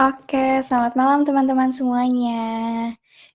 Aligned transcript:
Oke, 0.00 0.64
selamat 0.64 0.92
malam 0.96 1.20
teman-teman 1.28 1.68
semuanya. 1.76 2.40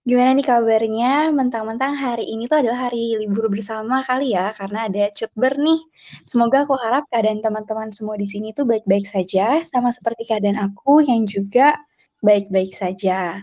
Gimana 0.08 0.34
nih 0.38 0.46
kabarnya? 0.50 1.30
Mentang-mentang 1.34 1.94
hari 1.98 2.26
ini 2.34 2.50
tuh 2.50 2.58
adalah 2.62 2.90
hari 2.90 3.18
libur 3.22 3.46
bersama 3.54 4.02
kali 4.08 4.34
ya, 4.34 4.50
karena 4.58 4.90
ada 4.90 5.04
cutber 5.14 5.54
nih. 5.62 5.80
Semoga 6.26 6.66
aku 6.66 6.74
harap 6.80 7.06
keadaan 7.12 7.42
teman-teman 7.46 7.90
semua 7.94 8.16
di 8.18 8.26
sini 8.30 8.50
tuh 8.58 8.66
baik-baik 8.66 9.06
saja, 9.06 9.62
sama 9.68 9.90
seperti 9.94 10.26
keadaan 10.30 10.58
aku 10.58 11.06
yang 11.06 11.22
juga 11.30 11.78
baik-baik 12.26 12.74
saja. 12.74 13.42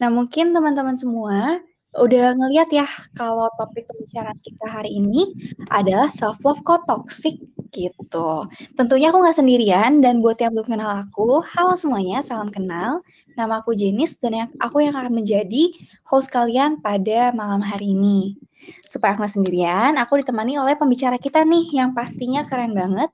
Nah, 0.00 0.08
mungkin 0.12 0.52
teman-teman 0.56 0.96
semua 1.00 1.60
udah 1.94 2.34
ngeliat 2.38 2.68
ya 2.74 2.86
kalau 3.14 3.46
topik 3.58 3.86
pembicaraan 3.90 4.38
kita 4.42 4.66
hari 4.66 4.98
ini 4.98 5.30
adalah 5.70 6.10
self 6.10 6.42
love 6.42 6.60
kok 6.66 6.86
toxic 6.90 7.38
gitu. 7.74 8.46
Tentunya 8.78 9.10
aku 9.10 9.18
nggak 9.22 9.38
sendirian 9.38 9.98
dan 9.98 10.22
buat 10.22 10.38
yang 10.38 10.54
belum 10.54 10.68
kenal 10.78 10.90
aku, 11.02 11.42
halo 11.42 11.74
semuanya, 11.74 12.22
salam 12.22 12.50
kenal. 12.54 13.02
Nama 13.34 13.62
aku 13.62 13.74
Jenis 13.74 14.14
dan 14.22 14.46
aku 14.62 14.86
yang 14.86 14.94
akan 14.94 15.10
menjadi 15.10 15.74
host 16.06 16.30
kalian 16.30 16.78
pada 16.78 17.34
malam 17.34 17.58
hari 17.62 17.98
ini. 17.98 18.38
Supaya 18.84 19.16
aku 19.16 19.24
sendirian, 19.26 19.96
aku 19.96 20.20
ditemani 20.20 20.60
oleh 20.60 20.76
pembicara 20.76 21.16
kita 21.16 21.42
nih 21.42 21.72
yang 21.76 21.96
pastinya 21.96 22.44
keren 22.44 22.76
banget, 22.76 23.08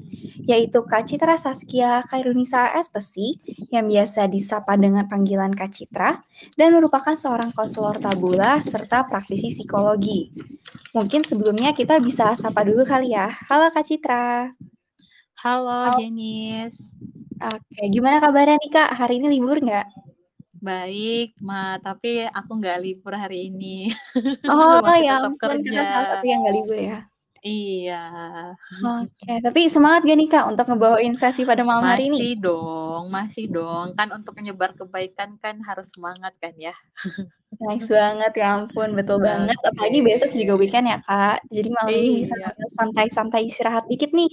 yaitu 0.44 0.82
Kak 0.82 1.06
Citra 1.06 1.38
Saskia 1.38 2.02
Kairunisa 2.06 2.74
Espesi, 2.74 3.38
yang 3.70 3.86
biasa 3.86 4.26
disapa 4.26 4.74
dengan 4.74 5.06
panggilan 5.06 5.54
Kak 5.54 5.70
Citra, 5.70 6.20
dan 6.58 6.68
merupakan 6.74 7.14
seorang 7.14 7.54
konselor 7.54 8.02
tabula 8.02 8.58
serta 8.60 9.06
praktisi 9.06 9.54
psikologi. 9.54 10.34
Mungkin 10.90 11.22
sebelumnya 11.22 11.70
kita 11.70 12.02
bisa 12.02 12.34
sapa 12.34 12.66
dulu 12.66 12.82
kali 12.82 13.14
ya. 13.14 13.30
Halo 13.46 13.70
Kak 13.70 13.86
Citra. 13.86 14.50
Halo, 15.40 15.96
Jenis. 15.96 17.00
Oke, 17.40 17.88
gimana 17.88 18.20
kabarnya 18.20 18.60
nih 18.60 18.68
Kak? 18.68 18.90
Hari 18.92 19.16
ini 19.16 19.40
libur 19.40 19.56
nggak? 19.56 20.09
Baik, 20.60 21.40
Ma, 21.40 21.80
tapi 21.80 22.28
aku 22.28 22.50
nggak 22.60 22.78
libur 22.84 23.16
hari 23.16 23.48
ini. 23.48 23.88
Oh, 24.44 24.80
Masih 24.84 25.08
ya 25.08 25.16
tetap 25.16 25.32
ampun, 25.32 25.40
kerja. 25.40 25.80
salah 25.88 26.06
satu 26.12 26.24
yang 26.28 26.38
nggak 26.44 26.56
libur 26.56 26.76
ya? 26.78 26.98
Iya. 27.40 28.02
Oke, 28.84 29.32
tapi 29.40 29.60
semangat 29.72 30.04
gak 30.04 30.18
nih 30.20 30.28
Kak 30.28 30.44
untuk 30.52 30.68
ngebawain 30.68 31.16
sesi 31.16 31.48
pada 31.48 31.64
malam 31.64 31.88
hari 31.88 32.12
ini? 32.12 32.20
Masih 32.20 32.34
dong 32.36 33.04
masih 33.08 33.44
dong. 33.48 33.96
Kan 33.96 34.12
untuk 34.12 34.36
menyebar 34.36 34.76
kebaikan 34.76 35.40
kan 35.40 35.56
harus 35.64 35.88
semangat 35.96 36.36
kan 36.36 36.52
ya. 36.60 36.76
Nice 37.56 37.88
banget, 37.88 38.36
ya 38.36 38.60
ampun, 38.60 38.92
betul 38.92 39.24
banget. 39.24 39.56
Apalagi 39.64 40.04
besok 40.04 40.36
juga 40.36 40.52
weekend 40.60 40.92
ya 40.92 41.00
Kak, 41.00 41.40
jadi 41.48 41.68
malam 41.72 41.92
ini 41.96 42.08
bisa 42.20 42.36
Iya. 42.36 42.52
santai-santai 42.76 43.48
istirahat 43.48 43.88
dikit 43.88 44.12
nih. 44.12 44.28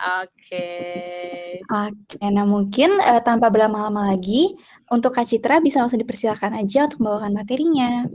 Oke. 0.00 1.60
Oke, 1.68 2.16
nah 2.32 2.48
mungkin, 2.48 2.96
eee, 3.04 3.20
tanpa 3.20 3.52
berlama-lama 3.52 4.08
lagi, 4.16 4.56
untuk 4.88 5.12
Kak 5.12 5.28
Citra 5.28 5.60
bisa 5.60 5.84
langsung 5.84 6.00
dipersilakan 6.00 6.56
aja 6.56 6.88
untuk 6.88 7.04
membawakan 7.04 7.36
materinya. 7.36 8.08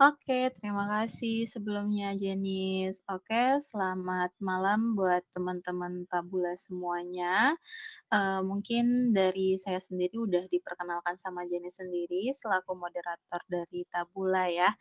Oke, 0.00 0.48
terima 0.56 0.88
kasih 0.88 1.44
sebelumnya, 1.44 2.16
Jenis. 2.16 3.04
Oke, 3.06 3.60
selamat 3.60 4.32
malam 4.40 4.96
buat 4.96 5.20
teman-teman 5.36 6.08
tabula 6.08 6.56
semuanya. 6.56 7.54
Eee, 8.10 8.40
mungkin 8.42 9.12
dari 9.12 9.60
saya 9.60 9.78
sendiri 9.78 10.16
udah 10.18 10.48
diperkenalkan 10.48 11.16
sama 11.20 11.44
Jenis 11.46 11.78
sendiri 11.84 12.32
selaku 12.32 12.74
moderator 12.76 13.40
dari 13.46 13.84
tabula 13.92 14.48
ya. 14.50 14.72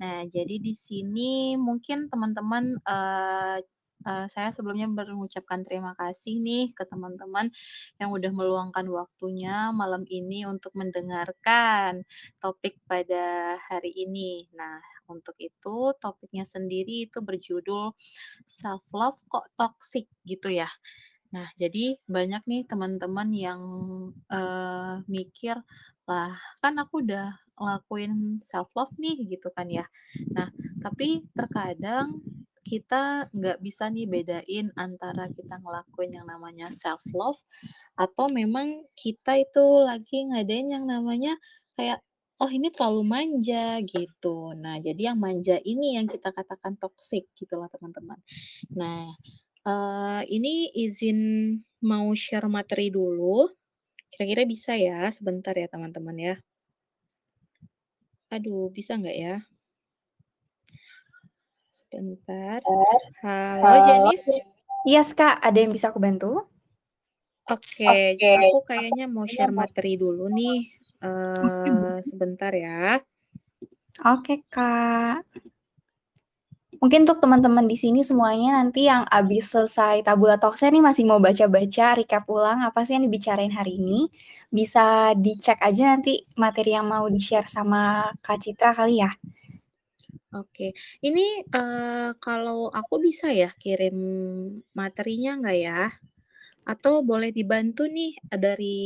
Nah, 0.00 0.24
jadi 0.28 0.56
di 0.58 0.72
sini 0.74 1.54
mungkin 1.60 2.08
teman-teman, 2.08 2.76
eee 2.82 3.58
eee, 4.06 4.26
saya 4.32 4.50
sebelumnya 4.54 4.86
mengucapkan 4.90 5.60
terima 5.66 5.92
kasih 5.98 6.38
nih 6.42 6.72
ke 6.76 6.84
teman-teman 6.88 7.48
yang 8.00 8.10
udah 8.16 8.30
meluangkan 8.34 8.86
waktunya 8.90 9.70
malam 9.74 10.02
ini 10.10 10.44
untuk 10.48 10.72
mendengarkan 10.78 12.02
topik 12.42 12.78
pada 12.90 13.56
hari 13.70 13.92
ini. 13.94 14.46
Nah, 14.56 14.78
untuk 15.10 15.36
itu 15.40 15.92
topiknya 16.00 16.44
sendiri 16.48 17.08
itu 17.10 17.18
berjudul 17.24 17.92
self 18.46 18.84
love 18.94 19.18
kok 19.30 19.46
toxic 19.58 20.06
gitu 20.28 20.50
ya. 20.52 20.68
Nah, 21.34 21.48
jadi 21.56 21.96
banyak 22.08 22.42
nih 22.50 22.62
teman-teman 22.68 23.28
yang, 23.32 23.62
eee, 24.32 24.94
mikir, 25.08 25.56
"Lah, 26.08 26.32
kan 26.62 26.74
aku 26.82 27.04
udah 27.04 27.32
ngelakuin 27.58 28.40
self 28.44 28.68
love 28.76 28.92
nih," 29.00 29.16
gitu 29.32 29.48
kan 29.56 29.68
ya. 29.72 29.84
Nah, 30.36 30.48
tapi 30.84 31.24
terkadang 31.36 32.20
kita 32.72 33.02
nggak 33.38 33.58
bisa 33.66 33.84
nih 33.94 34.06
bedain 34.14 34.66
antara 34.86 35.24
kita 35.36 35.54
ngelakuin 35.62 36.12
yang 36.18 36.26
namanya 36.32 36.68
self 36.72 37.04
love 37.20 37.36
atau 38.04 38.26
memang 38.32 38.68
kita 38.96 39.32
itu 39.44 39.64
lagi 39.88 40.18
ngadain 40.32 40.68
yang 40.76 40.84
namanya 40.88 41.32
kayak, 41.76 42.00
"Oh, 42.42 42.48
ini 42.50 42.68
terlalu 42.74 43.02
manja," 43.14 43.66
gitu. 43.84 44.56
Nah, 44.64 44.76
jadi 44.86 45.12
yang 45.14 45.18
manja 45.20 45.56
ini 45.72 45.96
yang 46.00 46.06
kita 46.08 46.30
katakan 46.38 46.74
toxic 46.80 47.28
gitu 47.38 47.54
loh, 47.60 47.68
teman-teman. 47.74 48.18
Nah, 48.80 49.12
eee, 49.68 50.20
ini 50.36 50.54
izin 50.86 51.18
mau 51.90 52.08
share 52.16 52.48
materi 52.56 52.88
dulu. 52.94 53.48
Kira-kira 54.12 54.42
bisa 54.48 54.72
ya? 54.78 55.08
Sebentar 55.18 55.54
ya, 55.56 55.68
teman-teman 55.70 56.16
ya. 56.18 56.34
Aduh, 58.34 58.72
bisa 58.76 58.92
nggak 59.00 59.16
ya? 59.24 59.34
Sebentar. 61.92 62.64
Halo, 63.60 63.76
Jenis? 63.84 64.24
Yes, 64.88 65.12
Kak, 65.12 65.44
ada 65.44 65.60
yang 65.60 65.76
bisa 65.76 65.92
aku 65.92 66.00
bantu? 66.00 66.48
Oke, 67.52 68.16
aku 68.16 68.64
kayaknya 68.64 69.04
mau 69.12 69.28
share 69.28 69.52
materi 69.52 70.00
dulu 70.00 70.32
nih, 70.32 70.72
eee, 71.04 72.00
sebentar 72.08 72.48
ya. 72.56 72.96
Oke, 74.08 74.40
Kak. 74.48 75.20
Mungkin 76.80 77.04
untuk 77.04 77.20
teman-teman 77.20 77.68
di 77.68 77.76
sini 77.76 78.00
semuanya 78.00 78.56
nanti 78.56 78.88
yang 78.88 79.04
habis 79.12 79.52
selesai 79.52 80.00
tabula 80.00 80.40
talks-nya 80.40 80.72
nih 80.72 80.80
masih 80.88 81.04
mau 81.04 81.20
baca-baca, 81.20 82.00
recap 82.00 82.24
ulang 82.32 82.64
apa 82.64 82.88
sih 82.88 82.96
yang 82.96 83.04
dibicarain 83.04 83.52
hari 83.52 83.76
ini, 83.76 84.08
bisa 84.48 85.12
dicek 85.12 85.60
aja 85.60 85.92
nanti 85.92 86.24
materi 86.40 86.72
yang 86.72 86.88
mau 86.88 87.04
di-share 87.12 87.44
sama 87.46 88.08
Kak 88.24 88.40
Citra 88.40 88.72
kali 88.72 89.04
ya. 89.04 89.12
Oke, 90.32 90.72
ini, 91.04 91.44
eee, 91.44 92.16
kalau 92.16 92.72
aku 92.72 92.94
bisa 93.04 93.28
ya 93.36 93.52
kirim 93.60 93.96
materinya 94.72 95.36
nggak 95.36 95.58
ya? 95.60 95.80
Atau 96.64 97.04
boleh 97.04 97.28
dibantu 97.36 97.84
nih, 97.84 98.16
eee, 98.32 98.40
dari 98.40 98.78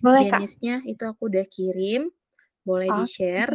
Boleh, 0.00 0.24
Kak. 0.32 0.40
Jenisnya, 0.40 0.80
itu 0.88 1.04
aku 1.04 1.28
udah 1.28 1.44
kirim, 1.44 2.08
boleh 2.64 2.88
Oke. 2.96 2.98
di-share? 3.04 3.52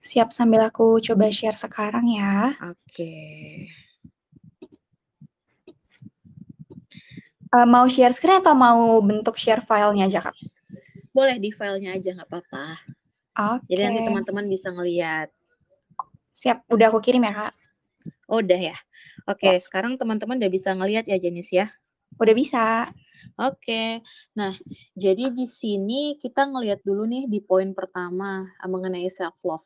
Siap, 0.00 0.28
sambil 0.28 0.60
aku 0.68 1.00
coba 1.00 1.32
share 1.32 1.56
sekarang 1.56 2.04
ya. 2.12 2.56
Oke. 2.60 3.12
Eee, 7.50 7.66
mau 7.66 7.88
share 7.88 8.12
screen 8.12 8.44
atau 8.44 8.52
mau 8.52 9.00
bentuk 9.00 9.40
share 9.40 9.64
filenya 9.64 10.04
aja, 10.08 10.20
Kak? 10.28 10.36
Boleh 11.16 11.40
di 11.40 11.48
filenya 11.48 11.96
aja 11.96 12.12
nggak 12.12 12.28
papa. 13.40 13.64
Jadi 13.66 13.80
nanti 13.80 14.00
teman-teman 14.04 14.44
bisa 14.48 14.68
ngelihat. 14.72 15.28
Siap, 16.36 16.68
udah 16.72 16.86
aku 16.92 17.00
kirim 17.00 17.24
ya, 17.24 17.32
Kak. 17.32 17.54
Oh, 18.32 18.40
udah 18.40 18.60
ya? 18.72 18.76
Oke, 19.28 19.56
Yes. 19.56 19.68
sekarang 19.68 20.00
teman-teman 20.00 20.40
udah 20.40 20.52
bisa 20.52 20.72
ngelihat 20.72 21.04
ya, 21.08 21.20
Jenis 21.20 21.52
ya? 21.52 21.68
Udah 22.16 22.34
bisa. 22.36 22.88
Oke. 23.36 24.00
Nah, 24.32 24.56
jadi 24.96 25.32
di 25.32 25.44
sini 25.44 26.16
kita 26.16 26.48
ngelihat 26.48 26.80
dulu 26.80 27.04
nih 27.04 27.28
di 27.28 27.44
poin 27.44 27.76
pertama, 27.76 28.48
mengenai 28.64 29.08
self 29.12 29.36
love. 29.44 29.64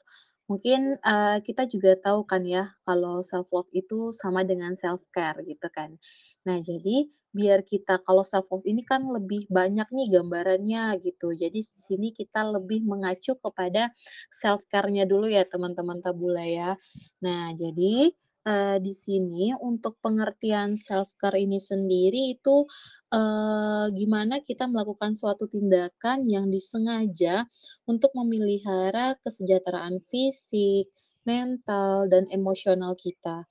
Mungkin, 0.50 1.00
eee, 1.00 1.36
kita 1.40 1.64
juga 1.64 1.96
tahu 1.96 2.28
kan 2.28 2.44
ya 2.44 2.68
kalau 2.84 3.24
self 3.24 3.48
love 3.48 3.72
itu 3.72 4.12
sama 4.12 4.44
dengan 4.44 4.76
self 4.76 5.00
care 5.08 5.40
gitu 5.48 5.72
kan. 5.72 5.96
Nah, 6.44 6.60
jadi 6.60 7.08
biar 7.32 7.64
kita 7.64 8.04
kalau 8.04 8.20
self 8.20 8.52
love 8.52 8.68
ini 8.68 8.84
kan 8.84 9.08
lebih 9.08 9.48
banyak 9.48 9.88
nih 9.88 10.06
gambarannya 10.20 11.00
gitu. 11.00 11.32
Jadi 11.32 11.64
di 11.64 11.80
sini 11.80 12.12
kita 12.12 12.44
lebih 12.44 12.84
mengacu 12.84 13.40
kepada 13.40 13.88
self 14.28 14.68
care-nya 14.68 15.08
dulu 15.08 15.32
ya, 15.32 15.48
teman-teman 15.48 16.04
tabula 16.04 16.44
ya. 16.44 16.76
Nah, 17.24 17.56
jadi, 17.56 18.12
eee, 18.46 18.76
di 18.84 18.92
sini 18.96 19.44
untuk 19.56 19.96
pengertian 20.04 20.76
self 20.78 21.12
care 21.20 21.38
ini 21.40 21.58
sendiri 21.60 22.36
itu, 22.36 22.56
eee, 23.12 23.86
gimana 23.98 24.40
kita 24.44 24.64
melakukan 24.70 25.12
suatu 25.20 25.44
tindakan 25.50 26.24
yang 26.28 26.46
disengaja 26.52 27.44
untuk 27.90 28.10
memelihara 28.18 29.16
kesejahteraan 29.24 30.00
fisik, 30.08 30.88
mental, 31.28 32.08
dan 32.12 32.24
emosional 32.32 32.94
kita. 32.96 33.44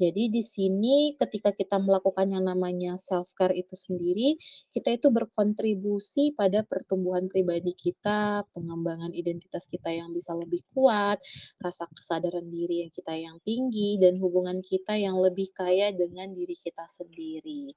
Jadi 0.00 0.32
di 0.32 0.40
sini 0.40 1.12
ketika 1.20 1.52
kita 1.52 1.76
melakukan 1.82 2.30
yang 2.32 2.46
namanya 2.48 2.96
self-care 2.96 3.52
itu 3.52 3.76
sendiri, 3.76 4.36
kita 4.72 4.96
itu 4.96 5.08
berkontribusi 5.12 6.32
pada 6.38 6.64
pertumbuhan 6.64 7.28
pribadi 7.28 7.72
kita, 7.76 8.42
pengembangan 8.56 9.12
identitas 9.12 9.68
kita 9.68 9.92
yang 9.92 10.10
bisa 10.16 10.32
lebih 10.34 10.64
kuat, 10.72 11.20
rasa 11.60 11.84
kesadaran 11.92 12.48
diri 12.48 12.86
yang 12.88 12.92
kita 12.94 13.12
yang 13.14 13.36
tinggi, 13.44 14.00
dan 14.00 14.16
hubungan 14.18 14.58
kita 14.64 14.96
yang 14.96 15.20
lebih 15.20 15.52
kaya 15.52 15.92
dengan 15.92 16.32
diri 16.32 16.56
kita 16.56 16.86
sendiri. 16.88 17.70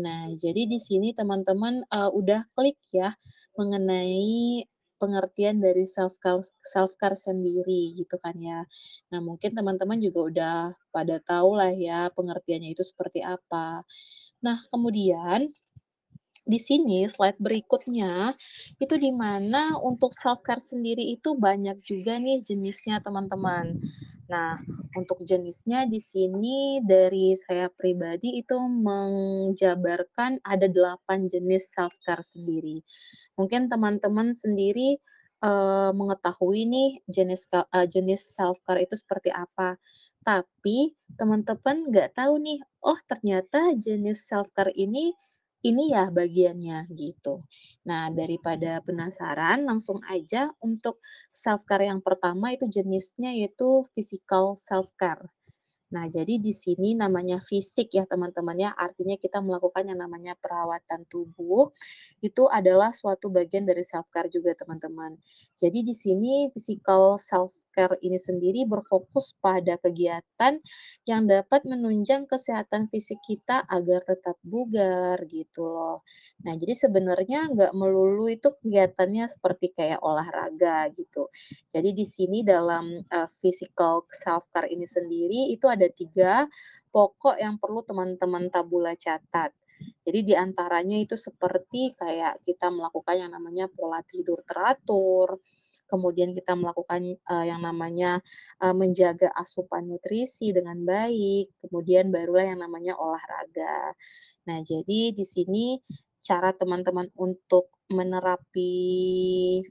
Nah, 0.00 0.30
jadi 0.38 0.68
di 0.70 0.78
sini 0.78 1.12
teman-teman, 1.16 1.82
eee, 1.90 2.10
udah 2.14 2.42
klik 2.54 2.78
ya 2.94 3.12
mengenai 3.58 4.64
pengertian 4.96 5.60
dari 5.60 5.84
self-care 5.84 6.44
self-care 6.60 7.16
sendiri 7.16 7.96
gitu 7.96 8.16
kan 8.20 8.36
ya. 8.40 8.64
Nah, 9.12 9.20
mungkin 9.24 9.52
teman-teman 9.52 9.98
juga 10.00 10.20
udah 10.30 10.58
pada 10.92 11.16
tahu 11.22 11.56
lah 11.56 11.72
ya 11.72 12.08
pengertiannya 12.12 12.72
itu 12.72 12.82
seperti 12.84 13.20
apa. 13.24 13.84
Nah, 14.44 14.58
kemudian 14.72 15.52
di 16.46 16.62
sini 16.62 17.02
slide 17.10 17.42
berikutnya, 17.42 18.30
itu 18.78 18.94
di 18.94 19.10
mana 19.10 19.74
untuk 19.82 20.14
self-care 20.14 20.62
sendiri 20.62 21.02
itu 21.10 21.34
banyak 21.34 21.74
juga 21.82 22.22
nih 22.22 22.46
jenisnya 22.46 23.02
teman-teman. 23.02 23.82
Nah, 24.26 24.58
untuk 24.98 25.22
jenisnya 25.22 25.86
di 25.86 26.02
sini 26.02 26.82
dari 26.82 27.30
saya 27.38 27.70
pribadi 27.70 28.42
itu 28.42 28.58
menjabarkan 28.58 30.42
ada 30.42 30.66
8 30.66 31.30
jenis 31.30 31.70
self-care 31.70 32.26
sendiri. 32.26 32.82
Mungkin 33.38 33.70
teman-teman 33.70 34.34
sendiri, 34.34 34.98
eee, 35.46 35.90
mengetahui 35.94 36.66
nih 36.66 36.90
jenis 37.06 37.46
eee, 37.54 37.86
jenis 37.86 38.22
self-care 38.34 38.82
itu 38.82 38.98
seperti 38.98 39.30
apa. 39.30 39.78
Tapi 40.26 40.90
teman-teman 41.14 41.86
nggak 41.94 42.18
tahu 42.18 42.42
nih, 42.42 42.58
oh 42.82 42.98
ternyata 43.06 43.78
jenis 43.78 44.26
self-care 44.26 44.74
ini 44.74 45.14
ini 45.70 45.84
ya 45.94 46.04
bagiannya, 46.18 46.78
gitu. 47.02 47.34
Nah, 47.88 48.04
daripada 48.20 48.72
penasaran, 48.86 49.58
langsung 49.70 49.98
aja 50.14 50.42
untuk 50.68 50.96
self-care 51.42 51.84
yang 51.90 52.00
pertama 52.06 52.46
itu 52.56 52.66
jenisnya 52.76 53.30
yaitu 53.34 53.70
physical 53.94 54.54
self-care. 54.68 55.24
Nah, 55.94 56.10
jadi 56.10 56.42
di 56.42 56.50
sini 56.50 56.98
namanya 56.98 57.38
fisik 57.38 57.94
ya 57.94 58.02
teman-teman 58.10 58.58
ya, 58.58 58.70
artinya 58.74 59.14
kita 59.14 59.38
melakukan 59.38 59.86
yang 59.86 60.02
namanya 60.02 60.34
perawatan 60.34 61.06
tubuh, 61.06 61.70
itu 62.18 62.50
adalah 62.50 62.90
suatu 62.90 63.30
bagian 63.30 63.62
dari 63.70 63.86
self-care 63.86 64.26
juga 64.26 64.58
teman-teman. 64.58 65.14
Jadi 65.54 65.86
di 65.86 65.94
sini 65.94 66.50
physical 66.50 67.22
self-care 67.22 68.02
ini 68.02 68.18
sendiri 68.18 68.66
berfokus 68.66 69.38
pada 69.38 69.78
kegiatan 69.78 70.58
yang 71.06 71.30
dapat 71.30 71.62
menunjang 71.62 72.26
kesehatan 72.26 72.90
fisik 72.90 73.22
kita 73.22 73.62
agar 73.70 74.02
tetap 74.10 74.34
bugar 74.42 75.22
gitu 75.30 75.70
loh. 75.70 76.02
Nah, 76.42 76.58
jadi 76.58 76.74
sebenarnya 76.74 77.46
nggak 77.54 77.72
melulu 77.78 78.26
itu 78.26 78.50
kegiatannya 78.58 79.30
seperti 79.30 79.70
kayak 79.70 80.02
olahraga 80.02 80.90
gitu. 80.98 81.30
Jadi 81.70 81.90
di 81.94 82.06
sini 82.08 82.38
dalam, 82.42 82.98
eee, 83.06 83.28
physical 83.30 84.02
self-care 84.10 84.66
ini 84.72 84.86
sendiri 84.88 85.52
itu 85.54 85.66
ada 85.76 85.88
3 85.92 86.48
pokok 86.90 87.36
yang 87.40 87.56
perlu 87.62 87.84
teman-teman 87.86 88.48
tabula 88.52 88.92
catat. 88.98 89.52
Jadi 90.06 90.20
di 90.32 90.34
antaranya 90.36 90.96
itu 90.96 91.14
seperti 91.20 91.92
kayak 91.96 92.40
kita 92.48 92.72
melakukan 92.72 93.16
yang 93.28 93.32
namanya 93.36 93.68
pola 93.68 94.00
tidur 94.06 94.40
teratur, 94.48 95.36
kemudian 95.86 96.32
kita 96.34 96.56
melakukan, 96.58 97.14
eee, 97.20 97.44
yang 97.52 97.60
namanya, 97.62 98.18
eee, 98.64 98.74
menjaga 98.74 99.28
asupan 99.36 99.86
nutrisi 99.90 100.50
dengan 100.56 100.80
baik, 100.82 101.52
kemudian 101.62 102.08
barulah 102.14 102.46
yang 102.56 102.60
namanya 102.64 102.96
olahraga. 102.98 103.92
Nah, 104.48 104.58
jadi 104.64 105.12
di 105.14 105.24
sini 105.26 105.78
cara 106.24 106.50
teman-teman 106.56 107.08
untuk 107.20 107.70
menerapi 107.92 108.72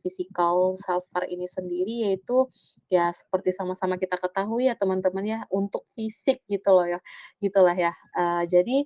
physical 0.03 0.73
self-care 0.79 1.27
ini 1.31 1.45
sendiri 1.49 2.07
yaitu 2.09 2.47
ya 2.91 3.11
seperti 3.11 3.51
sama-sama 3.55 3.99
kita 3.99 4.15
ketahui 4.21 4.67
ya 4.71 4.75
teman-teman 4.79 5.25
ya, 5.27 5.39
untuk 5.51 5.83
fisik 5.95 6.39
gitu 6.47 6.69
loh 6.75 6.87
ya, 6.87 6.99
gitulah 7.43 7.75
ya. 7.75 7.91
Eee, 8.15 8.43
jadi 8.51 8.77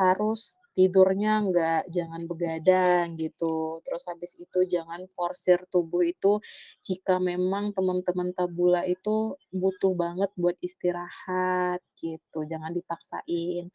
harus 0.00 0.56
tidurnya 0.78 1.42
nggak 1.50 1.82
jangan 1.92 2.24
begadang 2.30 3.18
gitu, 3.18 3.82
terus 3.84 4.06
habis 4.08 4.32
itu 4.38 4.64
jangan 4.70 5.04
forsir 5.18 5.58
tubuh 5.68 6.06
itu 6.06 6.38
jika 6.86 7.18
memang 7.20 7.74
teman-teman 7.76 8.30
tabula 8.32 8.86
itu 8.86 9.34
butuh 9.52 9.92
banget 9.98 10.30
buat 10.38 10.56
istirahat 10.62 11.82
gitu, 12.00 12.38
jangan 12.48 12.72
dipaksain. 12.72 13.68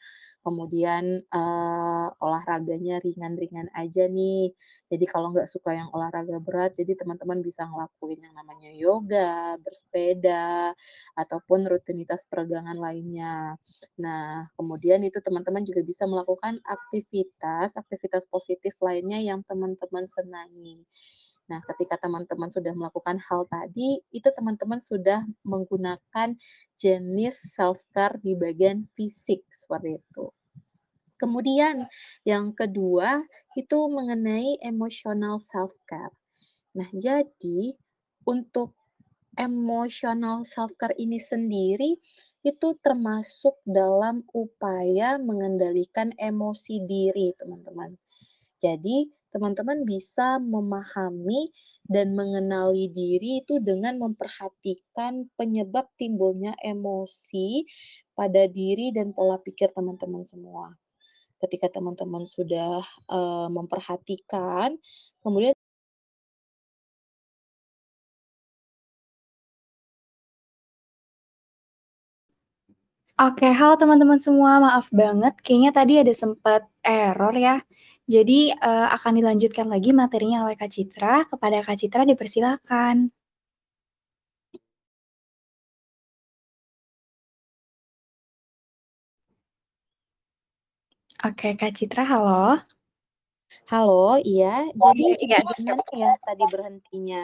Kemudian, 0.45 1.21
eee, 1.25 2.07
olahraganya 2.21 3.01
ringan-ringan 3.01 3.69
aja 3.77 4.05
nih. 4.09 4.53
Jadi 4.91 5.05
kalau 5.09 5.33
nggak 5.33 5.49
suka 5.49 5.73
yang 5.77 5.89
olahraga 5.95 6.37
berat, 6.41 6.73
jadi 6.77 6.93
teman-teman 6.99 7.41
bisa 7.45 7.65
ngelakuin 7.69 8.19
yang 8.25 8.33
namanya 8.37 8.69
yoga, 8.73 9.57
bersepeda, 9.61 10.73
ataupun 11.17 11.65
rutinitas 11.69 12.25
peregangan 12.29 12.77
lainnya. 12.77 13.57
Nah, 14.01 14.47
kemudian 14.57 15.01
itu 15.07 15.19
teman-teman 15.23 15.63
juga 15.67 15.81
bisa 15.85 16.05
melakukan 16.09 16.59
aktivitas 16.65 17.75
aktivitas 17.79 18.23
positif 18.29 18.73
lainnya 18.83 19.19
yang 19.21 19.41
teman-teman 19.47 20.05
senangi. 20.09 20.83
Nah, 21.45 21.61
ketika 21.61 22.01
teman-teman 22.01 22.49
sudah 22.49 22.73
melakukan 22.73 23.21
hal 23.21 23.45
tadi, 23.45 24.01
itu 24.09 24.29
teman-teman 24.33 24.81
sudah 24.81 25.21
menggunakan 25.45 26.33
jenis 26.81 27.37
self-care 27.53 28.17
di 28.25 28.33
bagian 28.33 28.89
fisik, 28.97 29.45
seperti 29.53 30.01
itu. 30.01 30.25
Kemudian 31.21 31.85
yang 32.25 32.51
kedua, 32.51 33.21
itu 33.55 33.77
mengenai 33.87 34.57
emotional 34.65 35.37
self-care. 35.37 36.11
Nah, 36.75 36.89
jadi 36.91 37.77
untuk 38.25 38.75
emotional 39.37 40.43
self-care 40.43 40.97
ini 40.97 41.21
sendiri, 41.21 41.95
itu 42.45 42.67
termasuk 42.81 43.61
dalam 43.65 44.25
upaya 44.33 45.21
mengendalikan 45.21 46.09
emosi 46.19 46.83
diri, 46.83 47.31
teman-teman. 47.37 47.95
Jadi, 48.59 49.07
teman-teman 49.35 49.79
bisa 49.93 50.39
memahami 50.39 51.41
dan 51.93 52.07
mengenali 52.19 52.85
diri 52.99 53.31
itu 53.43 53.59
dengan 53.69 53.95
memperhatikan 54.03 55.27
penyebab 55.39 55.85
timbulnya 56.01 56.53
emosi 56.63 57.49
pada 58.19 58.43
diri 58.59 58.95
dan 58.97 59.11
pola 59.17 59.37
pikir 59.43 59.69
teman-teman 59.77 60.23
semua. 60.23 60.71
Ketika 61.43 61.67
teman-teman 61.75 62.23
sudah, 62.35 62.81
eee, 63.11 63.47
memperhatikan, 63.57 64.69
kemudian 65.23 65.55
Oke, 73.15 73.47
halo 73.47 73.79
teman-teman 73.79 74.19
semua, 74.19 74.59
maaf 74.59 74.91
banget 74.91 75.39
kayaknya 75.39 75.71
tadi 75.71 75.93
ada 76.03 76.11
sempet 76.11 76.67
error 76.83 77.31
ya. 77.39 77.55
Jadi, 78.05 78.53
eee, 78.53 78.87
akan 78.95 79.17
dilanjutkan 79.17 79.65
lagi 79.65 79.89
materinya 79.89 80.45
oleh 80.45 80.53
Kak 80.53 80.69
Citra, 80.69 81.25
kepada 81.25 81.57
Kak 81.65 81.73
Citra 81.81 82.05
dipersilakan. 82.05 83.09
Oke, 91.27 91.55
Kak 91.59 91.71
Citra, 91.77 92.03
halo? 92.11 92.59
Halo, 93.71 94.17
iya. 94.21 94.65
Oh, 94.81 94.91
Jadi 94.93 95.01
iya 95.01 95.15
iya, 95.25 95.39
bagaimana 95.49 95.83
ya 96.03 96.11
tadi 96.27 96.43
berhentinya? 96.53 97.23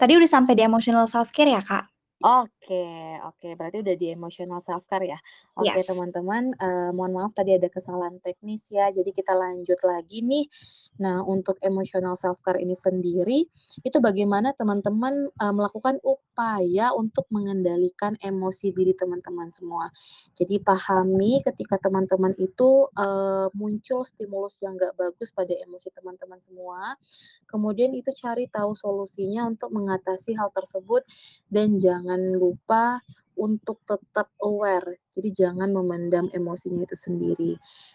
Tadi 0.00 0.12
udah 0.18 0.30
sampai 0.30 0.54
di 0.58 0.62
emotional 0.62 1.06
self-care 1.10 1.50
ya, 1.56 1.62
Kak? 1.62 1.84
Oke 2.22 3.14
oke, 3.22 3.54
berarti 3.54 3.78
udah 3.78 3.94
di 3.94 4.10
emotional 4.10 4.58
self-care 4.58 5.06
ya? 5.06 5.18
Oke 5.54 5.86
Yes. 5.86 5.86
teman-teman, 5.86 6.50
eee, 6.58 6.90
mohon 6.90 7.14
maaf 7.14 7.30
tadi 7.30 7.54
ada 7.54 7.70
kesalahan 7.70 8.18
teknis 8.18 8.74
ya, 8.74 8.90
jadi 8.90 9.06
kita 9.14 9.38
lanjut 9.38 9.78
lagi 9.86 10.26
nih. 10.26 10.50
Nah, 10.98 11.22
untuk 11.22 11.62
emotional 11.62 12.18
self-care 12.18 12.58
ini 12.58 12.74
sendiri, 12.74 13.46
itu 13.86 13.98
bagaimana 14.02 14.50
teman-teman, 14.50 15.30
eee, 15.30 15.52
melakukan 15.54 16.02
upaya 16.02 16.90
untuk 16.90 17.22
mengendalikan 17.30 18.18
emosi 18.18 18.74
diri 18.74 18.98
teman-teman 18.98 19.54
semua. 19.54 19.86
Jadi 20.34 20.58
pahami 20.58 21.38
ketika 21.46 21.78
teman-teman 21.78 22.34
itu, 22.42 22.90
eee, 22.98 23.46
muncul 23.54 24.02
stimulus 24.02 24.58
yang 24.58 24.74
nggak 24.74 24.98
bagus 24.98 25.30
pada 25.30 25.54
emosi 25.54 25.94
teman-teman 25.94 26.42
semua, 26.42 26.98
kemudian 27.46 27.94
itu 27.94 28.10
cari 28.14 28.50
tahu 28.50 28.74
solusinya 28.74 29.46
untuk 29.46 29.70
mengatasi 29.70 30.34
hal 30.34 30.50
tersebut 30.50 31.06
dan 31.50 31.78
jangan 31.78 32.06
lupa 32.16 33.04
untuk 33.38 33.78
tetap 33.86 34.34
aware, 34.42 34.98
jadi 35.14 35.30
jangan 35.30 35.70
memendam 35.70 36.26
emosinya 36.34 36.82
itu 36.82 36.98
sendiri. 36.98 37.52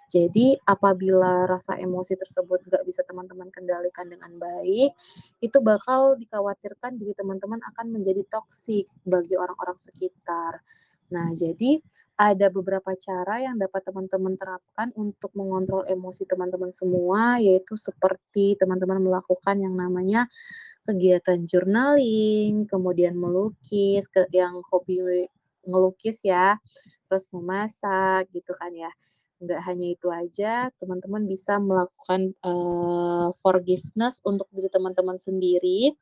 Jadi 0.07 0.55
apabila 0.63 1.43
rasa 1.43 1.75
emosi 1.75 2.15
tersebut 2.15 2.63
nggak 2.63 2.83
bisa 2.87 3.03
teman-teman 3.03 3.51
kendalikan 3.51 4.07
dengan 4.07 4.31
baik, 4.39 4.95
itu 5.43 5.57
bakal 5.59 6.15
dikhawatirkan 6.15 6.95
diri 6.95 7.11
teman-teman 7.11 7.59
akan 7.75 7.91
menjadi 7.91 8.23
toksik 8.31 8.87
bagi 9.03 9.35
orang-orang 9.35 9.75
sekitar. 9.75 10.63
Nah, 11.13 11.29
jadi 11.37 11.77
ada 12.17 12.47
beberapa 12.49 12.91
cara 12.97 13.35
yang 13.45 13.55
dapat 13.61 13.81
teman-teman 13.85 14.33
terapkan 14.39 14.89
untuk 14.97 15.29
mengontrol 15.37 15.85
emosi 15.85 16.25
teman-teman 16.25 16.71
semua, 16.73 17.37
yaitu 17.37 17.77
seperti 17.77 18.57
teman-teman 18.57 18.97
melakukan 19.03 19.57
yang 19.61 19.75
namanya 19.77 20.25
kegiatan 20.87 21.45
journaling, 21.49 22.65
kemudian 22.69 23.15
melukis, 23.19 24.07
ke 24.11 24.25
yang 24.33 24.59
hobi 24.71 25.27
ngelukis 25.67 26.21
ya, 26.25 26.57
terus 27.09 27.25
memasak 27.35 28.29
gitu 28.35 28.53
kan 28.57 28.71
ya. 28.75 28.91
Nggak 29.43 29.61
hanya 29.67 29.87
itu 29.95 30.07
aja, 30.13 30.71
teman-teman 30.81 31.25
bisa 31.29 31.59
melakukan, 31.61 32.33
eee, 32.41 33.27
forgiveness 33.43 34.21
untuk 34.25 34.47
diri 34.55 34.69
teman-teman 34.71 35.17
sendiri 35.19 35.93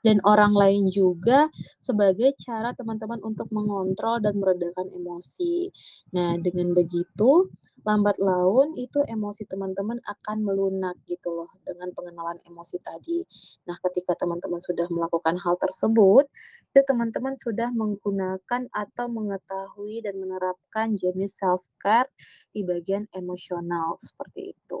dan 0.00 0.16
orang 0.24 0.56
lain 0.56 0.88
juga 0.88 1.48
sebagai 1.76 2.32
cara 2.40 2.72
teman-teman 2.72 3.20
untuk 3.20 3.52
mengontrol 3.52 4.20
dan 4.20 4.36
meredakan 4.40 4.88
emosi. 4.96 5.68
Nah, 6.16 6.40
dengan 6.40 6.72
begitu, 6.72 7.52
lambat 7.84 8.20
laun 8.20 8.76
itu 8.76 9.00
emosi 9.04 9.48
teman-teman 9.48 10.00
akan 10.04 10.44
melunak 10.44 10.96
gitu 11.08 11.32
loh 11.32 11.50
dengan 11.64 11.92
pengenalan 11.96 12.36
emosi 12.48 12.76
tadi. 12.80 13.24
Nah, 13.68 13.76
ketika 13.88 14.16
teman-teman 14.16 14.60
sudah 14.60 14.88
melakukan 14.92 15.36
hal 15.40 15.56
tersebut, 15.60 16.28
itu 16.72 16.80
teman-teman 16.84 17.36
sudah 17.36 17.72
menggunakan 17.72 18.68
atau 18.72 19.06
mengetahui 19.08 20.04
dan 20.04 20.16
menerapkan 20.20 20.96
jenis 20.96 21.40
self-care 21.40 22.08
di 22.52 22.64
bagian 22.64 23.08
emosional, 23.16 23.96
seperti 24.00 24.56
itu. 24.56 24.80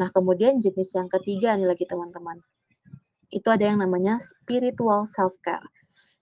Nah, 0.00 0.08
kemudian 0.12 0.60
jenis 0.60 0.96
yang 0.96 1.08
ketiga 1.08 1.56
nih 1.56 1.68
lagi 1.68 1.84
teman-teman 1.84 2.40
itu 3.30 3.48
ada 3.48 3.64
yang 3.70 3.78
namanya 3.82 4.18
spiritual 4.18 5.06
self-care. 5.06 5.66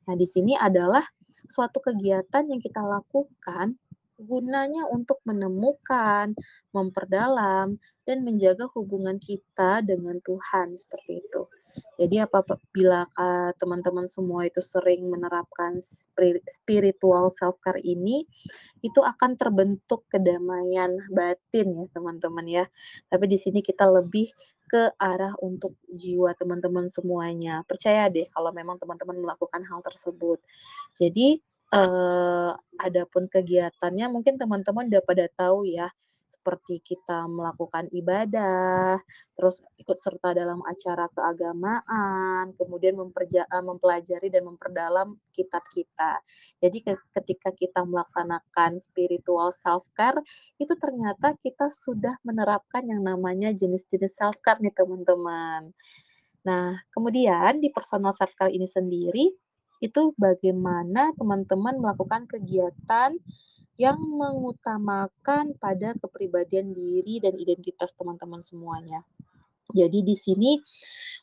Nah, 0.09 0.15
di 0.17 0.25
sini 0.25 0.57
adalah 0.57 1.05
suatu 1.49 1.81
kegiatan 1.81 2.45
yang 2.49 2.61
kita 2.61 2.81
lakukan 2.81 3.77
gunanya 4.19 4.91
untuk 4.91 5.23
menemukan, 5.23 6.35
memperdalam, 6.75 7.79
dan 8.03 8.19
menjaga 8.27 8.67
hubungan 8.75 9.15
kita 9.23 9.79
dengan 9.87 10.19
Tuhan, 10.27 10.75
seperti 10.75 11.23
itu. 11.23 11.47
Jadi 12.01 12.19
apabila 12.19 13.07
uh, 13.15 13.53
teman-teman 13.61 14.11
semua 14.11 14.49
itu 14.49 14.59
sering 14.59 15.07
menerapkan 15.07 15.79
spiritual 16.51 17.31
self-care 17.31 17.79
ini, 17.79 18.27
itu 18.83 18.99
akan 18.99 19.39
terbentuk 19.39 20.09
kedamaian 20.11 20.99
batin 21.13 21.79
ya 21.79 21.87
teman-teman 21.95 22.47
ya. 22.49 22.65
Tapi 23.07 23.25
di 23.31 23.39
sini 23.39 23.61
kita 23.63 23.87
lebih 23.87 24.33
ke 24.71 24.93
arah 25.01 25.35
untuk 25.43 25.75
jiwa 25.91 26.33
teman-teman 26.39 26.87
semuanya. 26.93 27.65
Percaya 27.69 28.07
deh 28.13 28.29
kalau 28.35 28.51
memang 28.55 28.77
teman-teman 28.83 29.17
melakukan 29.25 29.63
hal 29.67 29.81
tersebut. 29.85 30.39
Jadi, 31.01 31.41
eee, 31.75 32.51
adapun 32.81 33.27
kegiatannya 33.31 34.07
mungkin 34.13 34.37
teman-teman 34.41 34.89
udah 34.93 35.03
pada 35.07 35.27
tahu 35.35 35.67
ya, 35.69 35.89
seperti 36.29 36.85
kita 36.85 37.25
melakukan 37.27 37.89
ibadah, 37.91 39.01
terus 39.33 39.65
ikut 39.81 39.97
serta 39.97 40.37
dalam 40.37 40.61
acara 40.69 41.09
keagamaan, 41.11 42.53
kemudian 42.55 43.01
memperja 43.01 43.49
eee, 43.49 43.65
mempelajari 43.65 44.29
dan 44.29 44.45
memperdalam 44.45 45.17
kitab 45.33 45.65
kita. 45.73 46.21
Jadi 46.61 46.85
ke 46.85 46.93
ketika 47.17 47.51
kita 47.57 47.81
melaksanakan 47.89 48.77
spiritual 48.79 49.51
self-care, 49.51 50.21
itu 50.61 50.77
ternyata 50.77 51.33
kita 51.41 51.73
sudah 51.73 52.21
menerapkan 52.23 52.85
yang 52.85 53.01
namanya 53.01 53.51
jenis-jenis 53.57 54.13
self-care 54.21 54.61
nih 54.61 54.77
teman-teman. 54.77 55.73
Nah, 56.45 56.81
kemudian 56.93 57.59
di 57.59 57.73
personal 57.73 58.13
self-care 58.15 58.53
ini 58.53 58.69
sendiri, 58.69 59.33
itu 59.79 60.13
bagaimana 60.19 61.15
teman-teman 61.15 61.79
melakukan 61.79 62.27
kegiatan 62.27 63.15
yang 63.79 63.97
mengutamakan 63.97 65.55
pada 65.57 65.95
kepribadian 65.97 66.75
diri 66.75 67.23
dan 67.23 67.39
identitas 67.39 67.95
teman-teman 67.95 68.43
semuanya. 68.43 69.07
Jadi 69.71 70.03
di 70.03 70.17
sini 70.19 70.59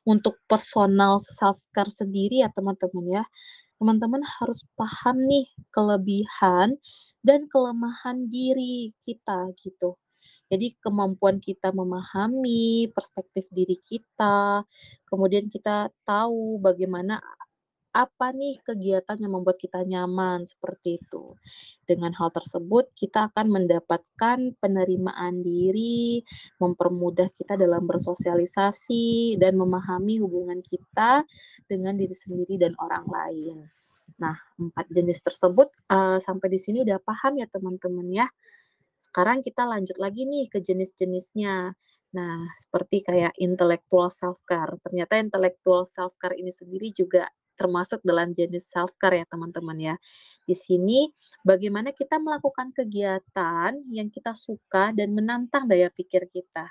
untuk 0.08 0.40
personal 0.48 1.20
self-care 1.20 1.92
sendiri 1.92 2.46
ya 2.46 2.50
teman-teman 2.54 3.22
ya, 3.22 3.24
teman-teman 3.76 4.24
harus 4.24 4.64
paham 4.80 5.20
nih 5.28 5.52
kelebihan 5.74 6.80
dan 7.26 7.50
kelemahan 7.52 8.32
diri 8.32 8.96
kita 9.04 9.52
gitu. 9.60 10.00
Jadi 10.46 10.78
kemampuan 10.78 11.42
kita 11.42 11.74
memahami 11.74 12.88
perspektif 12.94 13.50
diri 13.50 13.82
kita, 13.82 14.62
kemudian 15.10 15.50
kita 15.50 15.90
tahu 16.06 16.62
bagaimana 16.62 17.18
apa 17.96 18.36
nih 18.36 18.60
kegiatan 18.60 19.16
yang 19.16 19.40
membuat 19.40 19.56
kita 19.56 19.88
nyaman, 19.88 20.44
seperti 20.44 21.00
itu. 21.00 21.32
Dengan 21.88 22.12
hal 22.20 22.28
tersebut, 22.36 22.92
kita 22.92 23.32
akan 23.32 23.56
mendapatkan 23.56 24.52
penerimaan 24.60 25.40
diri, 25.40 26.20
mempermudah 26.60 27.32
kita 27.32 27.56
dalam 27.56 27.88
bersosialisasi, 27.88 29.40
dan 29.40 29.56
memahami 29.56 30.20
hubungan 30.20 30.60
kita 30.60 31.24
dengan 31.72 31.96
diri 31.96 32.12
sendiri 32.12 32.60
dan 32.60 32.76
orang 32.84 33.08
lain. 33.08 33.64
Nah, 34.20 34.36
empat 34.60 34.92
jenis 34.92 35.24
tersebut, 35.24 35.72
uh, 35.88 36.20
sampai 36.20 36.52
di 36.52 36.60
sini 36.60 36.84
udah 36.84 37.00
paham 37.00 37.40
ya 37.40 37.48
teman-teman 37.48 38.12
ya. 38.12 38.28
Sekarang 39.00 39.40
kita 39.40 39.64
lanjut 39.64 39.96
lagi 39.96 40.28
nih 40.28 40.52
ke 40.52 40.60
jenis-jenisnya. 40.60 41.76
Nah, 42.16 42.36
seperti 42.60 43.04
kayak 43.04 43.36
intellectual 43.40 44.08
self-care. 44.08 44.80
Ternyata 44.84 45.20
intellectual 45.20 45.84
self-care 45.84 46.40
ini 46.40 46.52
sendiri 46.52 46.92
juga 46.96 47.28
termasuk 47.56 48.04
dalam 48.06 48.32
jenis 48.36 48.70
self-care 48.70 49.24
ya 49.24 49.26
teman-teman 49.28 49.78
ya. 49.80 49.96
Di 50.44 50.54
sini 50.54 51.10
bagaimana 51.42 51.92
kita 51.96 52.20
melakukan 52.22 52.72
kegiatan 52.76 53.80
yang 53.90 54.08
kita 54.12 54.36
suka 54.38 54.92
dan 54.94 55.16
menantang 55.16 55.66
daya 55.66 55.90
pikir 55.90 56.28
kita. 56.30 56.68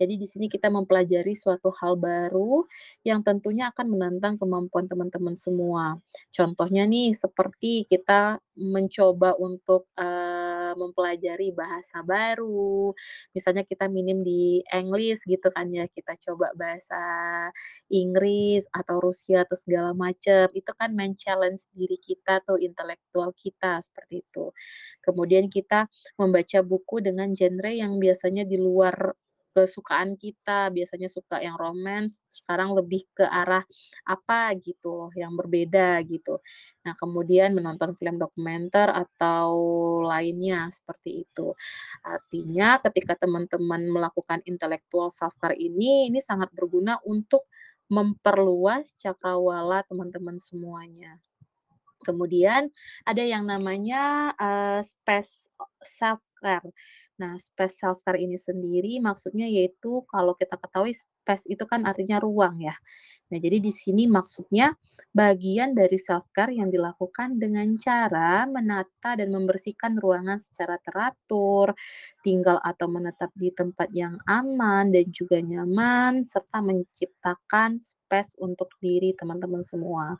Jadi 0.00 0.16
di 0.16 0.24
sini 0.24 0.48
kita 0.48 0.72
mempelajari 0.72 1.36
suatu 1.36 1.68
hal 1.76 2.00
baru 2.00 2.64
yang 3.04 3.20
tentunya 3.20 3.68
akan 3.68 3.86
menantang 3.92 4.40
kemampuan 4.40 4.88
teman-teman 4.88 5.36
semua. 5.36 6.00
Contohnya 6.32 6.88
nih 6.88 7.12
seperti 7.12 7.84
kita 7.84 8.40
mencoba 8.56 9.36
untuk 9.36 9.88
uh, 9.96 10.72
mempelajari 10.76 11.52
bahasa 11.52 12.00
baru, 12.04 12.92
misalnya 13.36 13.64
kita 13.64 13.88
minim 13.88 14.20
di 14.24 14.60
English 14.72 15.24
gitu 15.28 15.48
kan 15.52 15.68
ya, 15.72 15.84
kita 15.88 16.16
coba 16.20 16.52
bahasa 16.56 17.00
Inggris 17.88 18.68
atau 18.72 19.00
Rusia 19.00 19.44
atau 19.48 19.56
segala 19.56 19.96
macam, 19.96 20.48
itu 20.52 20.72
kan 20.76 20.92
men-challenge 20.92 21.68
diri 21.72 21.96
kita 21.96 22.44
tuh, 22.44 22.60
intelektual 22.60 23.32
kita, 23.36 23.80
seperti 23.80 24.24
itu. 24.24 24.52
Kemudian 25.04 25.48
kita 25.48 25.88
membaca 26.20 26.58
buku 26.60 27.00
dengan 27.00 27.32
genre 27.32 27.72
yang 27.72 27.96
biasanya 27.96 28.44
di 28.44 28.60
luar 28.60 29.16
kesukaan 29.54 30.14
kita, 30.18 30.70
biasanya 30.74 31.08
suka 31.10 31.42
yang 31.42 31.56
romance, 31.58 32.22
sekarang 32.30 32.72
lebih 32.78 33.04
ke 33.16 33.26
arah 33.26 33.62
apa 34.06 34.54
gitu 34.58 34.88
loh, 35.06 35.12
yang 35.16 35.34
berbeda 35.38 36.00
gitu. 36.06 36.38
Nah, 36.86 36.94
kemudian 36.96 37.52
menonton 37.56 37.94
film 37.98 38.16
dokumenter 38.20 38.88
atau 38.94 39.50
lainnya 40.06 40.68
seperti 40.72 41.26
itu. 41.26 41.52
Artinya 42.04 42.78
ketika 42.84 43.16
teman-teman 43.26 43.88
melakukan 43.90 44.40
intellectual 44.48 45.08
self-care 45.12 45.56
ini, 45.58 46.08
ini 46.10 46.20
sangat 46.22 46.50
berguna 46.54 46.98
untuk 47.06 47.46
memperluas 47.90 48.94
cakrawala 49.00 49.82
teman-teman 49.88 50.38
semuanya. 50.38 51.18
Kemudian 52.00 52.72
ada 53.04 53.20
yang 53.24 53.44
namanya, 53.44 54.32
eee, 54.40 54.80
space 54.84 55.52
Nah, 57.20 57.36
space 57.36 57.76
self-care 57.84 58.16
ini 58.16 58.40
sendiri 58.40 58.96
maksudnya 59.04 59.44
yaitu 59.44 60.00
kalau 60.08 60.32
kita 60.32 60.56
ketahui 60.56 60.96
space 60.96 61.44
itu 61.52 61.64
kan 61.68 61.84
artinya 61.84 62.16
ruang 62.16 62.56
ya. 62.64 62.72
Nah, 63.30 63.38
jadi 63.38 63.60
di 63.62 63.70
sini 63.70 64.08
maksudnya 64.10 64.72
bagian 65.12 65.76
dari 65.76 66.00
self-care 66.00 66.56
yang 66.56 66.72
dilakukan 66.72 67.36
dengan 67.38 67.76
cara 67.78 68.48
menata 68.48 69.14
dan 69.20 69.28
membersihkan 69.30 70.00
ruangan 70.00 70.40
secara 70.40 70.80
teratur, 70.80 71.76
tinggal 72.24 72.58
atau 72.64 72.86
menetap 72.90 73.30
di 73.36 73.52
tempat 73.54 73.88
yang 73.92 74.16
aman 74.26 74.90
dan 74.94 75.06
juga 75.12 75.38
nyaman, 75.44 76.24
serta 76.24 76.64
menciptakan 76.64 77.76
space 77.78 78.34
untuk 78.40 78.72
diri 78.82 79.12
teman-teman 79.14 79.60
semua. 79.62 80.16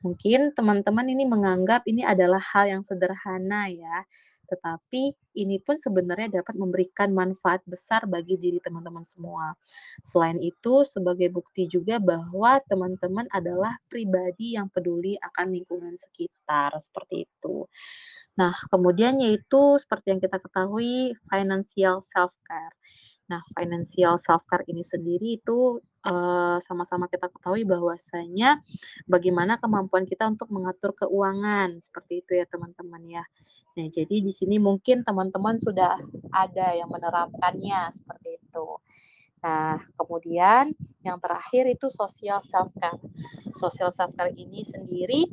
Mungkin 0.00 0.56
teman-teman 0.56 1.04
ini 1.12 1.28
menganggap 1.28 1.84
ini 1.84 2.00
adalah 2.08 2.40
hal 2.40 2.72
yang 2.72 2.82
sederhana 2.84 3.68
ya, 3.68 4.08
tetapi 4.50 5.14
ini 5.38 5.62
pun 5.62 5.78
sebenarnya 5.78 6.42
dapat 6.42 6.58
memberikan 6.58 7.14
manfaat 7.14 7.62
besar 7.62 8.10
bagi 8.10 8.34
diri 8.34 8.58
teman-teman 8.58 9.06
semua. 9.06 9.54
Selain 10.02 10.36
itu, 10.42 10.82
sebagai 10.82 11.30
bukti 11.30 11.70
juga 11.70 12.02
bahwa 12.02 12.58
teman-teman 12.66 13.30
adalah 13.30 13.78
pribadi 13.86 14.58
yang 14.58 14.66
peduli 14.66 15.14
akan 15.22 15.54
lingkungan 15.54 15.94
sekitar, 15.94 16.74
seperti 16.82 17.30
itu. 17.30 17.70
Nah, 18.34 18.54
kemudian 18.74 19.22
yaitu 19.22 19.78
seperti 19.78 20.16
yang 20.16 20.20
kita 20.20 20.42
ketahui, 20.42 21.14
financial 21.30 22.02
self-care. 22.02 22.74
Nah, 23.30 23.46
financial 23.54 24.18
self-care 24.18 24.66
ini 24.66 24.82
sendiri 24.82 25.38
itu 25.38 25.78
uh, 26.06 26.56
sama-sama 26.62 27.06
kita 27.08 27.28
ketahui 27.28 27.64
bahwasanya 27.68 28.60
bagaimana 29.04 29.60
kemampuan 29.60 30.08
kita 30.08 30.28
untuk 30.28 30.48
mengatur 30.52 30.96
keuangan 30.96 31.76
seperti 31.80 32.24
itu 32.24 32.32
ya 32.40 32.46
teman-teman 32.48 33.02
ya. 33.06 33.24
Nah, 33.76 33.86
jadi 33.88 34.24
di 34.24 34.32
sini 34.32 34.56
mungkin 34.56 35.04
teman-teman 35.04 35.60
sudah 35.60 36.00
ada 36.32 36.76
yang 36.76 36.88
menerapkannya 36.88 37.92
seperti 37.92 38.40
itu. 38.40 38.68
Nah, 39.40 39.80
kemudian 39.96 40.76
yang 41.00 41.16
terakhir 41.16 41.64
itu 41.68 41.88
social 41.88 42.44
self-care. 42.44 43.00
Social 43.56 43.88
self-care 43.88 44.36
ini 44.36 44.60
sendiri 44.60 45.24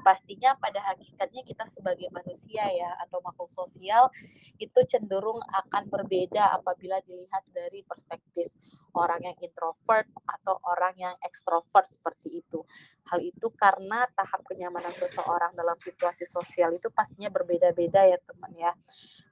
pastinya 0.00 0.56
pada 0.56 0.80
hakikatnya 0.92 1.44
kita 1.44 1.64
sebagai 1.68 2.08
manusia 2.10 2.64
ya 2.72 2.90
atau 3.04 3.20
makhluk 3.20 3.52
sosial 3.52 4.08
itu 4.56 4.80
cenderung 4.88 5.38
akan 5.44 5.86
berbeda 5.92 6.56
apabila 6.56 6.98
dilihat 7.04 7.44
dari 7.52 7.84
perspektif 7.84 8.48
orang 8.96 9.22
yang 9.22 9.36
introvert 9.44 10.08
atau 10.26 10.58
orang 10.66 10.94
yang 10.96 11.14
ekstrovert 11.22 11.86
seperti 11.86 12.42
itu. 12.42 12.64
Hal 13.10 13.20
itu 13.22 13.52
karena 13.54 14.06
tahap 14.14 14.42
kenyamanan 14.46 14.94
seseorang 14.94 15.54
dalam 15.54 15.76
situasi 15.78 16.26
sosial 16.26 16.74
itu 16.74 16.88
pastinya 16.90 17.30
berbeda-beda 17.30 18.06
ya 18.06 18.18
teman 18.22 18.52
ya. 18.56 18.72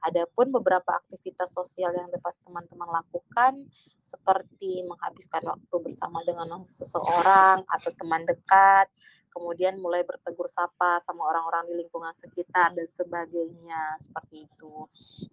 Adapun 0.07 0.51
beberapa 0.55 0.95
aktivitas 0.95 1.51
sosial 1.55 1.95
yang 1.95 2.11
dapat 2.11 2.35
teman-teman 2.43 2.91
lakukan 2.91 3.67
seperti 4.03 4.83
menghabiskan 4.87 5.43
waktu 5.47 5.77
bersama 5.83 6.23
dengan 6.27 6.63
seseorang 6.67 7.63
atau 7.67 7.91
teman 7.95 8.23
dekat 8.27 8.91
kemudian 9.31 9.79
mulai 9.81 10.03
bertegur 10.05 10.49
sapa 10.51 10.99
sama 11.05 11.25
orang-orang 11.29 11.69
di 11.71 11.75
lingkungan 11.85 12.13
sekitar 12.17 12.75
dan 12.75 12.89
sebagainya 12.91 13.97
seperti 14.01 14.49
itu. 14.49 14.75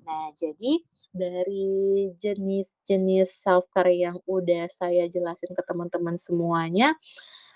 Nah, 0.05 0.31
jadi 0.35 0.71
dari 1.11 1.67
jenis-jenis 2.19 3.29
self 3.41 3.67
care 3.71 3.93
yang 3.95 4.19
udah 4.27 4.67
saya 4.71 5.07
jelasin 5.09 5.51
ke 5.55 5.63
teman-teman 5.65 6.15
semuanya, 6.19 6.93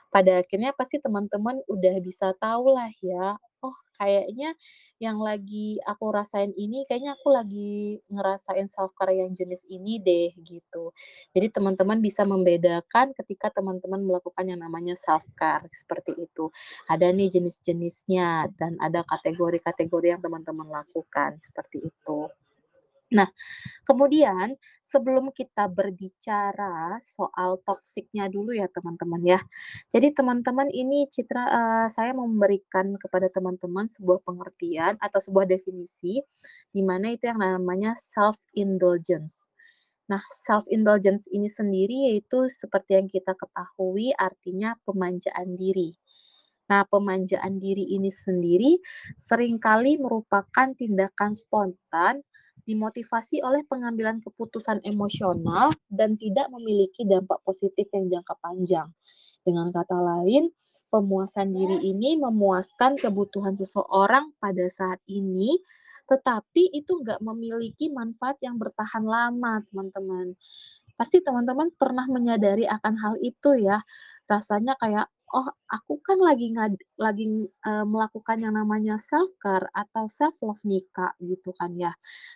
pada 0.10 0.42
akhirnya 0.42 0.74
pasti 0.74 0.98
teman-teman 0.98 1.62
udah 1.70 1.96
bisa 2.02 2.34
tahu 2.42 2.74
lah 2.74 2.90
ya, 3.04 3.38
oh 3.62 3.78
kayaknya 4.00 4.56
yang 5.04 5.20
lagi 5.20 5.80
aku 5.84 6.12
rasain 6.16 6.56
ini 6.56 6.88
kayaknya 6.88 7.20
aku 7.20 7.28
lagi 7.32 8.00
ngerasain 8.08 8.68
self 8.72 8.96
care 8.96 9.12
yang 9.16 9.36
jenis 9.36 9.68
ini 9.68 10.00
deh 10.00 10.32
gitu. 10.44 10.96
Jadi 11.36 11.48
teman-teman 11.52 12.00
bisa 12.00 12.24
membedakan 12.24 13.12
ketika 13.20 13.52
teman-teman 13.52 14.00
melakukan 14.04 14.46
yang 14.48 14.64
namanya 14.64 14.96
self 14.96 15.28
care 15.36 15.68
seperti 15.72 16.16
itu. 16.16 16.48
Ada 16.88 17.12
nih 17.12 17.30
jenis-jenisnya 17.36 18.56
dan 18.56 18.80
ada 18.80 19.04
kategori-kategori 19.04 20.08
yang 20.16 20.22
teman-teman 20.24 20.68
lakukan 20.72 21.36
seperti 21.40 21.84
itu. 21.84 22.32
Nah, 23.10 23.26
kemudian 23.90 24.54
sebelum 24.86 25.34
kita 25.34 25.66
berbicara 25.66 27.02
soal 27.02 27.58
toksiknya 27.66 28.30
dulu 28.30 28.54
ya 28.54 28.70
teman-teman 28.70 29.22
ya. 29.26 29.42
Jadi 29.90 30.14
teman-teman 30.14 30.70
ini 30.70 31.10
Citra 31.10 31.44
uh, 31.50 31.88
saya 31.90 32.14
memberikan 32.14 32.94
kepada 33.02 33.26
teman-teman 33.34 33.90
sebuah 33.90 34.22
pengertian 34.22 34.94
atau 35.02 35.18
sebuah 35.18 35.50
definisi 35.50 36.22
di 36.70 36.82
mana 36.86 37.10
itu 37.10 37.26
yang 37.26 37.42
namanya 37.42 37.98
self 37.98 38.38
indulgence. 38.54 39.50
Nah, 40.10 40.22
self 40.30 40.66
indulgence 40.70 41.26
ini 41.34 41.50
sendiri 41.50 42.14
yaitu 42.14 42.46
seperti 42.50 42.98
yang 42.98 43.10
kita 43.10 43.34
ketahui 43.34 44.14
artinya 44.18 44.78
pemanjaan 44.86 45.58
diri. 45.58 45.98
Nah, 46.70 46.86
pemanjaan 46.86 47.58
diri 47.58 47.98
ini 47.98 48.14
sendiri 48.14 48.78
sering 49.18 49.58
kali 49.58 49.98
merupakan 49.98 50.70
tindakan 50.78 51.34
spontan 51.34 52.22
dimotivasi 52.70 53.42
oleh 53.42 53.66
pengambilan 53.66 54.22
keputusan 54.22 54.86
emosional 54.86 55.74
dan 55.90 56.14
tidak 56.22 56.54
memiliki 56.54 57.02
dampak 57.10 57.42
positif 57.42 57.90
yang 57.90 58.06
jangka 58.14 58.38
panjang. 58.38 58.94
Dengan 59.42 59.74
kata 59.74 59.98
lain, 59.98 60.54
pemuasan 60.94 61.50
diri 61.50 61.82
ini 61.90 62.22
memuaskan 62.22 63.02
kebutuhan 63.02 63.58
seseorang 63.58 64.38
pada 64.38 64.70
saat 64.70 65.02
ini, 65.10 65.58
tetapi 66.06 66.70
itu 66.78 67.02
nggak 67.02 67.26
memiliki 67.26 67.90
manfaat 67.90 68.38
yang 68.46 68.62
bertahan 68.62 69.02
lama, 69.02 69.66
teman-teman. 69.70 70.38
Pasti 70.94 71.26
teman-teman 71.26 71.74
pernah 71.74 72.06
menyadari 72.06 72.70
akan 72.70 72.94
hal 73.02 73.16
itu 73.24 73.58
ya. 73.66 73.82
Rasanya 74.30 74.78
kayak, 74.78 75.10
oh 75.34 75.48
aku 75.70 76.02
kan 76.02 76.18
lagi 76.22 76.52
ngad 76.56 76.74
lagi, 77.00 77.48
uh, 77.68 77.86
melakukan 77.88 78.42
yang 78.42 78.56
namanya 78.58 78.98
self 79.02 79.30
care 79.42 79.70
atau 79.74 80.10
self 80.10 80.36
love 80.44 80.62
nih 80.66 80.84
gitu 81.22 81.50
kan 81.56 81.72
ya. 81.78 81.94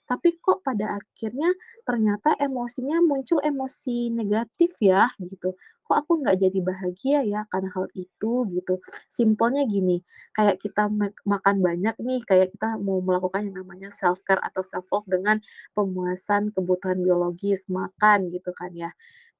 Tapi 0.09 0.37
kok 0.39 0.61
pada 0.65 0.99
akhirnya 0.99 1.51
ternyata 1.87 2.35
emosinya 2.39 2.99
muncul 3.03 3.39
emosi 3.43 4.13
negatif 4.13 4.77
ya, 4.83 5.09
gitu. 5.21 5.55
Kok 5.83 5.95
aku 6.05 6.11
nggak 6.23 6.37
jadi 6.39 6.59
bahagia 6.63 7.19
ya 7.27 7.41
karena 7.51 7.69
hal 7.75 7.87
itu, 7.97 8.45
gitu. 8.51 8.79
Simpelnya 9.11 9.63
gini, 9.67 9.99
kayak 10.37 10.59
kita 10.63 10.87
makan 11.25 11.55
banyak 11.63 11.95
nih, 11.99 12.21
kayak 12.27 12.49
kita 12.53 12.77
mau 12.79 12.99
melakukan 13.03 13.47
yang 13.49 13.57
namanya 13.65 13.89
self 13.93 14.21
care 14.27 14.39
atau 14.43 14.61
self 14.65 14.87
love 14.93 15.07
dengan 15.09 15.39
pemuasan 15.75 16.51
kebutuhan 16.55 16.99
biologis, 17.03 17.67
makan 17.71 18.29
gitu 18.31 18.51
kan 18.55 18.71
ya. 18.75 18.91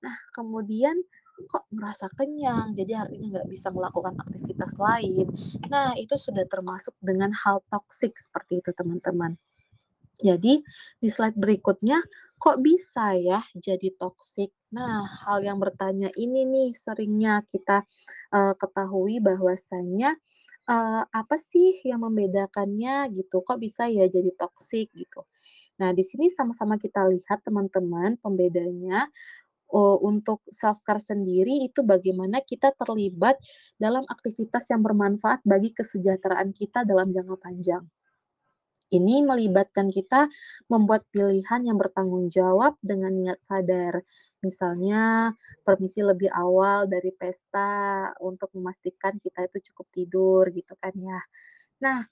Nah, 0.04 0.16
kemudian 0.36 1.00
kok 1.46 1.68
ngerasa 1.72 2.12
kenyang, 2.18 2.76
jadi 2.76 3.06
artinya 3.08 3.40
nggak 3.40 3.50
bisa 3.52 3.68
melakukan 3.70 4.16
aktivitas 4.20 4.74
lain. 4.80 5.28
Nah, 5.70 5.94
itu 5.98 6.16
sudah 6.18 6.46
termasuk 6.48 6.96
dengan 7.04 7.32
hal 7.34 7.62
toksik 7.72 8.16
seperti 8.16 8.60
itu, 8.64 8.72
teman-teman. 8.74 9.36
Jadi, 10.24 10.62
di 11.02 11.10
slide 11.10 11.36
berikutnya, 11.36 12.00
kok 12.38 12.62
bisa 12.62 13.18
ya 13.18 13.42
jadi 13.58 13.92
toksik? 13.98 14.54
Nah, 14.74 15.06
hal 15.26 15.44
yang 15.44 15.58
bertanya 15.62 16.10
ini 16.16 16.48
nih 16.48 16.70
seringnya 16.74 17.44
kita 17.46 17.86
uh, 18.34 18.54
ketahui 18.58 19.22
bahwasanya 19.22 20.18
uh, 20.70 21.04
apa 21.08 21.36
sih 21.36 21.82
yang 21.84 22.02
membedakannya 22.04 23.12
gitu? 23.14 23.44
Kok 23.44 23.60
bisa 23.60 23.90
ya 23.90 24.08
jadi 24.08 24.32
toksik 24.34 24.90
gitu? 24.96 25.26
Nah, 25.82 25.90
di 25.92 26.06
sini 26.06 26.30
sama-sama 26.30 26.78
kita 26.78 27.04
lihat 27.10 27.42
teman-teman 27.42 28.16
pembedanya 28.22 29.10
uh, 29.74 29.98
untuk 30.06 30.46
self 30.48 30.80
care 30.86 31.02
sendiri 31.02 31.66
itu 31.66 31.82
bagaimana 31.82 32.46
kita 32.46 32.72
terlibat 32.78 33.42
dalam 33.82 34.06
aktivitas 34.06 34.70
yang 34.70 34.86
bermanfaat 34.86 35.42
bagi 35.44 35.74
kesejahteraan 35.74 36.54
kita 36.54 36.86
dalam 36.86 37.10
jangka 37.10 37.38
panjang. 37.42 37.84
Ini 38.94 39.26
melibatkan 39.26 39.90
kita 39.90 40.30
membuat 40.70 41.10
pilihan 41.10 41.66
yang 41.66 41.82
bertanggung 41.82 42.30
jawab 42.30 42.78
dengan 42.78 43.10
niat 43.10 43.42
sadar. 43.42 44.06
Misalnya, 44.46 45.34
permisi 45.66 46.06
lebih 46.06 46.30
awal 46.30 46.86
dari 46.86 47.10
pesta 47.10 48.06
untuk 48.22 48.54
memastikan 48.54 49.18
kita 49.18 49.50
itu 49.50 49.74
cukup 49.74 49.88
tidur 49.90 50.44
gitu 50.54 50.78
kan 50.78 50.94
ya. 50.94 51.20
Nah, 51.82 52.06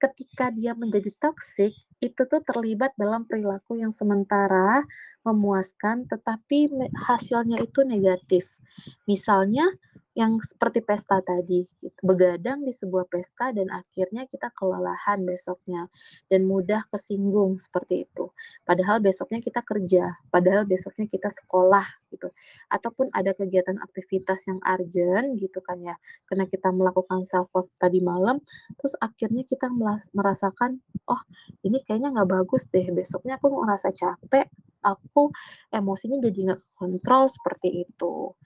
ketika 0.00 0.48
dia 0.48 0.72
menjadi 0.72 1.12
toksik, 1.20 1.76
itu 2.02 2.22
tuh 2.26 2.42
terlibat 2.42 2.92
dalam 2.98 3.22
perilaku 3.22 3.78
yang 3.78 3.94
sementara 3.94 4.82
memuaskan, 5.22 6.10
tetapi 6.10 6.74
hasilnya 7.06 7.62
itu 7.62 7.86
negatif. 7.86 8.58
Misalnya, 9.06 9.70
yang 10.12 10.36
seperti 10.44 10.84
pesta 10.84 11.24
tadi, 11.24 11.64
begadang 12.04 12.68
di 12.68 12.72
sebuah 12.74 13.08
pesta 13.08 13.48
dan 13.56 13.72
akhirnya 13.72 14.28
kita 14.28 14.52
kelelahan 14.52 15.24
besoknya 15.24 15.88
dan 16.28 16.44
mudah 16.44 16.84
kesinggung 16.92 17.56
seperti 17.56 18.04
itu. 18.04 18.28
Padahal 18.68 19.00
besoknya 19.00 19.40
kita 19.40 19.64
kerja, 19.64 20.20
padahal 20.28 20.68
besoknya 20.68 21.08
kita 21.08 21.32
sekolah 21.32 21.86
gitu. 22.12 22.28
Ataupun 22.68 23.08
ada 23.16 23.32
kegiatan 23.32 23.80
aktivitas 23.80 24.44
yang 24.52 24.60
urgent 24.60 25.40
gitu 25.40 25.64
kan 25.64 25.80
ya, 25.80 25.96
karena 26.28 26.44
kita 26.44 26.68
melakukan 26.68 27.24
self 27.24 27.48
love 27.56 27.72
tadi 27.80 28.04
malam, 28.04 28.36
terus 28.76 28.92
akhirnya 29.00 29.48
kita 29.48 29.72
merasakan, 30.12 30.84
oh 31.08 31.22
ini 31.64 31.80
kayaknya 31.88 32.12
nggak 32.12 32.28
bagus 32.28 32.68
deh, 32.68 32.84
besoknya 32.92 33.40
aku 33.40 33.48
ngerasa 33.48 33.88
capek, 33.96 34.46
aku 34.84 35.32
emosinya 35.72 36.20
jadi 36.20 36.52
nggak 36.52 36.62
kontrol 36.76 37.32
seperti 37.32 37.88
itu. 37.88 38.36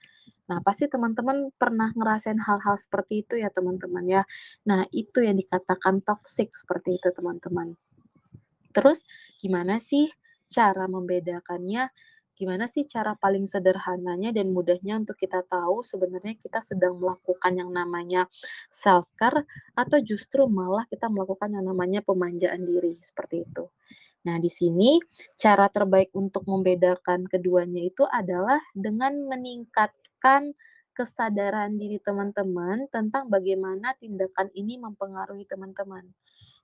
Nah, 0.47 0.63
pasti 0.63 0.87
teman-teman 0.87 1.51
pernah 1.55 1.91
ngerasain 1.91 2.39
hal-hal 2.39 2.75
seperti 2.79 3.27
itu 3.27 3.39
ya, 3.39 3.51
teman-teman 3.51 4.05
ya. 4.07 4.21
Nah, 4.67 4.87
itu 4.95 5.23
yang 5.23 5.35
dikatakan 5.35 6.03
toxic 6.03 6.55
seperti 6.55 6.99
itu, 6.99 7.11
teman-teman. 7.11 7.75
Terus 8.71 9.03
gimana 9.39 9.79
sih 9.81 10.07
cara 10.47 10.87
membedakannya? 10.87 11.91
gimana 12.37 12.69
sih 12.69 12.85
cara 12.85 13.17
paling 13.17 13.49
sederhananya 13.49 14.29
dan 14.29 14.53
mudahnya 14.53 15.01
untuk 15.01 15.17
kita 15.17 15.41
tahu 15.49 15.81
sebenarnya 15.81 16.37
kita 16.37 16.61
sedang 16.61 17.01
melakukan 17.01 17.57
yang 17.57 17.73
namanya 17.73 18.29
self-care 18.69 19.49
atau 19.73 19.97
justru 20.05 20.45
malah 20.45 20.85
kita 20.85 21.09
melakukan 21.09 21.49
yang 21.57 21.65
namanya 21.65 22.05
pemanjaan 22.05 22.61
diri, 22.61 22.93
seperti 23.01 23.41
itu. 23.41 23.73
Nah, 24.29 24.37
di 24.37 24.53
sini 24.53 25.01
cara 25.33 25.65
terbaik 25.65 26.13
untuk 26.13 26.45
membedakan 26.45 27.25
keduanya 27.25 27.81
itu 27.81 28.05
adalah 28.05 28.61
dengan 28.77 29.17
meningkatkan 30.17 30.57
kesadaran 30.97 31.77
diri 31.77 32.01
teman-teman 32.01 32.89
tentang 32.89 33.29
bagaimana 33.29 33.93
tindakan 34.01 34.49
ini 34.57 34.81
mempengaruhi 34.81 35.45
teman-teman. 35.45 36.09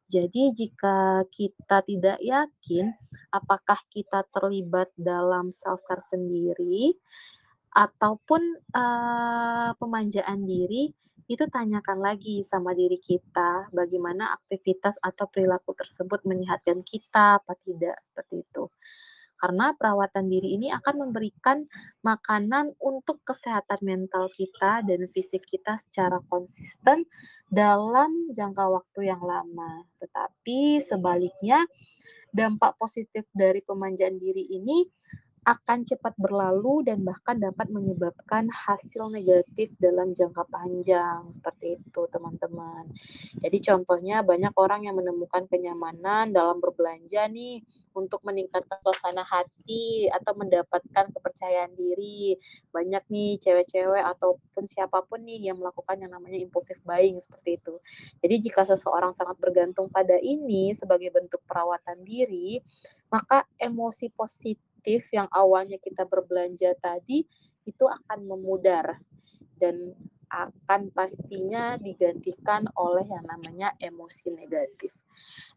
Jadi 0.09 0.49
jika 0.53 1.21
kita 1.29 1.85
tidak 1.85 2.17
yakin 2.21 2.93
apakah 3.29 3.77
kita 3.93 4.25
terlibat 4.33 4.89
dalam 4.97 5.53
self-care 5.53 6.01
sendiri 6.05 6.97
ataupun, 7.73 8.41
eee, 8.73 9.69
pemanjaan 9.77 10.41
diri, 10.45 10.93
itu 11.29 11.45
tanyakan 11.49 12.01
lagi 12.03 12.41
sama 12.45 12.73
diri 12.77 12.97
kita, 13.01 13.69
bagaimana 13.73 14.33
aktivitas 14.37 14.97
atau 15.01 15.25
perilaku 15.29 15.73
tersebut 15.77 16.21
menyehatkan 16.25 16.81
kita 16.85 17.41
apa 17.41 17.53
tidak, 17.61 17.97
seperti 18.05 18.43
itu. 18.45 18.69
Karena 19.43 19.75
perawatan 19.75 20.31
diri 20.31 20.55
ini 20.55 20.71
akan 20.71 21.03
memberikan 21.03 21.67
makanan 21.99 22.71
untuk 22.79 23.19
kesehatan 23.27 23.83
mental 23.83 24.31
kita 24.31 24.79
dan 24.87 25.03
fisik 25.11 25.43
kita 25.43 25.75
secara 25.75 26.23
konsisten 26.31 27.03
dalam 27.51 28.31
jangka 28.31 28.71
waktu 28.71 29.11
yang 29.11 29.19
lama. 29.19 29.83
Tetapi 29.99 30.79
sebaliknya, 30.79 31.59
dampak 32.31 32.79
positif 32.79 33.27
dari 33.35 33.59
pemanjaan 33.59 34.15
diri 34.15 34.47
ini 34.47 34.87
akan 35.43 35.83
cepat 35.83 36.15
berlalu 36.15 36.87
dan 36.87 37.03
bahkan 37.03 37.35
dapat 37.35 37.67
menyebabkan 37.67 38.47
hasil 38.47 39.11
negatif 39.11 39.75
dalam 39.75 40.15
jangka 40.15 40.47
panjang, 40.47 41.27
seperti 41.27 41.79
itu 41.79 42.01
teman-teman. 42.07 42.87
Jadi 43.43 43.57
contohnya 43.59 44.23
banyak 44.23 44.55
orang 44.55 44.87
yang 44.87 44.95
menemukan 44.95 45.43
kenyamanan 45.51 46.31
dalam 46.31 46.63
berbelanja 46.63 47.27
nih 47.27 47.59
untuk 47.91 48.23
meningkatkan 48.23 48.79
suasana 48.79 49.27
hati 49.27 50.07
atau 50.07 50.31
mendapatkan 50.39 51.11
kepercayaan 51.11 51.75
diri. 51.75 52.39
Banyak 52.71 53.03
nih 53.11 53.35
cewek-cewek 53.43 54.03
ataupun 54.15 54.63
siapa 54.63 55.03
pun 55.03 55.27
nih 55.27 55.51
yang 55.51 55.59
melakukan 55.59 55.99
yang 55.99 56.15
namanya 56.15 56.39
impulsive 56.39 56.79
buying 56.87 57.19
seperti 57.19 57.59
itu. 57.59 57.75
Jadi 58.23 58.35
jika 58.49 58.63
seseorang 58.63 59.11
sangat 59.11 59.35
bergantung 59.43 59.91
pada 59.91 60.15
ini 60.23 60.71
sebagai 60.71 61.11
bentuk 61.11 61.43
perawatan 61.43 61.99
diri, 62.07 62.63
maka 63.11 63.43
emosi 63.59 64.07
positif 64.09 64.72
yang 65.11 65.27
awalnya 65.31 65.79
kita 65.79 66.03
berbelanja 66.03 66.75
tadi, 66.79 67.23
itu 67.63 67.85
akan 67.87 68.27
memudar 68.27 68.99
dan 69.55 69.95
akan 70.33 70.89
pastinya 70.89 71.77
digantikan 71.77 72.65
oleh 72.73 73.05
yang 73.05 73.23
namanya 73.29 73.77
emosi 73.77 74.33
negatif. 74.33 74.91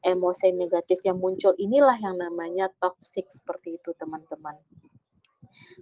Emosi 0.04 0.52
negatif 0.52 1.00
yang 1.02 1.16
muncul 1.16 1.56
inilah 1.56 1.96
yang 1.96 2.20
namanya 2.20 2.68
toxic 2.76 3.24
seperti 3.32 3.80
itu 3.80 3.96
teman-teman. 3.96 4.60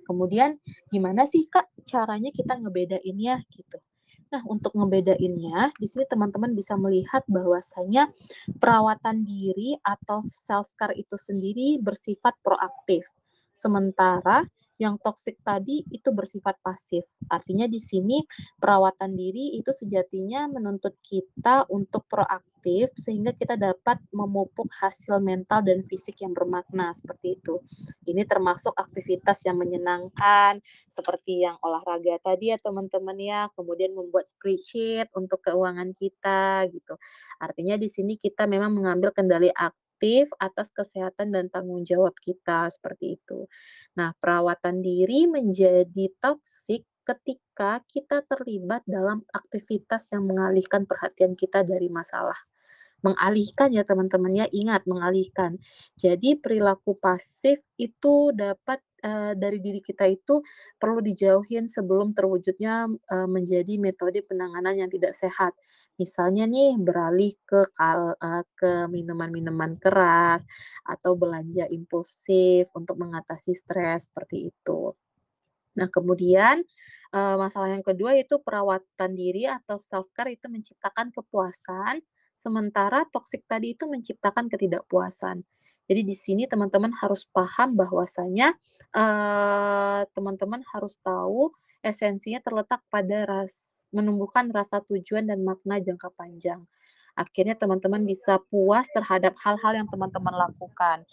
Kemudian 0.06 0.62
gimana 0.94 1.26
sih 1.26 1.50
Kak 1.50 1.74
caranya 1.82 2.30
kita 2.30 2.54
ngebedainnya 2.54 3.42
gitu? 3.50 3.82
Nah, 4.30 4.42
untuk 4.50 4.74
ngebedainnya, 4.74 5.70
di 5.78 5.86
sini 5.86 6.10
teman-teman 6.10 6.58
bisa 6.58 6.74
melihat 6.74 7.22
bahwasanya 7.30 8.10
perawatan 8.58 9.22
diri 9.22 9.78
atau 9.78 10.26
self 10.26 10.74
care 10.74 10.94
itu 10.98 11.14
sendiri 11.14 11.78
bersifat 11.78 12.34
proaktif. 12.42 13.14
Sementara 13.54 14.42
yang 14.78 14.98
toksik 14.98 15.38
tadi 15.46 15.86
itu 15.90 16.10
bersifat 16.10 16.58
pasif. 16.58 17.06
Artinya 17.30 17.70
di 17.70 17.78
sini 17.78 18.22
perawatan 18.58 19.14
diri 19.14 19.54
itu 19.54 19.70
sejatinya 19.70 20.50
menuntut 20.50 20.98
kita 20.98 21.66
untuk 21.70 22.10
proaktif 22.10 22.90
sehingga 22.96 23.36
kita 23.36 23.54
dapat 23.54 24.02
memupuk 24.10 24.66
hasil 24.82 25.22
mental 25.22 25.62
dan 25.62 25.84
fisik 25.86 26.18
yang 26.26 26.34
bermakna 26.34 26.90
seperti 26.90 27.38
itu. 27.38 27.62
Ini 28.08 28.26
termasuk 28.26 28.74
aktivitas 28.74 29.46
yang 29.46 29.60
menyenangkan 29.62 30.58
seperti 30.90 31.46
yang 31.46 31.54
olahraga 31.62 32.18
tadi 32.24 32.50
ya 32.50 32.58
teman-teman 32.58 33.18
ya, 33.20 33.40
kemudian 33.54 33.94
membuat 33.94 34.26
spreadsheet 34.26 35.06
untuk 35.14 35.38
keuangan 35.44 35.94
kita 35.94 36.66
gitu. 36.72 36.98
Artinya 37.38 37.78
di 37.78 37.86
sini 37.86 38.18
kita 38.18 38.50
memang 38.50 38.74
mengambil 38.74 39.14
kendali 39.14 39.54
aktif 39.54 39.83
aktif 39.94 40.26
atas 40.42 40.74
kesehatan 40.74 41.30
dan 41.30 41.46
tanggung 41.54 41.86
jawab 41.86 42.18
kita, 42.18 42.66
seperti 42.66 43.14
itu. 43.14 43.46
Nah, 43.94 44.10
perawatan 44.18 44.82
diri 44.82 45.30
menjadi 45.30 46.10
toksik 46.18 46.82
ketika 47.06 47.78
kita 47.86 48.26
terlibat 48.26 48.82
dalam 48.90 49.22
aktivitas 49.30 50.10
yang 50.10 50.26
mengalihkan 50.26 50.82
perhatian 50.82 51.38
kita 51.38 51.62
dari 51.62 51.86
masalah 51.86 52.36
mengalihkan 53.04 53.68
ya 53.68 53.84
teman-teman 53.84 54.32
ya, 54.32 54.46
ingat 54.48 54.88
mengalihkan. 54.88 55.60
Jadi 56.00 56.40
perilaku 56.40 56.96
pasif 56.96 57.60
itu 57.76 58.32
dapat 58.32 58.80
uh, 59.04 59.32
dari 59.36 59.60
diri 59.60 59.84
kita 59.84 60.08
itu 60.08 60.40
perlu 60.80 61.04
dijauhin 61.04 61.68
sebelum 61.68 62.10
terwujudnya 62.16 62.88
uh, 62.88 63.28
menjadi 63.28 63.76
metode 63.76 64.24
penanganan 64.24 64.80
yang 64.80 64.90
tidak 64.90 65.12
sehat. 65.12 65.52
Misalnya 66.00 66.48
nih 66.48 66.80
beralih 66.80 67.36
ke 67.44 67.68
kal 67.76 68.16
uh, 68.16 68.42
ke 68.56 68.88
minuman-minuman 68.88 69.76
keras 69.76 70.48
atau 70.88 71.14
belanja 71.14 71.68
impulsif 71.68 72.72
untuk 72.72 72.96
mengatasi 72.98 73.52
stres 73.52 74.08
seperti 74.08 74.48
itu. 74.50 74.96
Nah, 75.74 75.90
kemudian 75.90 76.62
uh, 77.10 77.36
masalah 77.38 77.74
yang 77.74 77.82
kedua 77.82 78.14
itu 78.14 78.38
perawatan 78.38 79.10
diri 79.18 79.46
atau 79.50 79.82
self 79.82 80.06
care 80.14 80.34
itu 80.34 80.46
menciptakan 80.46 81.10
kepuasan 81.10 81.98
Sementara 82.44 83.08
toksik 83.08 83.48
tadi 83.48 83.72
itu 83.72 83.88
menciptakan 83.88 84.52
ketidakpuasan. 84.52 85.40
Jadi 85.88 86.00
di 86.04 86.12
sini 86.12 86.44
teman-teman 86.44 86.92
harus 87.00 87.24
paham 87.32 87.72
bahwasanya, 87.72 88.52
teman-teman 90.12 90.60
harus 90.76 91.00
tahu 91.00 91.56
esensinya 91.80 92.44
terletak 92.44 92.84
pada 92.92 93.24
ras 93.24 93.88
menumbuhkan 93.96 94.52
rasa 94.52 94.84
tujuan 94.84 95.24
dan 95.24 95.40
makna 95.40 95.80
jangka 95.80 96.12
panjang. 96.12 96.60
Akhirnya 97.16 97.56
teman-teman 97.56 98.04
bisa 98.04 98.36
puas 98.52 98.84
terhadap 98.92 99.40
hal-hal 99.40 99.72
yang 99.80 99.88
teman-teman 99.88 100.36
lakukan. 100.36 101.08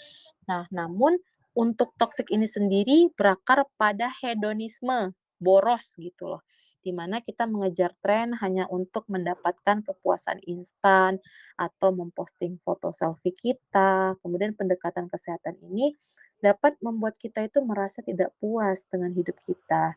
Nah, 0.51 0.67
namun 0.67 1.15
untuk 1.55 1.95
toksik 1.95 2.27
ini 2.27 2.47
sendiri 2.47 3.07
berakar 3.15 3.67
pada 3.79 4.11
hedonisme, 4.19 5.15
boros 5.39 5.95
gitu 5.95 6.27
loh 6.27 6.43
di 6.81 6.91
mana 6.91 7.21
kita 7.21 7.45
mengejar 7.45 7.93
tren 8.01 8.33
hanya 8.41 8.65
untuk 8.67 9.05
mendapatkan 9.07 9.85
kepuasan 9.85 10.41
instan 10.49 11.21
atau 11.55 11.93
memposting 11.93 12.57
foto 12.59 12.89
selfie 12.89 13.33
kita. 13.33 14.17
Kemudian 14.19 14.57
pendekatan 14.57 15.07
kesehatan 15.07 15.61
ini 15.61 15.93
dapat 16.41 16.75
membuat 16.81 17.15
kita 17.21 17.45
itu 17.45 17.61
merasa 17.61 18.01
tidak 18.01 18.33
puas 18.41 18.83
dengan 18.89 19.13
hidup 19.13 19.37
kita. 19.45 19.95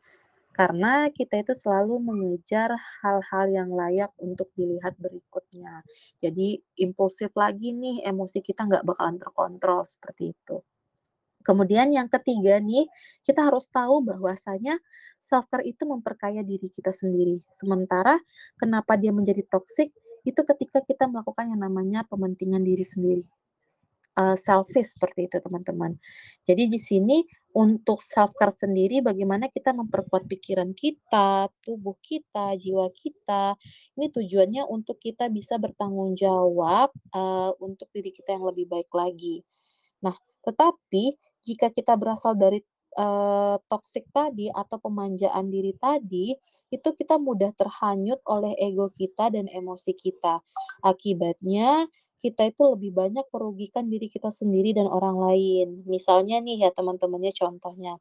Karena 0.54 1.10
kita 1.10 1.42
itu 1.42 1.50
selalu 1.50 1.98
mengejar 1.98 2.70
hal-hal 3.02 3.50
yang 3.50 3.74
layak 3.74 4.14
untuk 4.22 4.54
dilihat 4.54 4.94
berikutnya. 5.02 5.82
Jadi 6.22 6.62
impulsif 6.78 7.34
lagi 7.34 7.74
nih, 7.74 8.06
emosi 8.06 8.38
kita 8.38 8.62
nggak 8.62 8.86
bakalan 8.86 9.18
terkontrol 9.18 9.82
seperti 9.82 10.30
itu. 10.30 10.62
Kemudian 11.44 11.92
yang 11.92 12.08
ketiga 12.08 12.56
nih, 12.56 12.88
kita 13.20 13.44
harus 13.44 13.68
tahu 13.68 14.00
bahwasanya 14.00 14.80
self-care 15.20 15.68
itu 15.68 15.84
memperkaya 15.84 16.40
diri 16.40 16.72
kita 16.72 16.88
sendiri. 16.88 17.44
Sementara 17.52 18.16
kenapa 18.56 18.96
dia 18.96 19.12
menjadi 19.12 19.44
toksik, 19.44 19.92
itu 20.24 20.40
ketika 20.40 20.80
kita 20.80 21.04
melakukan 21.04 21.52
yang 21.52 21.60
namanya 21.60 22.08
pementingan 22.08 22.64
diri 22.64 22.82
sendiri. 22.82 23.24
Uh, 24.14 24.38
selfish 24.38 24.94
seperti 24.94 25.26
itu 25.26 25.42
teman-teman. 25.42 25.98
Jadi 26.46 26.70
di 26.70 26.78
sini 26.78 27.26
untuk 27.50 27.98
self-care 27.98 28.54
sendiri 28.54 29.02
bagaimana 29.02 29.50
kita 29.50 29.74
memperkuat 29.74 30.30
pikiran 30.30 30.70
kita, 30.70 31.50
tubuh 31.60 31.98
kita, 31.98 32.54
jiwa 32.54 32.94
kita. 32.94 33.58
Ini 33.98 34.14
tujuannya 34.14 34.70
untuk 34.70 35.02
kita 35.02 35.26
bisa 35.34 35.58
bertanggung 35.58 36.14
jawab 36.14 36.94
uh, 37.10 37.52
untuk 37.58 37.90
diri 37.90 38.14
kita 38.14 38.38
yang 38.38 38.46
lebih 38.46 38.70
baik 38.70 38.90
lagi. 38.94 39.42
Nah, 39.98 40.14
tetapi 40.46 41.18
jika 41.44 41.68
kita 41.70 41.94
berasal 42.00 42.34
dari 42.34 42.64
uh, 42.96 43.56
toksik 43.68 44.08
tadi 44.10 44.48
atau 44.50 44.80
pemanjaan 44.80 45.52
diri 45.52 45.76
tadi, 45.76 46.34
itu 46.72 46.88
kita 46.96 47.20
mudah 47.20 47.52
terhanyut 47.54 48.18
oleh 48.26 48.56
ego 48.58 48.90
kita 48.90 49.30
dan 49.30 49.46
emosi 49.50 49.92
kita. 49.94 50.40
Akibatnya 50.82 51.86
kita 52.24 52.48
itu 52.48 52.62
lebih 52.72 52.96
banyak 52.96 53.26
merugikan 53.28 53.92
diri 53.92 54.08
kita 54.08 54.32
sendiri 54.32 54.72
dan 54.72 54.88
orang 54.88 55.20
lain. 55.20 55.84
Misalnya 55.84 56.40
nih 56.40 56.64
ya 56.64 56.70
teman-temannya 56.72 57.32
contohnya. 57.36 58.00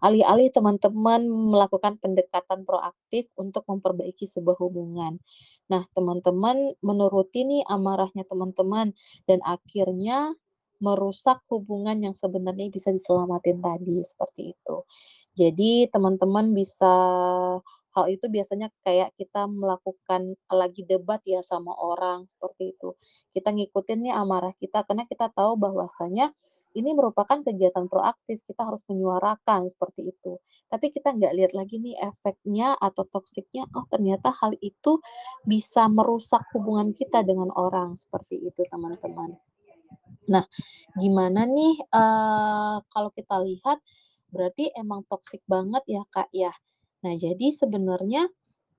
Alih-alih 0.00 0.48
teman-teman 0.52 1.20
melakukan 1.28 2.00
pendekatan 2.00 2.64
proaktif 2.64 3.28
untuk 3.36 3.68
memperbaiki 3.68 4.24
sebuah 4.24 4.56
hubungan. 4.60 5.20
Nah, 5.68 5.84
teman-teman 5.92 6.76
menuruti 6.80 7.44
nih 7.44 7.62
amarahnya 7.68 8.24
teman-teman 8.24 8.96
dan 9.28 9.44
akhirnya 9.44 10.32
merusak 10.80 11.44
hubungan 11.52 12.00
yang 12.00 12.14
sebenarnya 12.16 12.72
bisa 12.72 12.90
diselamatin 12.90 13.60
tadi, 13.60 14.00
seperti 14.00 14.56
itu. 14.56 14.76
Jadi 15.36 15.86
teman-teman 15.92 16.52
bisa 16.56 16.92
hal 17.90 18.06
itu 18.06 18.30
biasanya 18.30 18.70
kayak 18.86 19.10
kita 19.18 19.50
melakukan 19.50 20.38
lagi 20.46 20.86
debat 20.86 21.18
ya 21.26 21.42
sama 21.42 21.74
orang, 21.74 22.22
seperti 22.26 22.74
itu. 22.74 22.94
Kita 23.34 23.50
ngikutin 23.50 23.98
nih 24.06 24.14
amarah 24.14 24.54
kita 24.56 24.86
karena 24.86 25.04
kita 25.10 25.26
tahu 25.34 25.58
bahwasanya 25.58 26.30
ini 26.78 26.94
merupakan 26.94 27.42
kegiatan 27.42 27.90
proaktif, 27.90 28.42
kita 28.46 28.62
harus 28.62 28.86
menyuarakan, 28.86 29.66
seperti 29.66 30.14
itu. 30.14 30.38
Tapi 30.70 30.94
kita 30.94 31.10
nggak 31.18 31.34
lihat 31.34 31.52
lagi 31.52 31.82
nih 31.82 31.98
efeknya 31.98 32.78
atau 32.78 33.02
toksiknya, 33.10 33.66
oh 33.74 33.86
ternyata 33.90 34.30
hal 34.30 34.54
itu 34.62 35.02
bisa 35.42 35.90
merusak 35.90 36.46
hubungan 36.54 36.94
kita 36.94 37.26
dengan 37.26 37.50
orang, 37.58 37.98
seperti 37.98 38.38
itu 38.38 38.62
teman-teman. 38.70 39.34
Nah, 40.32 40.44
gimana 41.02 41.42
nih, 41.48 41.74
eee, 41.98 42.76
kalau 42.92 43.10
kita 43.18 43.36
lihat 43.48 43.78
berarti 44.34 44.70
emang 44.82 45.02
toksik 45.10 45.42
banget 45.50 45.82
ya, 45.90 46.02
Kak, 46.14 46.28
ya. 46.34 46.52
Nah, 47.04 47.14
jadi 47.18 47.46
sebenarnya, 47.60 48.22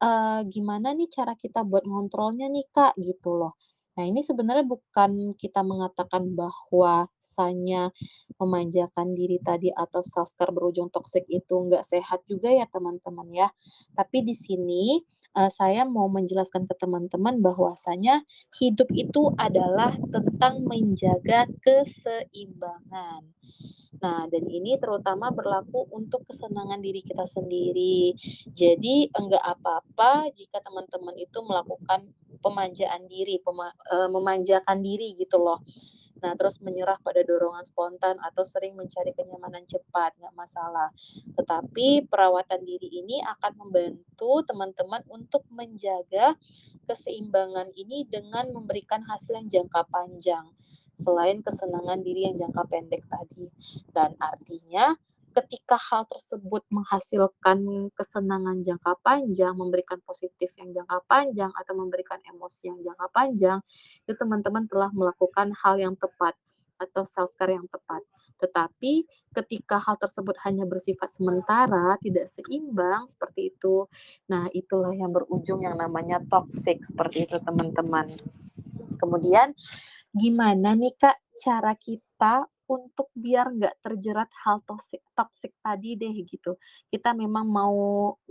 eee, 0.04 0.40
gimana 0.54 0.90
nih 0.98 1.10
cara 1.12 1.34
kita 1.36 1.62
buat 1.68 1.84
ngontrolnya 1.90 2.48
nih, 2.52 2.66
Kak, 2.76 2.94
gitu 3.02 3.32
loh. 3.40 3.54
Nah, 4.00 4.08
ini 4.08 4.24
sebenarnya 4.24 4.64
bukan 4.64 5.36
kita 5.36 5.68
mengatakan 5.68 6.32
bahwasanya 6.32 7.92
memanjakan 8.40 9.12
diri 9.12 9.36
tadi 9.44 9.68
atau 9.68 10.00
self-care 10.00 10.56
berujung 10.56 10.88
toksik 10.88 11.28
itu 11.28 11.56
nggak 11.68 11.84
sehat 11.84 12.24
juga 12.24 12.48
ya, 12.56 12.64
teman-teman 12.72 13.28
ya. 13.36 13.48
Tapi 13.92 14.24
di 14.24 14.32
sini, 14.32 15.04
eee, 15.36 15.52
saya 15.52 15.84
mau 15.84 16.08
menjelaskan 16.08 16.64
ke 16.72 16.76
teman-teman 16.80 17.44
bahwasanya 17.44 18.24
hidup 18.56 18.88
itu 18.96 19.36
adalah 19.36 19.92
tentang 20.08 20.64
menjaga 20.64 21.52
keseimbangan. 21.60 23.28
Nah, 24.02 24.26
dan 24.32 24.44
ini 24.48 24.80
terutama 24.82 25.30
berlaku 25.36 25.86
untuk 25.94 26.24
kesenangan 26.32 26.80
diri 26.82 27.04
kita 27.04 27.28
sendiri. 27.28 28.16
Jadi, 28.56 29.12
enggak 29.14 29.44
apa-apa 29.44 30.32
jika 30.34 30.64
teman-teman 30.64 31.16
itu 31.20 31.38
melakukan 31.46 32.08
pemanjaan 32.42 33.06
diri, 33.06 33.38
pema 33.44 33.70
eee, 33.90 34.08
memanjakan 34.12 34.78
diri 34.86 35.18
gitu 35.18 35.42
loh. 35.42 35.60
Nah, 36.22 36.38
terus 36.38 36.62
menyerah 36.62 37.02
pada 37.02 37.26
dorongan 37.26 37.66
spontan 37.66 38.16
atau 38.22 38.46
sering 38.46 38.78
mencari 38.78 39.10
kenyamanan 39.18 39.66
cepat, 39.66 40.14
nggak 40.22 40.36
masalah. 40.38 40.94
Tetapi 41.34 42.06
perawatan 42.06 42.62
diri 42.62 43.02
ini 43.02 43.18
akan 43.26 43.58
membantu 43.58 44.46
teman-teman 44.46 45.02
untuk 45.10 45.42
menjaga 45.50 46.38
keseimbangan 46.86 47.74
ini 47.74 48.06
dengan 48.06 48.54
memberikan 48.54 49.02
hasil 49.10 49.34
yang 49.42 49.50
jangka 49.50 49.82
panjang, 49.90 50.46
selain 50.94 51.42
kesenangan 51.42 52.06
diri 52.06 52.30
yang 52.30 52.38
jangka 52.38 52.70
pendek 52.70 53.02
tadi. 53.10 53.50
Dan 53.90 54.14
artinya 54.22 54.94
ketika 55.32 55.80
hal 55.80 56.04
tersebut 56.12 56.64
menghasilkan 56.72 57.90
kesenangan 57.96 58.60
jangka 58.64 59.00
panjang, 59.00 59.56
memberikan 59.56 60.00
positif 60.04 60.52
yang 60.60 60.76
jangka 60.76 61.00
panjang, 61.08 61.52
atau 61.56 61.74
memberikan 61.76 62.20
emosi 62.28 62.72
yang 62.72 62.80
jangka 62.84 63.08
panjang, 63.16 63.60
itu 64.04 64.14
teman-teman 64.14 64.68
telah 64.68 64.92
melakukan 64.92 65.56
hal 65.64 65.80
yang 65.80 65.96
tepat 65.96 66.36
atau 66.82 67.06
self-care 67.06 67.56
yang 67.56 67.68
tepat. 67.70 68.02
Tetapi 68.42 69.06
ketika 69.38 69.78
hal 69.78 70.02
tersebut 70.02 70.34
hanya 70.44 70.66
bersifat 70.66 71.14
sementara, 71.14 71.96
tidak 72.02 72.26
seimbang 72.26 73.06
seperti 73.06 73.54
itu, 73.54 73.86
nah 74.26 74.50
itulah 74.50 74.92
yang 74.92 75.14
berujung 75.14 75.62
yang 75.62 75.78
namanya 75.78 76.18
toxic 76.26 76.82
seperti 76.82 77.30
itu 77.30 77.38
teman-teman. 77.38 78.10
Kemudian 78.98 79.54
gimana 80.12 80.74
nih 80.74 80.94
Kak 80.98 81.18
cara 81.38 81.78
kita 81.78 82.50
untuk 82.72 83.12
biar 83.12 83.52
nggak 83.52 83.76
terjerat 83.84 84.32
hal 84.48 84.64
toksik 84.64 85.04
toksik 85.18 85.52
tadi 85.60 86.00
deh 86.00 86.16
gitu. 86.24 86.56
Kita 86.88 87.12
memang 87.12 87.46
mau 87.52 87.76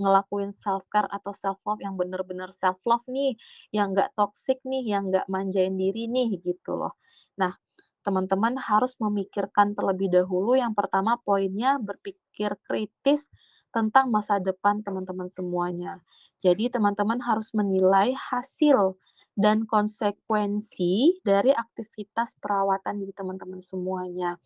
ngelakuin 0.01 0.51
self-care 0.57 1.09
atau 1.13 1.33
self-love 1.37 1.85
yang 1.85 1.95
bener-bener 2.01 2.49
self-love 2.55 3.05
nih, 3.13 3.37
yang 3.77 3.93
nggak 3.93 4.17
toksik 4.17 4.65
nih, 4.65 4.83
yang 4.97 5.13
nggak 5.13 5.27
manjain 5.29 5.77
diri 5.77 6.09
nih 6.09 6.41
gitu 6.41 6.73
loh. 6.81 6.97
Nah, 7.37 7.53
teman-teman 8.01 8.57
harus 8.57 8.97
memikirkan 8.97 9.77
terlebih 9.77 10.09
dahulu 10.09 10.57
yang 10.57 10.73
pertama 10.73 11.21
poinnya 11.21 11.77
berpikir 11.77 12.57
kritis 12.65 13.29
tentang 13.71 14.11
masa 14.11 14.41
depan 14.43 14.83
teman-teman 14.83 15.29
semuanya. 15.31 16.03
Jadi 16.43 16.73
teman-teman 16.73 17.21
harus 17.23 17.53
menilai 17.55 18.17
hasil 18.17 18.97
dan 19.39 19.65
konsekuensi 19.67 21.23
dari 21.25 21.51
aktivitas 21.55 22.37
perawatan 22.43 23.01
diri 23.03 23.13
teman-teman 23.15 23.63
semuanya. 23.65 24.37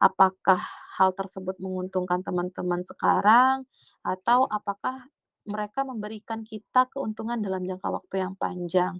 Apakah 0.00 0.60
hal 1.00 1.12
tersebut 1.16 1.58
menguntungkan 1.60 2.22
teman-teman 2.22 2.82
sekarang, 2.86 3.66
atau 4.04 4.46
apakah 4.48 5.08
mereka 5.44 5.84
memberikan 5.84 6.40
kita 6.40 6.88
keuntungan 6.88 7.36
dalam 7.36 7.68
jangka 7.68 7.88
waktu 7.92 8.24
yang 8.24 8.32
panjang. 8.36 8.96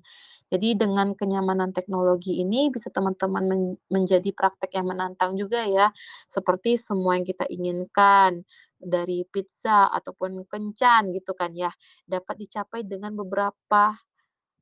Jadi 0.52 0.76
dengan 0.76 1.16
kenyamanan 1.16 1.72
teknologi 1.72 2.36
ini 2.44 2.68
bisa 2.68 2.92
teman-teman 2.92 3.44
men 3.48 3.62
menjadi 3.88 4.28
praktek 4.36 4.76
yang 4.76 4.92
menantang 4.92 5.40
juga 5.40 5.64
ya, 5.64 5.88
seperti 6.28 6.76
semua 6.76 7.16
yang 7.16 7.24
kita 7.24 7.48
inginkan, 7.48 8.44
dari 8.76 9.24
pizza 9.32 9.88
ataupun 9.88 10.44
kencan 10.44 11.08
gitu 11.16 11.32
kan 11.32 11.56
ya, 11.56 11.72
dapat 12.04 12.36
dicapai 12.44 12.84
dengan 12.84 13.16
beberapa 13.16 13.96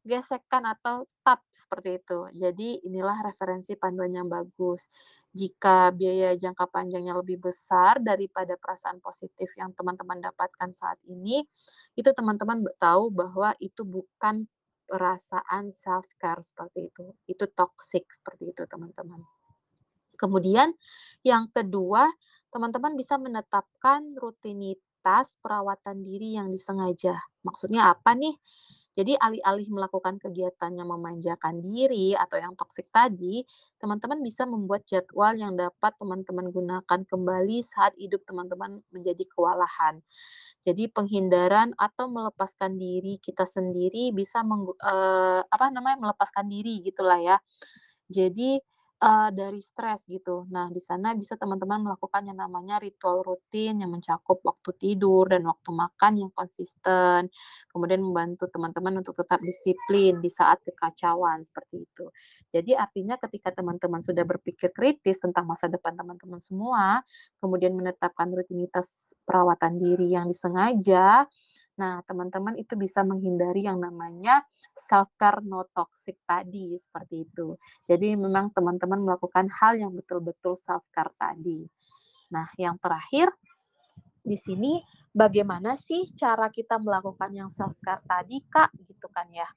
Gesekan 0.02 0.66
atau 0.66 1.06
tap, 1.22 1.46
seperti 1.54 2.02
itu. 2.02 2.26
Jadi 2.34 2.82
inilah 2.82 3.22
referensi 3.22 3.78
panduan 3.78 4.10
yang 4.10 4.26
bagus. 4.26 4.90
Jika 5.30 5.94
biaya 5.94 6.34
jangka 6.34 6.66
panjangnya 6.66 7.14
lebih 7.14 7.38
besar 7.38 8.02
daripada 8.02 8.58
perasaan 8.58 8.98
positif 8.98 9.54
yang 9.54 9.70
teman-teman 9.78 10.18
dapatkan 10.18 10.74
saat 10.74 10.98
ini, 11.06 11.46
itu 11.94 12.10
teman-teman 12.18 12.66
tahu 12.82 13.14
bahwa 13.14 13.54
itu 13.62 13.86
bukan 13.86 14.50
perasaan 14.90 15.70
self-care 15.70 16.42
seperti 16.42 16.90
itu. 16.90 17.14
Itu 17.30 17.46
toxic 17.54 18.10
seperti 18.10 18.50
itu, 18.50 18.66
teman-teman. 18.66 19.22
Kemudian 20.18 20.74
yang 21.22 21.46
kedua, 21.54 22.10
teman-teman 22.50 22.98
bisa 22.98 23.22
menetapkan 23.22 24.02
rutinitas 24.18 25.38
perawatan 25.38 26.02
diri 26.02 26.34
yang 26.34 26.50
disengaja. 26.50 27.16
Maksudnya 27.46 27.94
apa 27.94 28.18
nih? 28.18 28.34
Jadi 28.92 29.16
alih-alih 29.16 29.68
melakukan 29.72 30.20
kegiatan 30.20 30.72
yang 30.76 30.88
memanjakan 30.92 31.64
diri 31.64 32.12
atau 32.12 32.36
yang 32.36 32.52
toksik 32.58 32.88
tadi, 32.92 33.40
teman-teman 33.80 34.20
bisa 34.20 34.44
membuat 34.44 34.84
jadwal 34.84 35.32
yang 35.32 35.56
dapat 35.56 35.96
teman-teman 35.96 36.52
gunakan 36.52 37.00
kembali 37.08 37.58
saat 37.64 37.96
hidup 37.96 38.20
teman-teman 38.28 38.84
menjadi 38.92 39.24
kewalahan. 39.32 40.04
Jadi 40.64 40.88
penghindaran 40.92 41.74
atau 41.80 42.06
melepaskan 42.12 42.76
diri 42.78 43.18
kita 43.22 43.44
sendiri 43.48 44.12
bisa 44.14 44.42
menggu 44.46 44.74
eee, 44.80 45.40
apa 45.48 45.66
namanya, 45.74 45.98
melepaskan 46.10 46.46
diri 46.52 46.80
gitulah 46.84 47.18
ya. 47.20 47.36
Jadi 48.12 48.60
Eee, 49.02 49.34
dari 49.34 49.58
stres 49.58 50.06
gitu. 50.06 50.46
Nah, 50.54 50.70
di 50.70 50.78
sana 50.78 51.10
bisa 51.18 51.34
teman-teman 51.34 51.82
melakukan 51.82 52.22
yang 52.22 52.38
namanya 52.38 52.78
ritual 52.78 53.26
rutin 53.26 53.82
yang 53.82 53.90
mencakup 53.90 54.38
waktu 54.46 54.70
tidur 54.78 55.26
dan 55.26 55.42
waktu 55.42 55.74
makan 55.74 56.12
yang 56.22 56.30
konsisten, 56.30 57.26
kemudian 57.74 57.98
membantu 57.98 58.46
teman-teman 58.46 59.02
untuk 59.02 59.18
tetap 59.18 59.42
disiplin 59.42 60.22
di 60.22 60.30
saat 60.30 60.62
kekacauan, 60.62 61.42
seperti 61.42 61.82
itu. 61.82 62.06
Jadi 62.54 62.78
artinya 62.78 63.18
ketika 63.18 63.50
teman-teman 63.50 64.06
sudah 64.06 64.22
berpikir 64.22 64.70
kritis 64.70 65.18
tentang 65.18 65.50
masa 65.50 65.66
depan 65.66 65.98
teman-teman 65.98 66.38
semua, 66.38 67.02
kemudian 67.42 67.74
menetapkan 67.74 68.30
rutinitas 68.30 69.10
perawatan 69.24 69.78
diri 69.78 70.12
yang 70.12 70.26
disengaja, 70.28 71.26
Nah, 71.72 72.04
teman-teman 72.04 72.52
itu 72.60 72.76
bisa 72.76 73.00
menghindari 73.00 73.64
yang 73.64 73.80
namanya 73.80 74.44
self-care 74.76 75.40
no 75.40 75.64
toxic 75.72 76.20
tadi, 76.28 76.76
seperti 76.76 77.24
itu. 77.24 77.56
Jadi 77.88 78.12
memang 78.12 78.52
teman-teman 78.52 79.00
melakukan 79.00 79.48
hal 79.48 79.80
yang 79.80 79.92
betul-betul 79.96 80.52
self-care 80.52 81.16
tadi. 81.16 81.64
Nah, 82.28 82.44
yang 82.60 82.76
terakhir, 82.76 83.32
di 84.22 84.36
sini 84.36 84.84
bagaimana 85.10 85.72
sih 85.74 86.12
cara 86.12 86.52
kita 86.52 86.76
melakukan 86.76 87.32
yang 87.32 87.48
self-care 87.48 88.04
tadi, 88.04 88.44
Kak? 88.44 88.68
Gitu 88.76 89.08
kan 89.08 89.32
ya. 89.32 89.48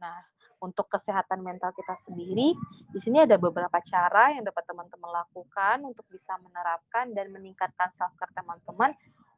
Nah, 0.00 0.16
untuk 0.58 0.90
kesehatan 0.90 1.42
mental 1.42 1.70
kita 1.74 1.94
sendiri, 1.94 2.54
di 2.90 2.98
sini 2.98 3.22
ada 3.22 3.38
beberapa 3.38 3.78
cara 3.82 4.34
yang 4.34 4.42
dapat 4.42 4.66
teman-teman 4.66 5.10
lakukan 5.22 5.86
untuk 5.86 6.06
bisa 6.10 6.34
menerapkan 6.42 7.14
dan 7.14 7.30
meningkatkan 7.30 7.90
self-care 7.94 8.34
teman-teman 8.34 8.94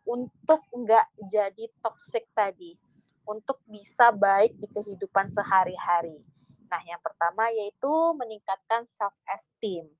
untuk 0.09 0.65
nggak 0.73 1.07
jadi 1.29 1.65
toxic 1.85 2.25
tadi, 2.33 2.75
untuk 3.29 3.61
bisa 3.69 4.11
baik 4.11 4.57
di 4.57 4.67
kehidupan 4.73 5.29
sehari-hari. 5.29 6.19
Nah, 6.71 6.81
yang 6.87 7.03
pertama 7.03 7.51
yaitu 7.51 7.91
meningkatkan 8.17 8.87
self 8.87 9.13
esteem. 9.29 9.91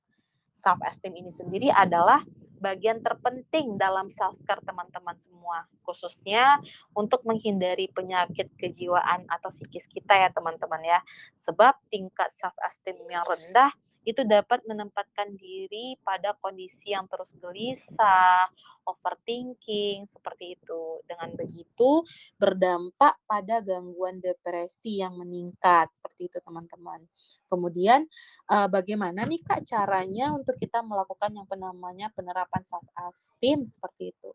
Self 0.55 0.81
esteem 0.87 1.19
ini 1.19 1.31
sendiri 1.35 1.69
adalah 1.69 2.23
bagian 2.61 3.01
terpenting 3.01 3.81
dalam 3.81 4.13
self 4.13 4.37
care 4.45 4.61
teman-teman 4.61 5.17
semua, 5.17 5.65
khususnya 5.83 6.61
untuk 6.93 7.25
menghindari 7.25 7.89
penyakit 7.89 8.53
kejiwaan 8.61 9.25
atau 9.27 9.49
psikis 9.49 9.89
kita 9.89 10.15
ya 10.15 10.29
teman-teman 10.29 10.85
ya. 10.85 11.01
Sebab 11.35 11.81
tingkat 11.89 12.29
self 12.37 12.55
esteem 12.61 13.01
yang 13.09 13.25
rendah 13.25 13.73
itu 14.05 14.25
dapat 14.25 14.65
menempatkan 14.65 15.37
diri 15.37 15.97
pada 16.01 16.33
kondisi 16.41 16.93
yang 16.97 17.05
terus 17.05 17.37
gelisah, 17.37 18.49
overthinking, 18.89 20.09
seperti 20.09 20.57
itu. 20.57 21.05
Dengan 21.05 21.37
begitu 21.37 22.05
berdampak 22.41 23.21
pada 23.29 23.61
gangguan 23.61 24.19
depresi 24.21 25.01
yang 25.05 25.17
meningkat, 25.21 25.93
seperti 25.93 26.33
itu 26.33 26.39
teman-teman. 26.41 27.05
Kemudian 27.47 28.09
uh, 28.49 28.69
bagaimana 28.73 29.29
nih 29.29 29.41
Kak 29.45 29.63
caranya 29.69 30.33
untuk 30.35 30.59
kita 30.59 30.83
melakukan 30.83 31.31
yang 31.31 31.47
namanya 31.61 32.11
penerapan 32.11 32.50
self 32.67 32.87
esteem 33.15 33.63
seperti 33.63 34.11
itu. 34.11 34.31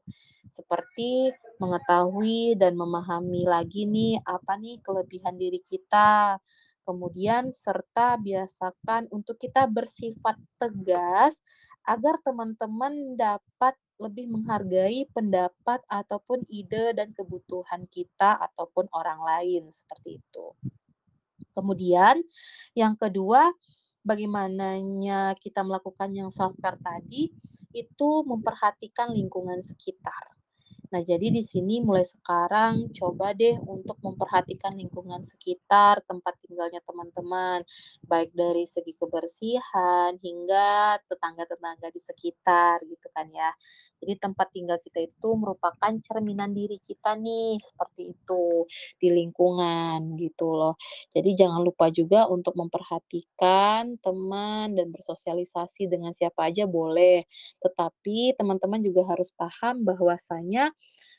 Seperti 0.47 1.36
mengetahui 1.60 2.56
dan 2.56 2.80
memahami 2.80 3.43
lagi 3.43 3.84
nih 3.84 4.23
apa 4.23 4.56
nih 4.56 4.80
kelebihan 4.80 5.36
diri 5.36 5.60
kita, 5.60 6.39
Kemudian 6.86 7.49
serta 7.49 8.13
biasakan 8.21 9.10
untuk 9.10 9.41
kita 9.41 9.65
bersifat 9.65 10.38
tegas 10.62 11.41
agar 11.82 12.21
teman-teman 12.21 13.17
dapat 13.17 13.73
lebih 13.97 14.30
menghargai 14.30 15.10
pendapat 15.10 15.82
ataupun 15.89 16.45
ide 16.45 16.93
dan 16.93 17.10
kebutuhan 17.10 17.89
kita 17.89 18.38
ataupun 18.38 18.86
orang 18.93 19.17
lain 19.17 19.73
seperti 19.73 20.21
itu. 20.21 20.45
Kemudian 21.58 22.21
yang 22.78 22.93
kedua, 22.93 23.49
bagaimananya 24.05 25.33
kita 25.41 25.65
melakukan 25.65 26.13
yang 26.13 26.29
self 26.29 26.53
care 26.61 26.77
tadi 26.77 27.33
itu 27.73 28.09
memperhatikan 28.23 29.11
lingkungan 29.11 29.59
sekitar. 29.65 30.34
Nah, 30.95 31.03
jadi 31.03 31.27
di 31.27 31.43
sini 31.43 31.84
mulai 31.84 32.08
sekarang 32.08 32.88
coba 32.95 33.36
deh 33.36 33.60
untuk 33.67 33.99
memperhatikan 33.99 34.79
lingkungan 34.79 35.19
sekitar 35.27 35.99
tempat 36.08 36.39
tinggalnya 36.39 36.79
teman-teman, 36.88 37.67
baik 38.08 38.31
dari 38.31 38.63
segi 38.63 38.95
kebersihan 38.95 40.15
hingga 40.23 40.95
tetangga-tetangga 41.12 41.91
di 41.91 41.99
sekitar 41.99 42.79
gitu 42.88 43.12
kan 43.12 43.27
ya. 43.27 43.51
Jadi 43.99 44.13
tempat 44.23 44.47
tinggal 44.55 44.79
kita 44.79 45.03
itu 45.03 45.29
merupakan 45.36 45.91
cerminan 45.99 46.55
diri 46.55 46.79
kita 46.79 47.19
nih, 47.19 47.60
seperti 47.60 48.15
itu 48.15 48.63
di 48.95 49.12
lingkungan 49.12 50.15
gitu 50.15 50.55
loh. 50.55 50.79
Jadi 51.12 51.36
jangan 51.36 51.60
lupa 51.60 51.91
juga 51.91 52.31
untuk 52.31 52.55
memperhatikan 52.55 53.99
teman 53.99 54.79
dan 54.79 54.88
bersosialisasi 54.95 55.91
dengan 55.91 56.15
siapa 56.15 56.47
aja 56.47 56.63
boleh. 56.63 57.27
Tetapi 57.60 58.38
teman-teman 58.39 58.79
juga 58.79 59.03
harus 59.12 59.36
paham 59.36 59.84
bahwasanya 59.84 60.71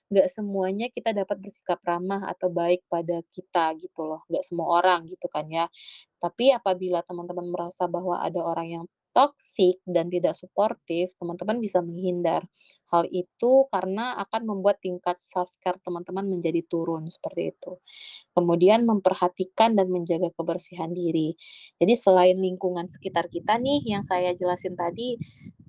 nggak 0.07 0.29
semuanya 0.31 0.87
kita 0.87 1.11
dapat 1.11 1.43
bersikap 1.43 1.83
ramah 1.83 2.31
atau 2.31 2.47
baik 2.47 2.87
pada 2.87 3.23
kita 3.35 3.75
gitu 3.83 4.07
loh, 4.07 4.23
nggak 4.31 4.45
semua 4.47 4.83
orang 4.83 5.11
gitu 5.11 5.27
kan 5.27 5.47
ya. 5.51 5.67
Tapi 6.23 6.55
apabila 6.55 7.03
teman-teman 7.03 7.51
merasa 7.51 7.91
bahwa 7.91 8.23
ada 8.23 8.39
orang 8.43 8.69
yang 8.71 8.85
toksik 9.17 9.81
dan 9.89 10.13
tidak 10.13 10.37
suportif, 10.37 11.17
teman-teman 11.17 11.57
bisa 11.57 11.81
menghindar. 11.81 12.45
Hal 12.93 13.09
itu 13.09 13.65
karena 13.73 14.13
akan 14.21 14.45
membuat 14.45 14.85
tingkat 14.85 15.17
self 15.17 15.49
care 15.65 15.81
teman-teman 15.81 16.29
menjadi 16.29 16.61
turun 16.69 17.09
seperti 17.09 17.57
itu. 17.57 17.81
Kemudian 18.37 18.85
memperhatikan 18.85 19.73
dan 19.73 19.89
menjaga 19.89 20.29
kebersihan 20.37 20.93
diri. 20.93 21.33
Jadi 21.81 21.97
selain 21.97 22.37
lingkungan 22.37 22.93
sekitar 22.93 23.33
kita 23.33 23.57
nih 23.57 23.89
yang 23.89 24.05
saya 24.05 24.37
jelasin 24.37 24.77
tadi, 24.77 25.17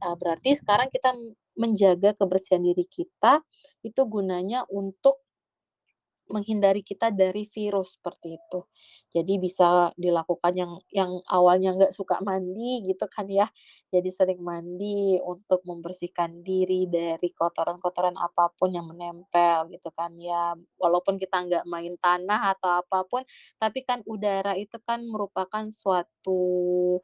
uh, 0.03 0.15
berarti 0.19 0.51
sekarang 0.59 0.91
kita 0.91 1.15
menjaga 1.57 2.13
kebersihan 2.17 2.63
diri 2.63 2.85
kita 2.87 3.41
itu 3.83 4.01
gunanya 4.07 4.63
untuk 4.71 5.21
menghindari 6.27 6.83
kita 6.83 7.07
dari 7.15 7.47
virus 7.47 7.95
seperti 7.95 8.35
itu. 8.35 8.59
Jadi 9.15 9.39
bisa 9.39 9.95
dilakukan 9.95 10.53
yang 10.59 10.73
yang 10.91 11.11
awalnya 11.31 11.71
nggak 11.79 11.95
suka 11.95 12.19
mandi 12.19 12.83
gitu 12.83 13.07
kan 13.07 13.31
ya, 13.31 13.47
jadi 13.95 14.09
sering 14.11 14.43
mandi 14.43 15.15
untuk 15.23 15.63
membersihkan 15.63 16.43
diri 16.43 16.83
dari 16.91 17.31
kotoran-kotoran 17.31 18.19
apa 18.19 18.51
pun 18.59 18.75
yang 18.75 18.91
menempel 18.91 19.71
gitu 19.71 19.87
kan 19.95 20.11
ya. 20.19 20.51
Walaupun 20.75 21.15
kita 21.15 21.47
nggak 21.47 21.63
main 21.63 21.95
tanah 21.95 22.51
atau 22.59 22.75
apa 22.83 23.07
pun, 23.07 23.23
tapi 23.55 23.87
kan 23.87 24.03
udara 24.03 24.59
itu 24.59 24.75
kan 24.83 24.99
merupakan 25.07 25.63
suatu 25.71 26.99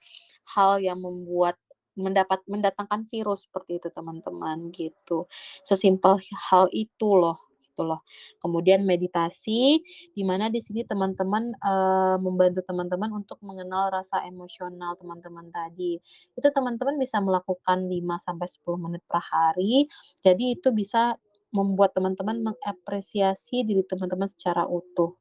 hal 0.56 0.80
yang 0.84 1.00
membuat 1.00 1.56
mendapat 1.96 2.42
mendatangkan 2.50 3.06
virus 3.10 3.46
seperti 3.48 3.78
itu 3.82 3.90
teman-teman 3.94 4.70
gitu. 4.74 5.26
Sesimpel 5.62 6.20
hal 6.50 6.70
itu 6.74 7.10
loh 7.18 7.54
gitu 7.74 7.82
loh. 7.90 8.06
Kemudian 8.38 8.86
meditasi, 8.86 9.82
di 10.14 10.22
mana 10.22 10.54
di 10.54 10.62
sini 10.62 10.86
teman-teman 10.86 11.58
uh, 11.58 12.22
membantu 12.22 12.62
teman-teman 12.62 13.10
untuk 13.18 13.42
mengenal 13.42 13.90
rasa 13.90 14.22
emosional 14.30 14.94
teman-teman 15.02 15.50
tadi. 15.50 15.98
Itu 16.38 16.54
teman-teman 16.54 17.02
bisa 17.02 17.18
melakukan 17.18 17.90
5 17.90 18.22
sampai 18.22 18.46
10 18.46 18.78
menit 18.78 19.02
per 19.10 19.18
hari. 19.26 19.90
Jadi 20.22 20.54
itu 20.54 20.70
bisa 20.70 21.18
membuat 21.54 21.94
teman-teman 21.94 22.42
mengapresiasi 22.42 23.62
diri 23.62 23.86
teman-teman 23.86 24.26
secara 24.26 24.66
utuh. 24.66 25.16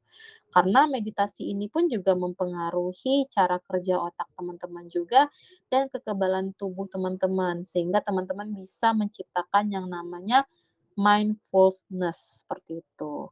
Karena 0.49 0.89
meditasi 0.89 1.53
ini 1.53 1.69
pun 1.69 1.85
juga 1.85 2.17
mempengaruhi 2.17 3.29
cara 3.29 3.61
kerja 3.61 4.01
otak 4.01 4.27
teman-teman 4.33 4.89
juga 4.89 5.29
dan 5.69 5.87
kekebalan 5.93 6.57
tubuh 6.57 6.89
teman-teman 6.89 7.61
sehingga 7.61 8.01
teman-teman 8.01 8.49
bisa 8.57 8.91
menciptakan 8.97 9.69
yang 9.69 9.85
namanya 9.85 10.45
mindfulness 10.97 12.45
seperti 12.45 12.81
itu. 12.81 13.29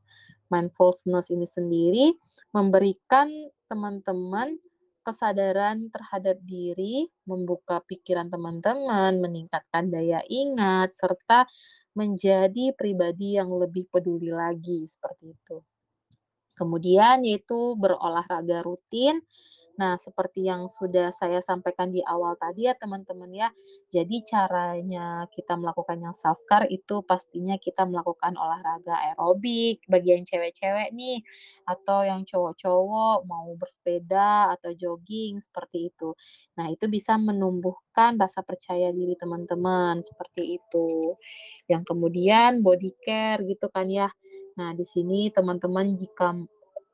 Mindfulness 0.54 1.34
ini 1.34 1.46
sendiri 1.50 2.06
memberikan 2.54 3.30
teman-teman 3.66 4.62
kesadaran 5.02 5.90
terhadap 5.90 6.38
diri, 6.46 7.10
membuka 7.26 7.82
pikiran 7.86 8.30
teman-teman, 8.30 9.18
meningkatkan 9.22 9.90
daya 9.90 10.22
ingat, 10.30 10.94
serta 10.94 11.50
menjadi 11.98 12.72
pribadi 12.78 13.36
yang 13.36 13.52
lebih 13.52 13.90
peduli 13.92 14.32
lagi 14.32 14.88
seperti 14.88 15.36
itu. 15.36 15.60
Kemudian 16.56 17.26
yaitu 17.26 17.74
berolahraga 17.80 18.62
rutin 18.62 19.20
Nah, 19.80 19.96
seperti 19.96 20.46
yang 20.52 20.68
sudah 20.68 21.16
saya 21.16 21.40
sampaikan 21.40 21.90
di 21.96 22.04
awal 22.04 22.36
tadi 22.36 22.68
ya 22.68 22.76
teman-teman 22.76 23.32
ya, 23.32 23.50
jadi 23.90 24.16
caranya 24.28 25.26
kita 25.32 25.56
melakukan 25.56 25.98
yang 26.04 26.16
self 26.16 26.44
care 26.50 26.68
itu 26.68 27.00
pastinya 27.08 27.56
kita 27.56 27.88
melakukan 27.88 28.36
olahraga 28.36 29.00
aerobik 29.12 29.80
bagi 29.88 30.16
yang 30.16 30.26
cewek-cewek 30.28 30.92
nih, 30.92 31.24
atau 31.68 32.04
yang 32.04 32.22
cowok-cowok 32.28 33.24
mau 33.26 33.48
bersepeda 33.56 34.52
atau 34.60 34.76
jogging 34.76 35.40
seperti 35.40 35.88
itu. 35.94 36.14
Nah, 36.60 36.68
itu 36.70 36.86
bisa 36.92 37.16
menumbuhkan 37.16 38.20
rasa 38.20 38.44
percaya 38.44 38.92
diri 38.92 39.16
teman-teman 39.16 40.04
seperti 40.04 40.60
itu. 40.60 41.16
Yang 41.72 41.84
kemudian 41.96 42.62
body 42.66 42.92
care 43.04 43.42
gitu 43.48 43.68
kan 43.72 43.88
ya. 43.88 44.10
Nah, 44.60 44.76
di 44.76 44.84
sini 44.84 45.32
teman-teman 45.32 45.96
jika 45.96 46.36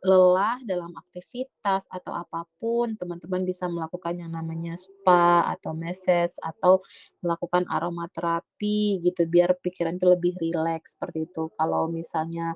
lelah 0.05 0.61
dalam 0.61 0.93
aktivitas 0.93 1.89
atau 1.89 2.13
apa 2.13 2.45
pun, 2.61 2.93
teman-teman 2.93 3.41
bisa 3.41 3.65
melakukan 3.65 4.13
yang 4.13 4.29
namanya 4.29 4.77
spa 4.77 5.49
atau 5.49 5.73
massage 5.73 6.37
atau 6.45 6.77
melakukan 7.25 7.65
aromaterapi 7.65 9.01
gitu 9.01 9.25
biar 9.25 9.57
pikiran 9.57 9.97
itu 9.97 10.05
lebih 10.05 10.33
rileks 10.37 10.93
seperti 10.93 11.25
itu. 11.25 11.49
Kalau 11.57 11.89
misalnya 11.89 12.53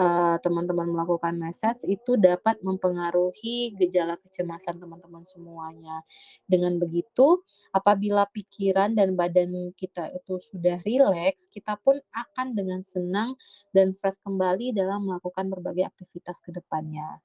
uh, 0.00 0.40
teman-teman 0.40 0.88
melakukan 0.88 1.36
massage 1.36 1.84
itu 1.84 2.16
dapat 2.16 2.56
mempengaruhi 2.64 3.76
gejala 3.76 4.16
kecemasan 4.24 4.80
teman-teman 4.80 5.20
semuanya. 5.20 6.00
Dengan 6.48 6.80
begitu, 6.80 7.44
apabila 7.76 8.24
pikiran 8.32 8.96
dan 8.96 9.20
badan 9.20 9.76
kita 9.76 10.08
itu 10.16 10.40
sudah 10.48 10.80
rileks, 10.88 11.44
kita 11.52 11.76
pun 11.84 12.00
akan 12.16 12.56
dengan 12.56 12.80
senang 12.80 13.36
dan 13.76 13.92
fresh 13.92 14.16
kembali 14.24 14.72
dalam 14.72 15.04
melakukan 15.04 15.52
berbagai 15.52 15.84
aktivitas 15.84 16.40
ke 16.40 16.50
depan 16.56 16.69
depannya. 16.70 17.18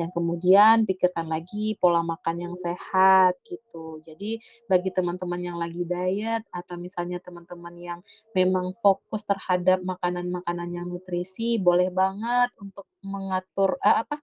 Yang 0.00 0.10
kemudian 0.16 0.76
pikirkan 0.88 1.28
lagi 1.28 1.76
pola 1.76 2.00
makan 2.00 2.48
yang 2.48 2.54
sehat 2.56 3.36
gitu. 3.44 4.00
Jadi 4.00 4.40
bagi 4.64 4.88
teman-teman 4.88 5.40
yang 5.40 5.60
lagi 5.60 5.84
diet 5.84 6.48
atau 6.48 6.80
misalnya 6.80 7.20
teman-teman 7.20 7.76
yang 7.76 8.00
memang 8.32 8.72
fokus 8.80 9.20
terhadap 9.28 9.84
makanan-makanan 9.84 10.68
yang 10.72 10.88
nutrisi, 10.88 11.60
boleh 11.60 11.92
banget 11.92 12.48
untuk 12.56 12.88
mengatur 13.04 13.76
eh, 13.84 14.00
apa 14.00 14.16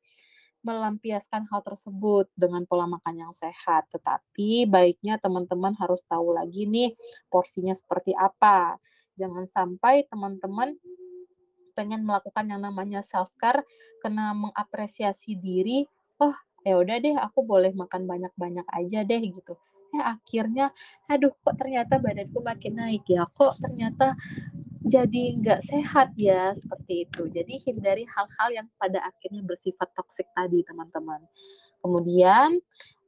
melampiaskan 0.63 1.43
hal 1.51 1.59
tersebut 1.61 2.31
dengan 2.33 2.63
pola 2.65 2.89
makan 2.89 3.29
yang 3.29 3.33
sehat. 3.35 3.85
Tetapi 3.93 4.65
baiknya 4.65 5.21
teman-teman 5.21 5.77
harus 5.77 6.01
tahu 6.09 6.33
lagi 6.33 6.65
nih 6.65 6.95
porsinya 7.29 7.77
seperti 7.77 8.17
apa. 8.17 8.81
Jangan 9.19 9.45
sampai 9.45 10.07
teman-teman 10.09 10.73
pengen 11.73 12.05
melakukan 12.07 12.45
yang 12.47 12.61
namanya 12.63 13.01
self 13.01 13.29
care, 13.37 13.65
kena 13.99 14.33
mengapresiasi 14.37 15.37
diri, 15.37 15.85
oh 16.21 16.33
ya 16.63 16.79
udah 16.79 16.97
deh 17.01 17.15
aku 17.19 17.43
boleh 17.43 17.75
makan 17.75 18.07
banyak-banyak 18.07 18.65
aja 18.71 19.03
deh 19.03 19.21
gitu. 19.21 19.53
Eh 19.93 20.01
akhirnya, 20.01 20.73
aduh 21.05 21.33
kok 21.43 21.53
ternyata 21.59 22.01
badanku 22.01 22.39
makin 22.41 22.73
naik 22.81 23.05
ya, 23.05 23.27
kok 23.29 23.59
ternyata 23.61 24.17
jadi 24.83 25.23
nggak 25.39 25.61
sehat 25.63 26.11
ya, 26.19 26.51
seperti 26.51 27.07
itu. 27.07 27.31
Jadi 27.31 27.55
hindari 27.63 28.03
hal-hal 28.03 28.49
yang 28.51 28.67
pada 28.75 28.99
akhirnya 28.99 29.39
bersifat 29.45 29.89
toksik 29.95 30.27
tadi, 30.35 30.59
teman-teman. 30.67 31.23
Kemudian, 31.79 32.59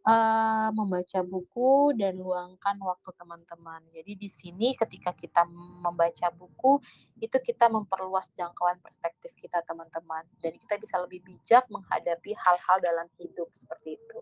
eee, 0.06 0.68
membaca 0.78 1.20
buku 1.26 1.98
dan 1.98 2.14
luangkan 2.22 2.78
waktu 2.82 3.10
teman-teman. 3.20 3.82
Jadi 3.96 4.12
di 4.16 4.30
sini 4.30 4.78
ketika 4.78 5.12
kita 5.18 5.44
membaca 5.86 6.28
buku, 6.34 6.80
itu 7.22 7.38
kita 7.42 7.66
memperluas 7.74 8.30
jangkauan 8.38 8.78
perspektif 8.86 9.34
kita, 9.38 9.62
teman-teman, 9.66 10.24
dan 10.42 10.54
kita 10.56 10.76
bisa 10.78 10.96
lebih 11.02 11.22
bijak 11.26 11.66
menghadapi 11.74 12.32
hal-hal 12.38 12.78
dalam 12.82 13.08
hidup, 13.18 13.50
seperti 13.54 13.98
itu. 13.98 14.18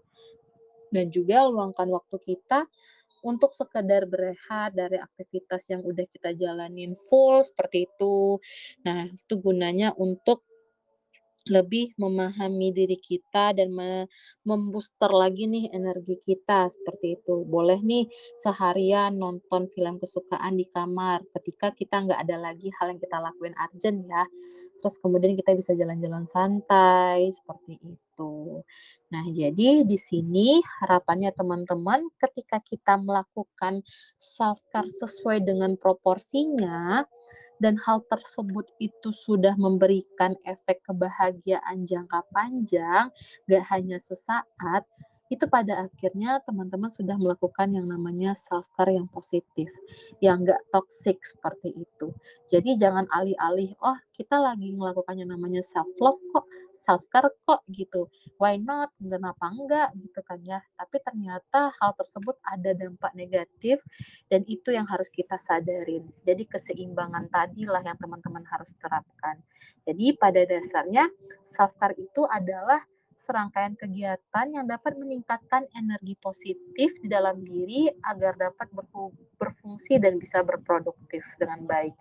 Dan 0.94 1.10
juga 1.10 1.50
luangkan 1.50 1.90
waktu 1.90 2.18
kita 2.22 2.70
untuk 3.24 3.56
sekedar 3.56 4.06
berehat 4.06 4.76
dari 4.76 5.00
aktivitas 5.00 5.72
yang 5.72 5.82
udah 5.82 6.06
kita 6.12 6.36
jalanin 6.38 6.94
full, 6.96 7.42
seperti 7.42 7.90
itu. 7.90 8.38
Nah, 8.86 9.10
itu 9.10 9.34
gunanya 9.40 9.96
untuk 9.98 10.44
lebih 11.50 11.91
memahami 12.00 12.72
diri 12.72 12.98
kita 13.00 13.52
dan 13.58 13.70
me 13.76 14.08
mem-booster 14.48 15.12
lagi 15.12 15.44
nih 15.48 15.72
energi 15.76 16.16
kita, 16.20 16.68
seperti 16.72 17.20
itu. 17.20 17.44
Boleh 17.48 17.80
nih 17.84 18.08
seharian 18.39 19.16
nonton 19.16 19.68
film 19.72 20.00
kesukaan 20.00 20.56
di 20.60 20.66
kamar 20.72 21.24
ketika 21.36 21.72
kita 21.76 22.04
nggak 22.06 22.20
ada 22.24 22.38
lagi 22.39 22.72
hal 22.80 22.96
yang 22.96 23.00
kita 23.02 23.18
lakuin 23.20 23.56
urgent 23.58 24.00
ya. 24.08 24.24
Terus 24.80 24.96
kemudian 25.04 25.34
kita 25.39 25.52
bisa 25.56 25.72
jalan-jalan 25.76 26.26
santai, 26.28 27.32
seperti 27.32 27.80
itu. 27.80 28.03
Nah, 29.09 29.26
jadi 29.34 29.82
di 29.82 29.97
sini 29.97 30.61
harapannya 30.82 31.34
teman-teman 31.34 32.05
ketika 32.22 32.61
kita 32.61 32.97
melakukan 33.01 33.82
self-care 34.22 34.89
sesuai 34.89 35.41
dengan 35.45 35.74
proporsinya, 35.78 37.05
dan 37.61 37.80
hal 37.80 38.03
tersebut 38.11 38.68
itu 38.84 39.16
sudah 39.16 39.55
memberikan 39.55 40.36
efek 40.43 40.84
kebahagiaan 40.84 41.88
jangka 41.88 42.28
panjang, 42.36 43.07
nggak 43.47 43.64
hanya 43.72 43.97
sesaat, 44.03 44.84
itu 45.34 45.50
pada 45.50 45.90
akhirnya 45.90 46.38
teman-teman 46.46 46.94
sudah 46.94 47.18
melakukan 47.18 47.74
yang 47.74 47.90
namanya 47.90 48.38
self-care 48.38 48.94
yang 48.94 49.10
positif, 49.10 49.74
yang 50.22 50.46
nggak 50.46 50.62
toksik 50.70 51.18
seperti 51.26 51.74
itu. 51.74 52.14
Jadi 52.54 52.78
jangan 52.78 53.10
alih-alih, 53.10 53.74
"Oh, 53.82 53.98
kita 54.14 54.38
lagi 54.38 54.70
melakukan 54.78 55.18
yang 55.18 55.34
namanya 55.34 55.66
self-love 55.66 56.22
kok, 56.30 56.46
self-care 56.86 57.34
kok," 57.50 57.66
gitu. 57.74 58.06
"Why 58.38 58.62
not? 58.62 58.94
Kenapa 59.02 59.50
enggak?" 59.50 59.90
Gitu 59.98 60.22
kan 60.22 60.38
ya. 60.46 60.62
Tapi 60.78 61.02
ternyata 61.02 61.74
hal 61.82 61.92
tersebut 61.98 62.38
ada 62.46 62.78
dampak 62.78 63.18
negatif 63.18 63.82
dan 64.30 64.46
itu 64.46 64.70
yang 64.70 64.86
harus 64.86 65.10
kita 65.10 65.42
sadarin. 65.42 66.06
Jadi 66.22 66.46
keseimbangan 66.46 67.34
tadilah 67.34 67.82
yang 67.82 67.98
teman-teman 67.98 68.46
harus 68.54 68.78
terapkan. 68.78 69.42
Jadi 69.82 70.14
pada 70.14 70.46
dasarnya 70.46 71.10
self-care 71.42 71.98
itu 71.98 72.22
adalah 72.30 72.86
serangkaian 73.18 73.78
kegiatan 73.78 74.47
yang 74.49 74.66
dapat 74.66 74.97
meningkatkan 74.97 75.66
energi 75.74 76.16
positif 76.20 76.89
di 77.01 77.07
dalam 77.07 77.41
diri 77.41 77.89
agar 78.03 78.38
dapat 78.38 78.70
berfu 78.74 79.14
berfungsi 79.38 79.99
dan 79.99 80.16
bisa 80.16 80.39
berproduktif 80.39 81.24
dengan 81.36 81.68
baik, 81.68 81.91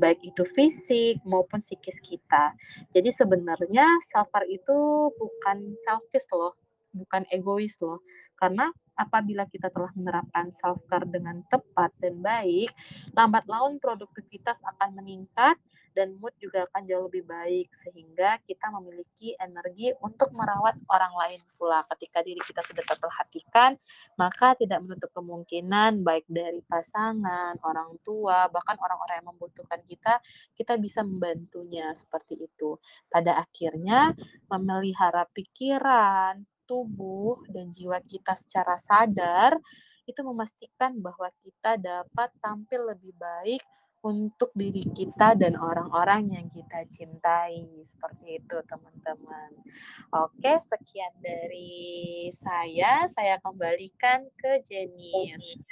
baik 0.00 0.16
itu 0.24 0.48
fisik 0.48 1.20
maupun 1.28 1.60
psikis 1.60 2.00
kita. 2.00 2.56
Jadi 2.88 3.12
sebenarnya 3.12 3.84
self-care 4.08 4.48
itu 4.48 4.78
bukan 5.20 5.76
selfish 5.84 6.24
loh, 6.32 6.56
bukan 6.96 7.28
egois 7.28 7.76
loh. 7.84 8.00
Karena 8.32 8.72
apabila 8.96 9.44
kita 9.44 9.68
telah 9.68 9.92
menerapkan 9.92 10.48
self-care 10.48 11.04
dengan 11.12 11.44
tepat 11.52 11.92
dan 12.00 12.16
baik, 12.24 12.72
lambat 13.12 13.44
laun 13.44 13.76
produktivitas 13.76 14.56
akan 14.64 14.96
meningkat 15.04 15.60
dan 15.96 16.12
mood 16.20 16.36
juga 16.36 16.68
akan 16.68 16.84
jauh 16.84 17.08
lebih 17.08 17.24
baik 17.24 17.72
sehingga 17.72 18.36
kita 18.44 18.68
memiliki 18.68 19.32
energi 19.40 19.96
untuk 20.04 20.28
merawat 20.36 20.76
orang 20.92 21.16
lain 21.16 21.40
pula. 21.56 21.80
Ketika 21.88 22.20
diri 22.20 22.36
kita 22.44 22.60
sudah 22.60 22.84
terperhatikan, 22.84 23.80
maka 24.20 24.52
tidak 24.60 24.84
menutup 24.84 25.08
kemungkinan 25.16 26.04
baik 26.04 26.28
dari 26.28 26.60
pasangan, 26.68 27.56
orang 27.64 27.96
tua, 28.04 28.52
bahkan 28.52 28.76
orang-orang 28.76 29.24
yang 29.24 29.28
membutuhkan 29.32 29.80
kita, 29.88 30.20
kita 30.52 30.76
bisa 30.76 31.00
membantunya 31.00 31.96
seperti 31.96 32.44
itu. 32.44 32.76
Pada 33.08 33.40
akhirnya 33.40 34.12
memelihara 34.52 35.24
pikiran, 35.32 36.44
tubuh, 36.68 37.40
dan 37.48 37.72
jiwa 37.72 38.04
kita 38.04 38.36
secara 38.36 38.76
sadar 38.76 39.56
itu 40.06 40.22
memastikan 40.22 40.94
bahwa 41.02 41.26
kita 41.42 41.74
dapat 41.82 42.30
tampil 42.38 42.94
lebih 42.94 43.10
baik 43.18 43.58
untuk 44.06 44.54
diri 44.54 44.86
kita 44.94 45.34
dan 45.34 45.58
orang-orang 45.58 46.30
yang 46.38 46.46
kita 46.46 46.86
cintai. 46.94 47.66
Seperti 47.82 48.38
itu, 48.38 48.56
teman-teman. 48.70 49.50
Oke, 50.14 50.62
sekian 50.62 51.10
dari 51.18 52.30
saya. 52.30 53.10
Saya 53.10 53.42
kembalikan 53.42 54.22
ke 54.38 54.62
Jenice. 54.62 55.66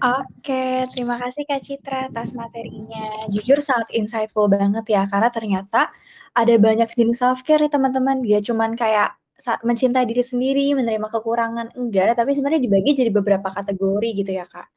Oke, 0.00 0.90
terima 0.90 1.20
kasih 1.22 1.44
Kak 1.44 1.62
Citra 1.62 2.10
atas 2.10 2.34
materinya. 2.34 3.30
Jujur 3.30 3.62
sangat 3.62 3.92
insightful 3.94 4.50
banget 4.50 4.82
ya, 4.90 5.06
karena 5.06 5.30
ternyata 5.30 5.92
ada 6.34 6.54
banyak 6.58 6.88
jenis 6.90 7.20
self-care 7.22 7.62
nih 7.62 7.70
teman-teman. 7.70 8.18
Dia 8.24 8.42
cuman 8.42 8.74
kayak 8.74 9.14
mencintai 9.62 10.02
diri 10.06 10.22
sendiri, 10.22 10.66
menerima 10.74 11.10
kekurangan, 11.10 11.78
enggak, 11.78 12.14
tapi 12.18 12.34
sebenarnya 12.34 12.62
dibagi 12.62 12.90
jadi 12.94 13.10
beberapa 13.14 13.50
kategori 13.50 14.10
gitu 14.18 14.32
ya, 14.34 14.46
Kak? 14.46 14.70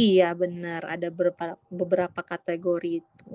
Iya 0.00 0.28
benar, 0.40 0.82
ada 0.94 1.08
berpa 1.18 1.46
beberapa 1.78 2.20
kategori 2.30 2.90
itu. 3.00 3.30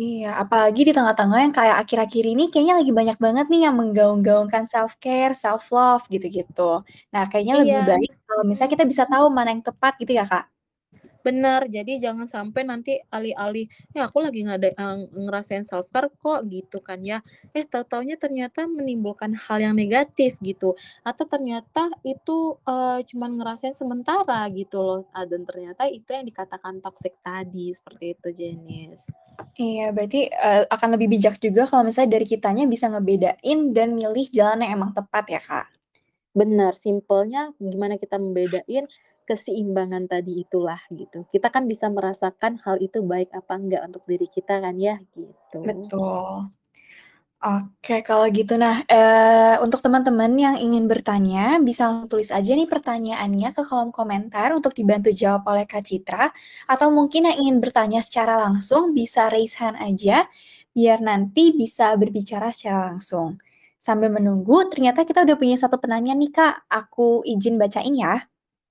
Iya, 0.00 0.26
apalagi 0.42 0.80
di 0.88 0.92
tengah-tengah 0.96 1.38
yang 1.44 1.52
kayak 1.58 1.76
akhir-akhir 1.82 2.24
ini 2.32 2.42
kayaknya 2.50 2.74
lagi 2.80 2.92
banyak 2.98 3.16
banget 3.24 3.44
nih 3.52 3.60
yang 3.68 3.74
menggaung-gaungkan 3.80 4.64
self-care, 4.72 5.32
self-love 5.42 6.02
gitu-gitu. 6.14 6.62
Nah, 7.12 7.22
kayaknya 7.30 7.54
lebih 7.62 7.80
Iya, 7.80 7.84
baik 7.90 8.10
kalau 8.26 8.42
misalnya 8.48 8.72
kita 8.74 8.86
bisa 8.92 9.04
tahu 9.12 9.26
mana 9.36 9.48
yang 9.52 9.62
tepat 9.68 9.92
gitu 10.00 10.12
ya, 10.16 10.24
Kak? 10.32 10.44
Bener, 11.20 11.68
jadi 11.68 12.00
jangan 12.00 12.24
sampai 12.24 12.64
nanti 12.64 12.96
alih-alih, 13.12 13.68
"Eh, 13.92 14.00
aku 14.00 14.24
lagi 14.24 14.40
ngada 14.40 14.72
eee, 14.72 14.96
ngerasain 15.12 15.68
self-care 15.68 16.08
kok," 16.16 16.48
gitu 16.48 16.80
kan 16.80 16.96
ya. 17.04 17.20
Eh, 17.52 17.68
tahu-tahunya 17.68 18.16
ternyata 18.16 18.64
menimbulkan 18.64 19.36
hal 19.36 19.60
yang 19.60 19.76
negatif 19.76 20.40
gitu, 20.40 20.72
atau 21.04 21.24
ternyata 21.28 21.92
itu, 22.08 22.56
eee, 22.64 23.04
cuman 23.12 23.30
ngerasain 23.36 23.76
sementara 23.76 24.48
gitu 24.56 24.80
loh, 24.80 25.00
ah, 25.12 25.28
dan 25.28 25.44
ternyata 25.44 25.84
itu 25.92 26.08
yang 26.08 26.24
dikatakan 26.24 26.80
toxic 26.80 27.12
tadi, 27.20 27.68
seperti 27.76 28.16
itu, 28.16 28.28
Jenice. 28.32 29.12
Iya, 29.60 29.92
berarti, 29.92 30.28
eee, 30.32 30.62
akan 30.72 30.88
lebih 30.96 31.08
bijak 31.12 31.36
juga 31.40 31.68
kalau 31.68 31.84
misalnya 31.84 32.16
dari 32.16 32.26
kitanya 32.28 32.64
bisa 32.64 32.88
ngebedain 32.92 33.58
dan 33.76 33.92
milih 33.92 34.26
jalan 34.32 34.64
yang 34.64 34.72
emang 34.80 34.92
tepat 34.96 35.24
ya, 35.28 35.40
Kak? 35.40 35.66
Benar, 36.30 36.78
simpelnya 36.78 37.50
gimana 37.58 37.98
kita 37.98 38.14
membedain 38.22 38.86
keseimbangan 39.30 40.10
tadi 40.10 40.42
itulah 40.42 40.80
gitu. 40.90 41.22
Kita 41.30 41.48
kan 41.54 41.70
bisa 41.70 41.86
merasakan 41.94 42.58
hal 42.66 42.76
itu 42.82 42.98
baik 43.06 43.30
apa 43.30 43.54
enggak 43.62 43.82
untuk 43.88 44.02
diri 44.10 44.26
kita 44.26 44.58
kan 44.64 44.74
ya, 44.82 44.98
gitu. 45.14 45.62
Betul. 45.64 46.48
Oke, 47.42 48.00
kalau 48.06 48.26
gitu 48.32 48.56
nah, 48.56 48.82
eee, 48.88 49.60
untuk 49.64 49.80
teman-teman 49.84 50.32
yang 50.38 50.56
ingin 50.58 50.88
bertanya 50.88 51.60
bisa 51.60 51.88
tulis 52.08 52.30
aja 52.32 52.52
nih 52.56 52.66
pertanyaannya 52.70 53.50
ke 53.56 53.62
kolom 53.68 53.92
komentar 53.92 54.54
untuk 54.56 54.72
dibantu 54.78 55.10
jawab 55.12 55.44
oleh 55.50 55.66
Kak 55.68 55.84
Citra, 55.86 56.32
atau 56.70 56.88
mungkin 56.94 57.28
yang 57.28 57.36
ingin 57.42 57.58
bertanya 57.64 58.00
secara 58.06 58.40
langsung 58.40 58.94
bisa 58.96 59.28
raise 59.28 59.58
hand 59.60 59.76
aja, 59.82 60.26
biar 60.72 61.00
nanti 61.04 61.52
bisa 61.56 61.92
berbicara 62.00 62.50
secara 62.54 62.92
langsung. 62.94 63.38
Sambil 63.82 64.08
menunggu, 64.14 64.70
ternyata 64.72 65.04
kita 65.04 65.26
udah 65.26 65.36
punya 65.40 65.56
1 65.60 65.76
penanya 65.82 66.14
nih, 66.16 66.30
Kak, 66.32 66.68
aku 66.70 67.26
izin 67.28 67.58
bacain 67.60 67.92
ya. 67.98 68.29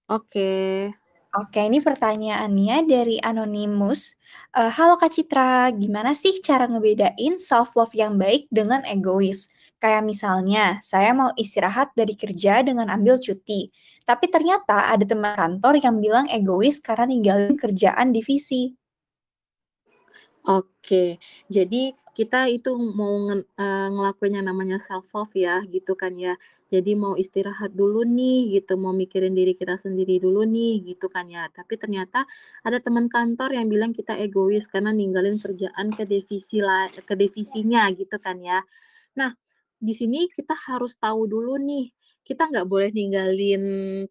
Oke. 0.09 0.89
Oke, 1.37 1.61
ini 1.69 1.77
pertanyaannya 1.77 2.89
dari 2.89 3.21
anonimus, 3.21 4.17
eee, 4.57 4.71
"Halo 4.73 4.97
Kak 4.97 5.13
Citra, 5.13 5.69
gimana 5.77 6.17
sih 6.17 6.41
cara 6.41 6.65
ngebedain 6.65 7.37
self-love 7.37 7.93
yang 7.93 8.17
baik 8.17 8.49
dengan 8.49 8.81
egois? 8.89 9.45
Kayak 9.77 10.09
misalnya, 10.09 10.81
saya 10.81 11.13
mau 11.13 11.29
istirahat 11.37 11.93
dari 11.93 12.17
kerja 12.17 12.65
dengan 12.65 12.89
ambil 12.89 13.21
cuti, 13.21 13.69
tapi 14.09 14.25
ternyata 14.33 14.89
ada 14.89 15.05
teman 15.05 15.37
kantor 15.37 15.77
yang 15.77 16.01
bilang 16.01 16.25
egois 16.33 16.81
karena 16.81 17.05
ninggalin 17.05 17.53
kerjaan 17.53 18.09
divisi." 18.09 18.73
Oke, 20.47 21.19
jadi 21.51 21.91
kita 22.15 22.47
itu 22.47 22.71
mau 22.95 23.11
ngen 23.27 23.43
eee, 23.59 23.87
ngelakuin 23.91 24.39
yang 24.39 24.47
namanya 24.47 24.79
self-love 24.79 25.35
ya, 25.35 25.59
gitu 25.67 25.93
kan 25.99 26.15
ya. 26.15 26.39
Jadi 26.69 26.93
mau 26.93 27.17
istirahat 27.17 27.73
dulu 27.73 28.05
nih 28.05 28.53
gitu, 28.61 28.77
mau 28.77 28.93
mikirin 28.93 29.33
diri 29.33 29.57
kita 29.57 29.73
sendiri 29.77 30.21
dulu 30.21 30.45
nih, 30.45 30.81
gitu 30.85 31.09
kan 31.09 31.25
ya. 31.29 31.49
Tapi 31.49 31.75
ternyata 31.81 32.25
ada 32.65 32.77
teman 32.77 33.09
kantor 33.09 33.49
yang 33.57 33.67
bilang 33.73 33.91
kita 33.97 34.13
egois 34.21 34.69
karena 34.69 34.93
ninggalin 34.93 35.37
kerjaan 35.41 35.89
ke 35.97 36.05
divisi 36.05 36.61
la 36.61 36.85
ke 36.93 37.13
divisinya 37.17 37.89
gitu 37.97 38.17
kan 38.21 38.37
ya. 38.45 38.61
Nah, 39.19 39.33
di 39.81 39.93
sini 39.97 40.27
kita 40.29 40.53
harus 40.69 40.93
tahu 41.01 41.25
dulu 41.29 41.57
nih, 41.61 41.89
kita 42.25 42.49
nggak 42.51 42.67
boleh 42.69 42.89
ninggalin 42.93 43.63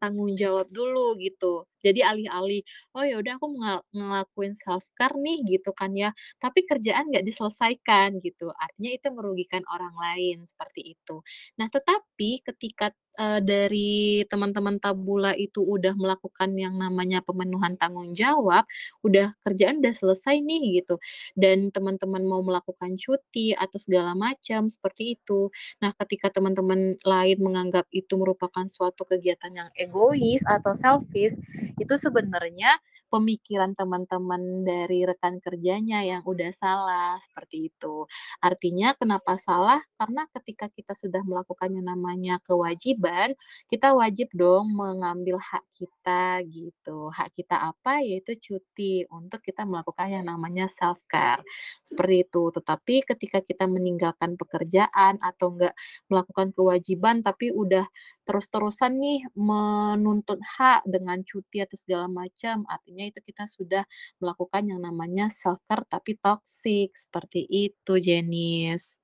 tanggung 0.03 0.35
jawab 0.39 0.67
dulu 0.75 1.15
gitu. 1.23 1.67
Jadi 1.85 2.01
alih-alih, 2.05 2.63
"Oh 2.97 3.05
ya 3.07 3.19
udah 3.23 3.39
aku 3.39 3.47
ngelakuin 3.95 4.53
self-care 4.59 5.15
nih," 5.19 5.39
gitu 5.59 5.71
kan 5.77 5.93
ya, 5.95 6.11
tapi 6.43 6.65
kerjaan 6.67 7.11
nggak 7.13 7.25
diselesaikan 7.27 8.19
gitu, 8.25 8.51
artinya 8.59 8.91
itu 8.95 9.09
merugikan 9.15 9.63
orang 9.71 9.95
lain, 9.99 10.43
seperti 10.47 10.95
itu. 10.99 11.23
Nah, 11.61 11.67
tetapi 11.71 12.43
ketika, 12.47 12.91
eee, 13.19 13.41
dari 13.45 13.91
teman-teman 14.31 14.79
Tabula 14.83 15.33
itu 15.39 15.63
udah 15.63 15.95
melakukan 15.99 16.51
yang 16.59 16.75
namanya 16.79 17.21
pemenuhan 17.25 17.75
tanggung 17.79 18.15
jawab, 18.17 18.65
udah 19.07 19.33
kerjaan 19.47 19.79
udah 19.83 19.95
selesai 19.95 20.39
nih 20.43 20.83
gitu, 20.83 20.99
dan 21.39 21.71
teman-teman 21.75 22.23
mau 22.27 22.41
melakukan 22.45 22.95
cuti 22.99 23.55
atau 23.57 23.79
segala 23.81 24.15
macam, 24.19 24.67
seperti 24.71 25.19
itu. 25.19 25.51
Nah, 25.83 25.93
ketika 25.99 26.31
teman-teman 26.35 26.99
lain 27.03 27.39
menganggap 27.43 27.87
itu 27.95 28.15
merupakan 28.19 28.65
suatu 28.71 29.03
kegiatan 29.09 29.51
yang 29.55 29.71
egois 29.79 30.43
atau 30.47 30.73
selfish, 30.75 31.35
itu 31.77 31.95
sebenarnya 32.01 32.81
pemikiran 33.09 33.73
teman-teman 33.73 34.65
dari 34.69 35.09
rekan 35.09 35.41
kerjanya 35.41 36.05
yang 36.05 36.23
udah 36.29 36.53
salah, 36.53 37.17
seperti 37.25 37.73
itu. 37.73 38.05
Artinya 38.45 38.93
kenapa 38.95 39.41
salah, 39.41 39.81
karena 39.97 40.29
ketika 40.37 40.69
kita 40.69 40.93
sudah 40.93 41.25
melakukan 41.25 41.73
yang 41.73 41.89
namanya 41.89 42.37
kewajiban, 42.45 43.33
kita 43.73 43.97
wajib 43.97 44.29
dong 44.37 44.77
mengambil 44.77 45.41
hak 45.41 45.65
kita 45.73 46.45
gitu. 46.53 47.09
Hak 47.09 47.33
kita 47.33 47.73
apa? 47.73 48.05
Yaitu 48.05 48.37
cuti 48.39 49.09
untuk 49.09 49.41
kita 49.41 49.65
melakukan 49.65 50.13
yang 50.13 50.29
namanya 50.29 50.69
self-care, 50.69 51.41
seperti 51.81 52.29
itu. 52.29 52.53
Tetapi 52.53 53.09
ketika 53.09 53.41
kita 53.41 53.65
meninggalkan 53.65 54.37
pekerjaan 54.37 55.17
atau 55.25 55.57
enggak 55.57 55.75
melakukan 56.13 56.53
kewajiban, 56.53 57.25
tapi 57.25 57.51
udah 57.51 57.89
terus-terusan 58.29 58.93
nih 59.01 59.25
menuntut 59.33 60.37
hak 60.45 60.85
dengan 60.85 61.25
cuti 61.25 61.65
atau 61.65 61.81
segala 61.81 62.07
macam, 62.13 62.69
artinya 62.69 63.09
itu 63.09 63.25
kita 63.25 63.49
sudah 63.49 63.89
melakukan 64.21 64.69
yang 64.69 64.85
namanya 64.85 65.33
self-care 65.33 65.89
tapi 65.89 66.21
toxic, 66.21 66.93
seperti 66.93 67.49
itu, 67.49 67.93
Jenice. 68.05 69.01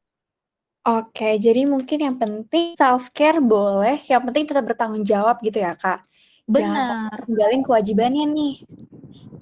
Oke, 0.84 1.40
jadi 1.40 1.64
mungkin 1.64 1.96
yang 1.96 2.16
penting 2.20 2.76
self-care 2.76 3.40
boleh, 3.40 3.96
yang 4.04 4.20
penting 4.28 4.44
tetap 4.44 4.68
bertanggung 4.68 5.00
jawab 5.00 5.40
gitu 5.40 5.64
ya, 5.64 5.72
Kak? 5.72 6.04
Jangan 6.52 6.84
sampai 6.84 7.08
Benar. 7.08 7.24
tinggalin 7.24 7.60
kewajibannya 7.64 8.24
nih. 8.28 8.54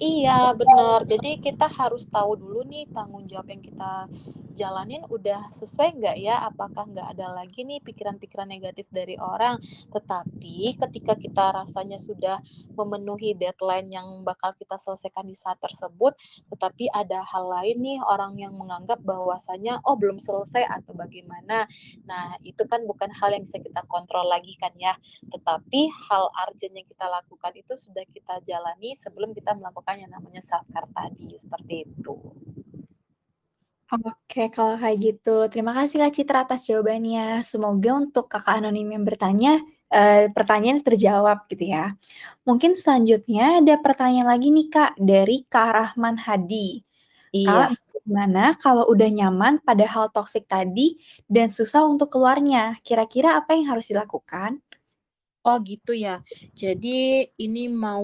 Iya, 0.01 0.57
bener. 0.57 1.05
Jadi 1.05 1.37
kita 1.37 1.69
harus 1.69 2.09
tahu 2.09 2.33
dulu 2.41 2.65
nih 2.65 2.89
tanggung 2.89 3.29
jawab 3.29 3.45
yang 3.53 3.61
kita 3.61 4.09
jalanin 4.53 5.01
udah 5.09 5.49
sesuai 5.53 5.97
nggak 6.01 6.17
ya, 6.21 6.37
apakah 6.49 6.85
nggak 6.89 7.07
ada 7.13 7.29
lagi 7.33 7.61
nih 7.65 7.77
pikiran-pikiran 7.81 8.49
negatif 8.49 8.85
dari 8.89 9.17
orang. 9.21 9.61
Tetapi 9.93 10.77
ketika 10.81 11.13
kita 11.17 11.45
rasanya 11.53 11.97
sudah 12.01 12.41
memenuhi 12.73 13.37
deadline 13.37 13.89
yang 13.93 14.25
bakal 14.25 14.53
kita 14.57 14.77
selesaikan 14.81 15.29
di 15.29 15.37
saat 15.37 15.57
tersebut, 15.61 16.17
tetapi 16.49 16.89
ada 16.89 17.21
hal 17.29 17.45
lain 17.49 17.77
nih, 17.81 17.97
orang 18.01 18.33
yang 18.41 18.53
menganggap 18.57 18.97
bahwasanya, 19.05 19.77
"Oh 19.85 19.93
belum 19.97 20.17
selesai," 20.17 20.65
atau 20.69 20.93
bagaimana. 20.97 21.65
Nah, 22.09 22.37
itu 22.41 22.61
kan 22.65 22.81
bukan 22.89 23.09
hal 23.13 23.29
yang 23.33 23.45
bisa 23.45 23.61
kita 23.61 23.85
kontrol 23.89 24.25
lagi 24.25 24.53
kan 24.57 24.73
ya. 24.77 24.93
Tetapi 25.33 25.81
hal 26.09 26.29
urgent 26.45 26.73
yang 26.77 26.87
kita 26.89 27.05
lakukan 27.09 27.53
itu 27.57 27.73
sudah 27.77 28.05
kita 28.09 28.41
jalani 28.45 28.93
sebelum 28.97 29.33
kita 29.37 29.53
melakukan 29.57 29.81
yang 30.01 30.11
namanya 30.15 30.41
self-care 30.49 30.87
tadi, 30.95 31.27
seperti 31.35 31.73
itu. 31.83 32.15
Oke, 33.91 34.49
kalau 34.55 34.73
kayak 34.81 34.97
gitu. 35.05 35.45
Terima 35.51 35.71
kasih 35.77 36.01
Kak 36.01 36.11
Citra 36.15 36.37
atas 36.47 36.65
jawabannya. 36.65 37.43
Semoga 37.45 37.89
untuk 38.01 38.25
Kakak 38.31 38.63
anonim 38.63 38.87
yang 38.95 39.03
bertanya, 39.05 39.59
eee, 39.93 40.31
pertanyaannya 40.33 40.81
terjawab 40.87 41.45
gitu 41.51 41.65
ya. 41.75 41.93
Mungkin 42.47 42.77
selanjutnya 42.77 43.61
ada 43.65 43.75
pertanyaan 43.81 44.29
lagi 44.29 44.49
nih 44.53 44.67
Kak, 44.71 44.91
dari 45.01 45.37
Kak 45.49 45.69
Rahman 45.77 46.17
Hadi. 46.21 46.85
Iya. 47.33 47.67
Kak, 47.69 47.69
gimana 48.05 48.53
kalau 48.61 48.85
udah 48.93 49.09
nyaman 49.11 49.59
pada 49.65 49.85
hal 49.89 50.13
toksik 50.13 50.45
tadi 50.49 50.97
dan 51.31 51.49
susah 51.51 51.83
untuk 51.89 52.09
keluarnya? 52.13 52.77
Kira-kira 52.85 53.37
apa 53.41 53.57
yang 53.57 53.67
harus 53.73 53.89
dilakukan? 53.91 54.61
Oh 55.45 55.59
gitu 55.59 55.91
ya. 55.91 56.23
Jadi 56.55 57.27
ini 57.35 57.67
mau, 57.67 57.99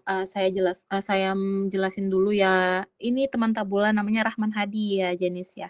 eee, 0.00 0.24
saya 0.24 0.48
jelas 0.48 0.88
eee, 0.88 1.04
saya, 1.04 1.36
jelasin 1.68 2.08
dulu 2.08 2.32
ya. 2.32 2.80
Ini 2.96 3.28
teman 3.28 3.52
Tabula 3.52 3.92
namanya 3.92 4.32
Rahman 4.32 4.48
Hadi 4.56 4.96
ya, 5.04 5.12
Jenice 5.12 5.60
ya. 5.60 5.68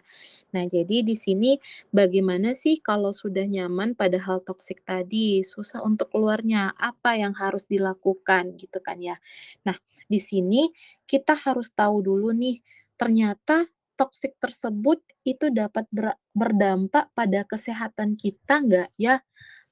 Nah, 0.55 0.63
jadi 0.71 1.03
di 1.03 1.15
sini 1.19 1.59
bagaimana 1.91 2.55
sih 2.55 2.79
kalau 2.79 3.11
sudah 3.11 3.43
nyaman 3.47 3.99
pada 3.99 4.23
hal 4.23 4.39
toksik 4.47 4.87
tadi, 4.87 5.43
susah 5.43 5.83
untuk 5.83 6.15
keluarnya, 6.15 6.75
apa 6.79 7.19
yang 7.19 7.35
harus 7.39 7.67
dilakukan 7.67 8.55
gitu 8.55 8.79
kan 8.79 8.99
ya. 9.03 9.19
Nah, 9.67 9.75
di 10.07 10.23
sini 10.23 10.71
kita 11.11 11.35
harus 11.35 11.75
tahu 11.75 12.07
dulu 12.07 12.31
nih, 12.35 12.63
ternyata 12.99 13.67
toksik 13.99 14.39
tersebut 14.43 15.03
itu 15.23 15.55
dapat 15.55 15.87
bera 15.95 16.19
berdampak 16.35 17.15
pada 17.15 17.47
kesehatan 17.47 18.19
kita 18.19 18.59
nggak 18.67 18.91
ya, 18.99 19.23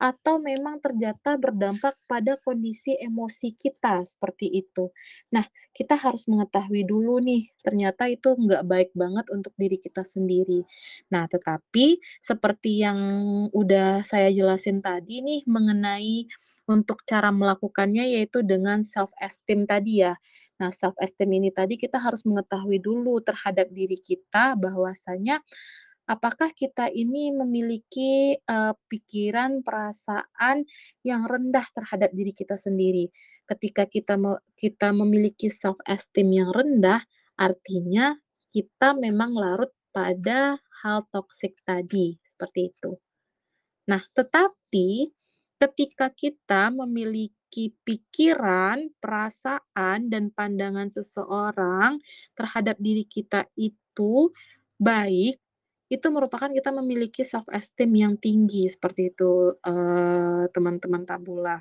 atau 0.03 0.43
memang 0.43 0.83
ternyata 0.83 1.39
berdampak 1.39 1.95
pada 2.11 2.35
kondisi 2.43 2.99
emosi 2.99 3.55
kita, 3.55 4.03
seperti 4.03 4.51
itu. 4.51 4.91
Nah, 5.31 5.47
kita 5.71 5.95
harus 5.95 6.27
mengetahui 6.27 6.83
dulu 6.83 7.23
nih, 7.23 7.55
ternyata 7.63 8.11
itu 8.11 8.35
nggak 8.35 8.67
baik 8.67 8.91
banget 8.99 9.31
untuk 9.31 9.55
diri 9.55 9.79
kita 9.79 10.03
sendiri. 10.03 10.67
Nah, 11.15 11.31
tetapi 11.31 12.03
seperti 12.19 12.83
yang 12.83 12.99
udah 13.55 14.03
saya 14.03 14.29
jelasin 14.35 14.83
tadi 14.83 15.23
nih 15.23 15.47
mengenai 15.47 16.27
untuk 16.67 17.03
cara 17.07 17.31
melakukannya, 17.35 18.19
yaitu 18.19 18.43
dengan 18.43 18.83
self-esteem 18.83 19.67
tadi 19.71 20.03
ya. 20.07 20.15
Nah, 20.63 20.71
self-esteem 20.71 21.31
ini 21.43 21.51
tadi 21.51 21.75
kita 21.79 21.99
harus 21.99 22.23
mengetahui 22.27 22.79
dulu 22.83 23.19
terhadap 23.23 23.67
diri 23.75 23.99
kita 23.99 24.55
bahwasanya, 24.59 25.43
apakah 26.09 26.51
kita 26.55 26.89
ini 26.93 27.31
memiliki, 27.35 28.37
eee, 28.39 28.73
pikiran, 28.91 29.63
perasaan 29.67 30.65
yang 31.07 31.25
rendah 31.29 31.67
terhadap 31.77 32.11
diri 32.15 32.33
kita 32.37 32.57
sendiri. 32.59 33.09
Ketika 33.49 33.87
kita 33.91 34.15
me 34.21 34.39
kita 34.59 34.91
memiliki 34.95 35.49
self-esteem 35.53 36.29
yang 36.45 36.51
rendah, 36.55 37.03
artinya 37.39 38.17
kita 38.51 38.95
memang 38.99 39.35
larut 39.37 39.73
pada 39.95 40.59
hal 40.85 41.07
toksik 41.13 41.57
tadi, 41.67 42.19
seperti 42.25 42.71
itu. 42.75 42.99
Nah, 43.91 44.03
tetapi 44.15 45.11
ketika 45.59 46.11
kita 46.15 46.71
memiliki 46.75 47.75
pikiran, 47.87 48.91
perasaan, 49.03 50.07
dan 50.11 50.31
pandangan 50.35 50.89
seseorang 50.91 51.99
terhadap 52.39 52.79
diri 52.79 53.05
kita 53.07 53.47
itu 53.59 54.31
baik, 54.79 55.42
itu 55.93 56.07
merupakan 56.17 56.49
kita 56.51 56.71
memiliki 56.73 57.23
self-esteem 57.27 57.93
yang 58.05 58.15
tinggi, 58.17 58.65
seperti 58.73 59.13
itu, 59.13 59.55
eee, 59.61 60.49
teman-teman 60.55 61.03
Tabula. 61.09 61.57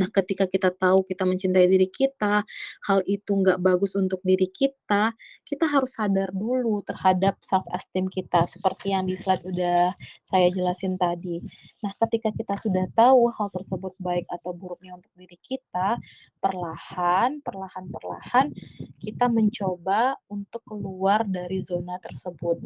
Nah, 0.00 0.08
ketika 0.08 0.48
kita 0.48 0.72
tahu 0.72 1.04
kita 1.04 1.28
mencintai 1.28 1.68
diri 1.68 1.84
kita, 1.92 2.42
hal 2.88 3.00
itu 3.04 3.30
nggak 3.36 3.60
bagus 3.60 3.92
untuk 3.92 4.24
diri 4.24 4.48
kita, 4.48 5.12
kita 5.44 5.64
harus 5.68 5.92
sadar 6.00 6.32
dulu 6.32 6.80
terhadap 6.88 7.36
self-esteem 7.44 8.08
kita, 8.08 8.48
seperti 8.48 8.96
yang 8.96 9.04
di 9.04 9.14
slide 9.20 9.44
udah 9.44 9.92
saya 10.24 10.48
jelasin 10.48 10.96
tadi. 10.96 11.44
Nah, 11.84 11.92
ketika 12.08 12.32
kita 12.32 12.56
sudah 12.56 12.88
tahu 12.96 13.28
hal 13.36 13.52
tersebut 13.52 13.92
baik 14.00 14.24
atau 14.32 14.56
buruknya 14.56 14.96
untuk 14.96 15.12
diri 15.12 15.36
kita, 15.36 16.00
perlahan 16.40 17.44
perlahan 17.44 17.84
perlahan 17.92 18.46
kita 18.96 19.28
mencoba 19.28 20.16
untuk 20.32 20.64
keluar 20.64 21.28
dari 21.28 21.60
zona 21.60 22.00
tersebut. 22.00 22.64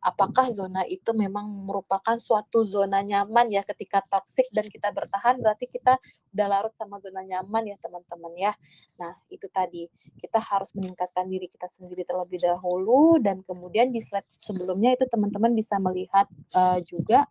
Apakah 0.00 0.48
zona 0.48 0.86
itu 0.88 1.12
memang 1.12 1.44
merupakan 1.66 2.16
suatu 2.16 2.64
zona 2.64 3.04
nyaman 3.04 3.52
ya 3.52 3.60
ketika 3.66 4.00
toksik 4.08 4.48
dan 4.54 4.66
kita 4.70 4.88
bertahan, 4.96 5.36
berarti 5.42 5.68
kita 5.68 6.00
udah 6.32 6.46
larut 6.60 6.72
sama 6.76 7.00
zona 7.00 7.24
nyaman 7.24 7.72
ya, 7.72 7.76
teman-teman 7.80 8.32
ya. 8.36 8.52
Nah, 9.00 9.16
itu 9.32 9.48
tadi, 9.48 9.88
kita 10.20 10.38
harus 10.44 10.70
meningkatkan 10.76 11.24
diri 11.32 11.48
kita 11.48 11.66
sendiri 11.72 12.04
terlebih 12.04 12.38
dahulu 12.44 13.16
dan 13.22 13.40
kemudian 13.44 13.88
di 13.94 14.00
slide 14.04 14.28
sebelumnya 14.38 14.92
itu 14.96 15.08
teman-teman 15.08 15.52
bisa 15.56 15.80
melihat, 15.80 16.28
eee, 16.52 16.84
juga 16.84 17.24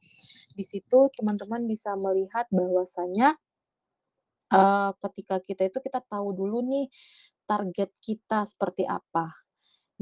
di 0.57 0.65
situ 0.67 1.09
teman-teman 1.17 1.63
bisa 1.69 1.95
melihat 1.99 2.45
bahwasanya 2.51 3.37
eee, 4.51 4.89
ketika 5.05 5.35
kita 5.45 5.69
itu 5.69 5.77
kita 5.77 6.01
tahu 6.09 6.33
dulu 6.33 6.65
nih 6.65 6.89
target 7.45 7.93
kita 8.01 8.45
seperti 8.49 8.81
apa. 8.89 9.29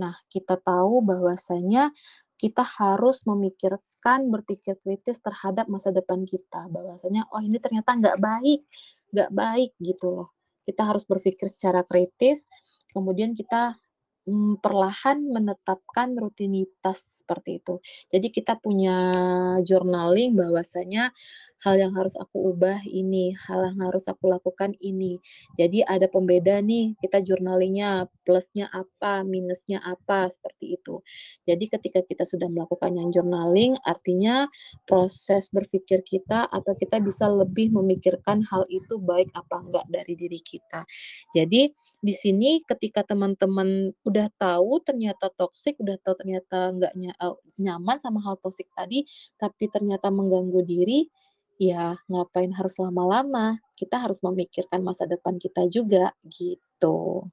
Nah, 0.02 0.16
kita 0.32 0.58
tahu 0.62 1.04
bahwasanya 1.06 1.92
kita 2.40 2.62
harus 2.66 3.22
memikirkan, 3.28 4.30
berpikir 4.34 4.78
kritis 4.82 5.20
terhadap 5.24 5.68
masa 5.72 5.92
depan 5.96 6.24
kita, 6.28 6.68
bahwasanya, 6.72 7.28
"Oh, 7.34 7.42
ini 7.44 7.58
ternyata 7.62 7.94
nggak 7.98 8.18
baik 8.22 8.62
nggak 9.14 9.32
baik," 9.36 9.72
gitu 9.82 10.08
loh. 10.14 10.30
Kita 10.68 10.84
harus 10.90 11.04
berpikir 11.08 11.48
secara 11.52 11.84
kritis, 11.88 12.46
kemudian 12.96 13.34
kita, 13.38 13.78
mmm, 14.30 14.60
perlahan 14.64 15.24
menetapkan 15.32 16.16
rutinitas 16.20 17.24
seperti 17.24 17.60
itu. 17.64 17.80
Jadi 18.12 18.28
kita 18.34 18.60
punya 18.60 18.98
journaling 19.64 20.36
bahwasanya 20.38 21.12
hal 21.68 21.76
yang 21.84 21.92
harus 22.00 22.16
aku 22.16 22.56
ubah 22.56 22.80
ini, 22.88 23.36
hal 23.36 23.68
yang 23.76 23.80
harus 23.92 24.08
aku 24.08 24.32
lakukan 24.32 24.72
ini. 24.80 25.20
Jadi 25.60 25.84
ada 25.84 26.08
pembeda 26.08 26.64
nih, 26.64 26.96
kita 27.04 27.20
journaling-nya, 27.28 28.08
plusnya 28.24 28.72
apa, 28.72 29.28
minusnya 29.28 29.84
apa, 29.84 30.32
seperti 30.32 30.80
itu. 30.80 31.04
Jadi 31.44 31.66
ketika 31.68 32.00
kita 32.08 32.24
sudah 32.24 32.48
melakukan 32.48 32.96
yang 32.96 33.12
journaling, 33.12 33.76
artinya 33.84 34.48
proses 34.88 35.52
berpikir 35.52 36.02
kita 36.08 36.48
atau 36.48 36.74
kita 36.80 37.04
bisa 37.04 37.28
lebih 37.28 37.76
memikirkan 37.76 38.44
hal 38.48 38.64
itu 38.72 38.96
baik 39.04 39.28
apa 39.36 39.60
enggak 39.60 39.86
dari 39.92 40.14
diri 40.16 40.40
kita. 40.40 40.88
Jadi 41.36 41.72
di 41.98 42.14
sini 42.14 42.62
ketika 42.64 43.02
teman-teman 43.06 43.92
udah 44.06 44.28
tahu 44.38 44.80
ternyata 44.86 45.30
toksik, 45.34 45.78
udah 45.82 45.98
tahu 46.02 46.16
ternyata 46.20 46.72
nggak 46.76 46.94
nya 46.98 47.12
eee, 47.18 47.36
nyaman 47.62 47.98
sama 48.00 48.22
hal 48.26 48.38
toksik 48.40 48.70
tadi, 48.78 49.04
tapi 49.42 49.66
ternyata 49.72 50.10
mengganggu 50.14 50.62
diri, 50.66 51.10
ya 51.62 51.98
ngapain 52.10 52.52
harus 52.56 52.76
lama-lama, 52.82 53.58
kita 53.80 53.98
harus 54.04 54.20
memikirkan 54.26 54.82
masa 54.86 55.06
depan 55.10 55.36
kita 55.42 55.66
juga, 55.70 56.14
gitu. 56.30 57.28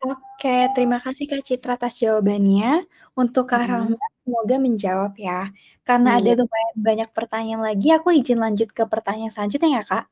Oke, 0.00 0.72
terima 0.72 0.96
kasih 0.96 1.28
Kak 1.28 1.44
Citra 1.44 1.76
atas 1.76 2.00
jawabannya. 2.00 2.88
Untuk 3.12 3.52
Kak. 3.52 3.68
Rahma 3.68 4.00
semoga 4.24 4.56
menjawab 4.56 5.12
ya. 5.20 5.52
Karena 5.84 6.16
ada 6.16 6.32
Iya. 6.32 6.40
lumayan 6.40 6.76
banyak 6.80 7.08
pertanyaan 7.12 7.62
lagi, 7.68 7.88
aku 7.92 8.08
izin 8.16 8.40
lanjut 8.40 8.72
ke 8.72 8.82
pertanyaan 8.88 9.28
selanjutnya 9.28 9.80
ya, 9.80 9.82
Kak. 9.84 10.04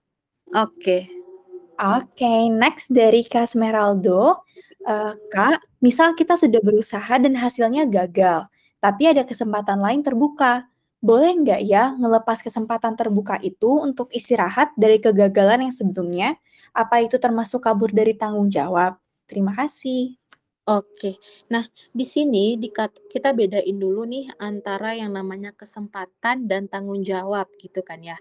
Oke. 0.57 1.09
Oke, 1.79 2.33
next 2.53 2.91
dari 2.93 3.23
Kak 3.27 3.49
Smeraldo, 3.51 4.43
eee, 4.87 5.13
Kak, 5.33 5.63
misal 5.85 6.15
kita 6.19 6.35
sudah 6.39 6.61
berusaha 6.63 7.15
dan 7.23 7.35
hasilnya 7.39 7.87
gagal, 7.91 8.47
tapi 8.83 9.09
ada 9.11 9.23
kesempatan 9.27 9.79
lain 9.83 10.03
terbuka, 10.07 10.67
boleh 11.03 11.31
nggak 11.43 11.61
ya 11.65 11.95
ngelepas 12.01 12.43
kesempatan 12.47 12.95
terbuka 12.99 13.39
itu 13.41 13.71
untuk 13.87 14.11
istirahat 14.13 14.75
dari 14.77 14.99
kegagalan 14.99 15.71
yang 15.71 15.75
sebelumnya? 15.75 16.29
Apa 16.75 17.03
itu 17.07 17.17
termasuk 17.23 17.65
kabur 17.67 17.91
dari 17.95 18.15
tanggung 18.19 18.51
jawab? 18.51 18.99
Terima 19.31 19.55
kasih. 19.57 20.18
Oke. 20.69 21.17
Nah, 21.49 21.65
di 21.97 22.05
sini 22.05 22.61
kita 23.09 23.33
bedain 23.33 23.73
dulu 23.81 24.05
nih 24.05 24.29
antara 24.37 24.93
yang 24.93 25.17
namanya 25.17 25.57
kesempatan 25.57 26.45
dan 26.45 26.69
tanggung 26.69 27.01
jawab 27.01 27.49
gitu 27.57 27.81
kan 27.81 28.05
ya. 28.05 28.21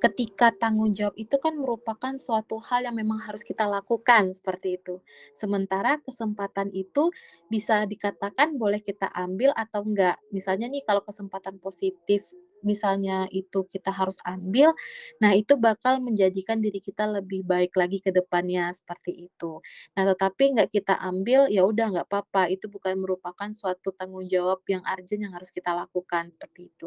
Ketika 0.00 0.52
tanggung 0.56 0.92
jawab 0.92 1.16
itu 1.16 1.36
kan 1.40 1.56
merupakan 1.56 2.12
suatu 2.20 2.60
hal 2.60 2.84
yang 2.88 2.96
memang 3.00 3.16
harus 3.24 3.40
kita 3.48 3.64
lakukan 3.64 4.28
seperti 4.36 4.76
itu. 4.76 5.00
Sementara 5.32 5.96
kesempatan 6.04 6.68
itu 6.76 7.08
bisa 7.48 7.88
dikatakan 7.88 8.60
boleh 8.60 8.84
kita 8.84 9.08
ambil 9.16 9.56
atau 9.56 9.80
enggak. 9.86 10.20
Misalnya 10.36 10.68
nih 10.68 10.84
kalau 10.84 11.00
kesempatan 11.00 11.56
positif 11.60 12.28
misalnya 12.66 13.30
itu 13.30 13.62
kita 13.70 13.94
harus 13.94 14.18
ambil, 14.26 14.74
nah 15.22 15.32
itu 15.32 15.54
bakal 15.56 16.02
menjadikan 16.02 16.58
diri 16.58 16.82
kita 16.82 17.06
lebih 17.08 17.46
baik 17.46 17.72
lagi 17.78 18.02
ke 18.02 18.10
depannya 18.10 18.68
seperti 18.74 19.30
itu. 19.30 19.62
Nah, 19.96 20.04
tetapi 20.12 20.44
nggak 20.58 20.68
kita 20.74 20.98
ambil, 21.00 21.46
ya 21.48 21.62
udah 21.64 21.86
nggak 21.94 22.06
apa-apa, 22.10 22.50
itu 22.52 22.66
bukan 22.68 22.98
merupakan 23.00 23.48
suatu 23.54 23.94
tanggung 23.94 24.26
jawab 24.26 24.60
yang 24.68 24.82
urgent 24.84 25.20
yang 25.22 25.32
harus 25.36 25.48
kita 25.54 25.72
lakukan, 25.72 26.28
seperti 26.34 26.68
itu. 26.74 26.86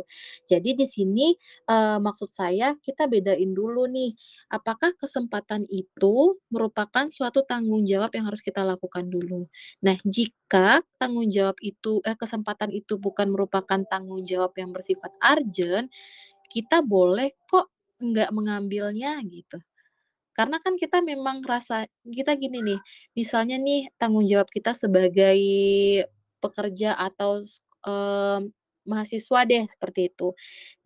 Jadi 0.49 0.69
di 0.77 0.85
sini, 0.89 1.27
eee, 1.69 1.97
maksud 2.01 2.29
saya 2.29 2.75
kita 2.81 3.05
bedain 3.09 3.51
dulu 3.55 3.85
nih, 3.89 4.13
apakah 4.51 4.93
kesempatan 4.97 5.65
itu 5.69 6.37
merupakan 6.53 7.05
suatu 7.11 7.43
tanggung 7.47 7.85
jawab 7.87 8.11
yang 8.15 8.25
harus 8.29 8.41
kita 8.43 8.61
lakukan 8.65 9.07
dulu. 9.09 9.47
Nah, 9.85 9.95
jika 10.05 10.81
tanggung 10.99 11.29
jawab 11.31 11.55
itu 11.63 12.01
eh, 12.05 12.17
kesempatan 12.17 12.69
itu 12.73 12.97
bukan 12.99 13.29
merupakan 13.31 13.79
tanggung 13.87 14.23
jawab 14.27 14.51
yang 14.59 14.71
bersifat 14.75 15.13
urgent, 15.21 15.68
kita 16.51 16.81
boleh 16.85 17.33
kok 17.49 17.69
nggak 18.01 18.31
mengambilnya 18.35 19.19
gitu. 19.27 19.59
Karena 20.37 20.57
kan 20.63 20.75
kita 20.79 21.03
memang 21.03 21.43
rasa 21.43 21.85
kita 22.07 22.35
gini 22.39 22.63
nih, 22.63 22.79
misalnya 23.17 23.59
nih 23.59 23.91
tanggung 23.99 24.25
jawab 24.29 24.47
kita 24.51 24.71
sebagai 24.77 25.37
pekerja 26.39 26.95
atau 26.95 27.43
mmm, 27.85 28.51
mahasiswa 28.89 29.39
deh 29.45 29.63
seperti 29.69 30.09
itu. 30.09 30.33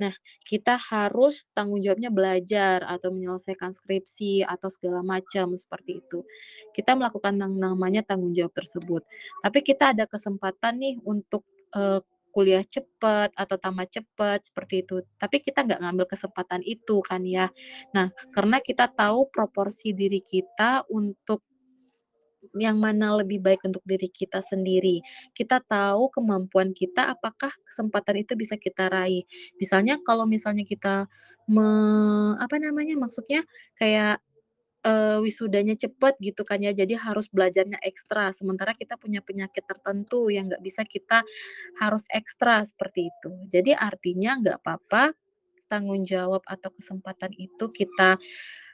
Nah, 0.02 0.12
kita 0.44 0.76
harus 0.76 1.46
tanggung 1.56 1.80
jawabnya 1.80 2.12
belajar 2.12 2.84
atau 2.84 3.16
menyelesaikan 3.16 3.72
skripsi 3.72 4.44
atau 4.44 4.68
segala 4.68 5.00
macam 5.06 5.56
seperti 5.56 6.04
itu. 6.04 6.20
Kita 6.76 6.98
melakukan 7.00 7.40
yang 7.40 7.56
namanya 7.56 8.04
tanggung 8.04 8.36
jawab 8.36 8.52
tersebut. 8.58 9.08
Tapi 9.46 9.60
kita 9.64 9.96
ada 9.96 10.04
kesempatan 10.10 10.84
nih 10.84 10.96
untuk, 11.08 11.48
eee, 11.78 12.02
kuliah 12.34 12.66
cepet 12.66 13.30
atau 13.38 13.56
tamat 13.62 13.94
cepet 13.94 14.50
seperti 14.50 14.82
itu, 14.82 15.06
tapi 15.22 15.40
kita 15.46 15.62
nggak 15.62 15.80
ngambil 15.86 16.06
kesempatan 16.10 16.66
itu 16.66 17.00
kan 17.06 17.22
ya. 17.24 17.54
Nah, 17.94 18.10
karena 18.34 18.58
kita 18.60 18.90
tahu 18.90 19.30
proporsi 19.30 19.94
diri 19.94 20.20
kita 20.26 20.90
untuk 20.90 21.46
yang 22.60 22.78
mana 22.78 23.16
lebih 23.24 23.40
baik 23.40 23.64
untuk 23.66 23.82
diri 23.88 24.12
kita 24.12 24.44
sendiri. 24.44 25.00
Kita 25.32 25.64
tahu 25.64 26.12
kemampuan 26.12 26.76
kita, 26.76 27.16
apakah 27.16 27.50
kesempatan 27.66 28.22
itu 28.26 28.36
bisa 28.36 28.60
kita 28.60 28.92
raih. 28.92 29.24
Misalnya 29.58 29.98
kalau 30.04 30.28
misalnya 30.28 30.68
kita 30.68 31.08
me 31.48 31.68
apa 32.38 32.56
namanya, 32.60 33.00
maksudnya 33.00 33.48
kayak, 33.80 34.20
eee, 34.86 35.18
wisudanya 35.26 35.76
cepet 35.80 36.16
gitu 36.24 36.44
kan 36.48 36.60
ya, 36.64 36.72
jadi 36.76 36.96
harus 37.00 37.28
belajarnya 37.32 37.80
ekstra, 37.84 38.32
sementara 38.36 38.74
kita 38.78 38.96
punya 39.02 39.20
penyakit 39.26 39.64
tertentu 39.68 40.30
yang 40.32 40.48
nggak 40.52 40.64
bisa 40.64 40.84
kita 40.88 41.24
harus 41.82 42.04
ekstra, 42.14 42.64
seperti 42.68 43.10
itu. 43.12 43.32
Jadi 43.52 43.74
artinya 43.78 44.38
nggak 44.42 44.60
papa 44.66 45.14
tanggung 45.72 46.06
jawab 46.08 46.42
atau 46.48 46.72
kesempatan 46.76 47.34
itu 47.38 47.66
kita 47.74 48.18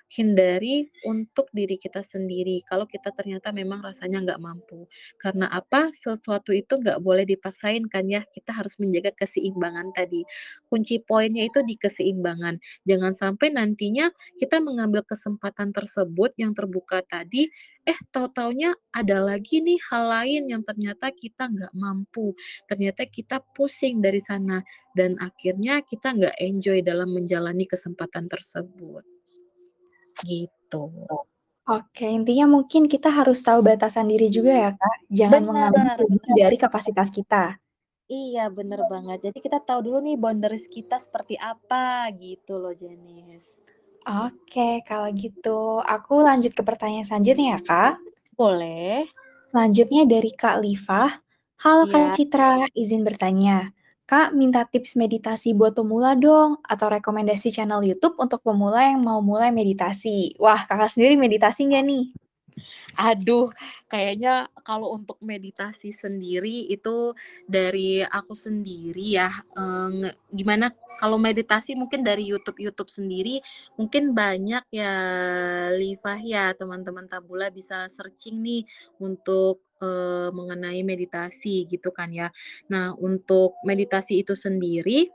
hindari 0.10 0.90
untuk 1.06 1.48
diri 1.54 1.78
kita 1.78 2.02
sendiri, 2.02 2.66
kalau 2.66 2.86
kita 2.90 3.14
ternyata 3.14 3.54
memang 3.54 3.80
rasanya 3.86 4.20
nggak 4.26 4.42
mampu. 4.42 4.90
Karena 5.22 5.46
apa? 5.54 5.88
Sesuatu 5.94 6.50
itu 6.52 6.82
nggak 6.82 7.00
boleh 7.02 7.24
dipaksain 7.30 7.86
kan 7.88 8.06
ya, 8.10 8.26
kita 8.34 8.52
harus 8.58 8.76
menjaga 8.82 9.14
keseimbangan 9.16 9.94
tadi. 9.94 10.26
Kunci 10.70 11.00
poinnya 11.04 11.46
itu 11.46 11.62
di 11.66 11.76
keseimbangan. 11.78 12.58
Jangan 12.90 13.14
sampai 13.14 13.54
nantinya 13.54 14.10
kita 14.42 14.58
mengambil 14.64 15.06
kesempatan 15.06 15.72
tersebut 15.76 16.34
yang 16.42 16.54
terbuka 16.58 17.02
tadi, 17.06 17.48
eh 17.88 17.98
tahu-tahunya 18.14 18.76
ada 18.94 19.18
lagi 19.24 19.62
nih 19.66 19.80
hal 19.90 20.04
lain 20.10 20.44
yang 20.52 20.62
ternyata 20.66 21.10
kita 21.14 21.50
nggak 21.50 21.74
mampu, 21.78 22.34
ternyata 22.70 23.06
kita 23.10 23.42
pusing 23.56 24.02
dari 24.04 24.22
sana, 24.22 24.62
dan 24.98 25.18
akhirnya 25.22 25.82
kita 25.86 26.14
nggak 26.18 26.36
enjoy 26.42 26.80
dalam 26.86 27.10
menjalani 27.14 27.66
kesempatan 27.70 28.26
tersebut. 28.30 29.19
Gitu. 30.24 30.84
Oke, 31.70 32.06
intinya 32.10 32.46
mungkin 32.50 32.90
kita 32.90 33.14
harus 33.14 33.40
tahu 33.46 33.62
batasan 33.62 34.10
diri 34.10 34.28
juga 34.34 34.52
ya, 34.58 34.70
Kak, 34.74 34.96
jangan 35.14 35.42
Bener 35.46 35.50
mengambil 35.54 35.86
lebih 36.02 36.32
dari 36.34 36.58
kapasitas 36.58 37.10
kita. 37.14 37.62
Iya, 38.10 38.50
bener 38.50 38.82
banget. 38.90 39.22
Jadi 39.30 39.38
kita 39.38 39.62
tahu 39.62 39.86
dulu 39.86 39.98
nih 40.02 40.18
boundaries 40.18 40.66
kita 40.66 40.98
seperti 40.98 41.38
apa, 41.38 42.10
gitu 42.18 42.58
loh, 42.58 42.74
Janice. 42.74 43.62
Oke, 44.10 44.82
kalau 44.90 45.14
gitu 45.14 45.84
aku 45.86 46.26
lanjut 46.26 46.58
ke 46.58 46.66
pertanyaan 46.66 47.06
selanjutnya 47.06 47.54
ya, 47.54 47.60
Kak. 47.62 47.94
Boleh. 48.34 49.06
Selanjutnya 49.54 50.10
dari 50.10 50.34
Kak 50.34 50.58
Lifah, 50.66 51.22
"Halo 51.62 51.86
Kak 51.86 52.02
Iya. 52.02 52.16
Citra, 52.18 52.54
izin 52.74 53.06
bertanya, 53.06 53.70
Kak 54.10 54.34
minta 54.34 54.66
tips 54.66 54.98
meditasi 54.98 55.54
buat 55.54 55.78
pemula 55.78 56.18
dong, 56.18 56.58
atau 56.66 56.90
rekomendasi 56.90 57.54
channel 57.54 57.86
YouTube 57.86 58.18
untuk 58.18 58.42
pemula 58.42 58.82
yang 58.90 59.06
mau 59.06 59.22
mulai 59.22 59.54
meditasi." 59.54 60.34
Wah, 60.42 60.66
Kakak 60.66 60.90
sendiri 60.98 61.14
meditasi 61.14 61.70
nggak 61.70 61.86
nih? 61.86 62.06
Aduh, 63.00 63.54
kayaknya 63.88 64.50
kalau 64.68 64.98
untuk 64.98 65.16
meditasi 65.24 65.94
sendiri 65.96 66.68
itu 66.68 67.14
dari 67.48 68.04
aku 68.04 68.34
sendiri 68.36 69.16
ya, 69.16 69.30
nge 69.56 70.12
gimana 70.34 70.74
kalau 71.00 71.16
meditasi 71.16 71.80
mungkin 71.80 72.04
dari 72.04 72.28
YouTube-YouTube 72.28 72.92
sendiri, 72.92 73.40
mungkin 73.80 74.12
banyak 74.12 74.68
ya, 74.74 74.94
Lifah 75.72 76.20
ya, 76.20 76.52
teman-teman 76.58 77.08
Tabula 77.08 77.48
bisa 77.48 77.88
searching 77.88 78.44
nih 78.44 78.68
untuk, 79.00 79.64
eee, 79.82 80.30
mengenai 80.36 80.82
meditasi 80.86 81.66
gitu 81.70 81.90
kan 81.96 82.10
ya. 82.14 82.30
Nah, 82.72 82.94
untuk 83.00 83.56
meditasi 83.68 84.22
itu 84.24 84.34
sendiri, 84.38 85.10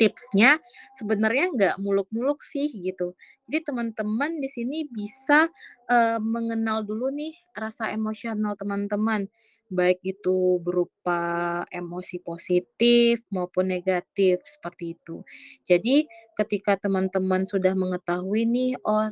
tipsnya 0.00 0.58
sebenarnya 0.98 1.46
nggak 1.54 1.76
muluk-muluk 1.82 2.40
sih 2.42 2.66
gitu. 2.82 3.14
Jadi 3.46 3.58
teman-teman 3.70 4.40
di 4.42 4.48
sini 4.50 4.88
bisa, 4.90 5.46
eee, 5.90 6.18
mengenal 6.22 6.82
dulu 6.82 7.12
nih 7.14 7.34
rasa 7.54 7.92
emosional 7.94 8.56
teman-teman, 8.58 9.28
baik 9.70 10.00
itu 10.02 10.58
berupa 10.64 11.62
emosi 11.70 12.18
positif 12.24 13.22
maupun 13.30 13.70
negatif, 13.70 14.40
seperti 14.48 14.96
itu. 14.98 15.22
Jadi 15.68 16.08
ketika 16.38 16.74
teman-teman 16.80 17.44
sudah 17.46 17.74
mengetahui 17.78 18.48
nih, 18.48 18.72
oh 18.82 19.06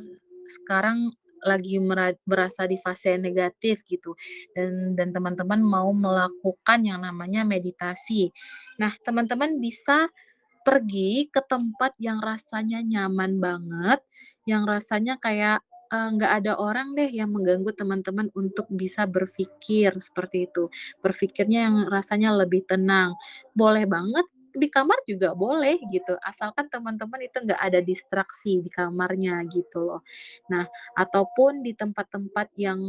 sekarang 0.59 1.13
lagi 1.45 1.77
mera 1.83 2.11
berasa 2.27 2.65
di 2.69 2.77
fase 2.81 3.15
negatif 3.19 3.83
gitu, 3.87 4.15
dan 4.55 4.95
dan 4.97 5.09
teman-teman 5.15 5.61
mau 5.63 5.89
melakukan 5.95 6.79
yang 6.85 7.01
namanya 7.03 7.43
meditasi. 7.47 8.31
Nah, 8.81 8.93
teman-teman 9.05 9.59
bisa 9.61 10.09
pergi 10.67 11.27
ke 11.31 11.41
tempat 11.43 11.93
yang 11.99 12.19
rasanya 12.23 12.79
nyaman 12.83 13.39
banget, 13.43 13.99
yang 14.47 14.63
rasanya 14.67 15.15
kayak, 15.19 15.59
eee, 15.91 16.07
nggak 16.15 16.31
ada 16.43 16.53
orang 16.59 16.95
deh 16.97 17.09
yang 17.11 17.29
mengganggu 17.35 17.71
teman-teman 17.75 18.27
untuk 18.35 18.67
bisa 18.71 19.03
berpikir, 19.09 19.91
seperti 19.99 20.47
itu. 20.51 20.71
Berpikirnya 21.03 21.67
yang 21.69 21.77
rasanya 21.91 22.31
lebih 22.35 22.63
tenang. 22.67 23.15
Boleh 23.55 23.83
banget 23.89 24.25
di 24.55 24.67
kamar 24.71 24.99
juga 25.09 25.33
boleh 25.37 25.77
gitu, 25.91 26.13
asalkan 26.23 26.69
teman-teman 26.71 27.21
itu 27.25 27.37
nggak 27.43 27.61
ada 27.61 27.79
distraksi 27.83 28.61
di 28.63 28.69
kamarnya 28.71 29.41
gitu 29.51 29.83
loh. 29.83 30.01
Nah, 30.51 30.65
ataupun 30.97 31.61
di 31.65 31.73
tempat-tempat 31.77 32.53
yang 32.59 32.79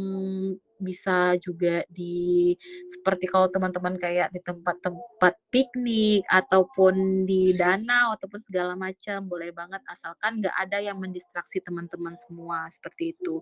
bisa 0.75 1.39
juga 1.39 1.87
di 1.87 2.51
seperti 2.83 3.31
kalau 3.31 3.47
teman-teman 3.47 3.95
kayak 3.95 4.27
di 4.35 4.43
tempat-tempat 4.43 5.33
piknik, 5.47 6.27
ataupun 6.27 7.23
di 7.23 7.55
danau, 7.55 8.11
ataupun 8.15 8.39
segala 8.43 8.75
macam, 8.75 9.23
boleh 9.31 9.55
banget 9.55 9.79
asalkan 9.87 10.43
nggak 10.43 10.55
ada 10.55 10.77
yang 10.83 10.99
mendistraksi 10.99 11.63
teman-teman 11.63 12.13
semua, 12.19 12.67
seperti 12.71 13.15
itu. 13.15 13.39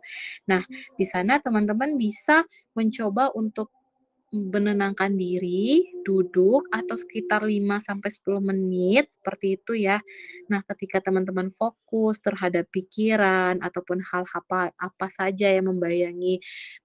Nah, 0.49 0.61
di 0.97 1.05
sana 1.09 1.41
teman-teman 1.41 1.97
bisa 1.97 2.45
mencoba 2.77 3.33
untuk 3.33 3.73
menenangkan 4.33 5.13
diri, 5.13 5.85
duduk, 6.01 6.65
atau 6.73 6.97
sekitar 6.97 7.45
5 7.45 7.77
sampai 7.79 8.09
10 8.09 8.41
menit, 8.41 9.13
seperti 9.13 9.61
itu 9.61 9.77
ya. 9.77 10.01
Nah, 10.51 10.61
ketika 10.65 10.99
teman-teman 11.05 11.53
fokus 11.53 12.17
terhadap 12.19 12.65
pikiran 12.73 13.61
ataupun 13.61 14.01
hal 14.11 14.25
hapa 14.27 14.73
apa 14.75 15.07
saja 15.13 15.53
yang 15.53 15.69
membayangi 15.69 16.41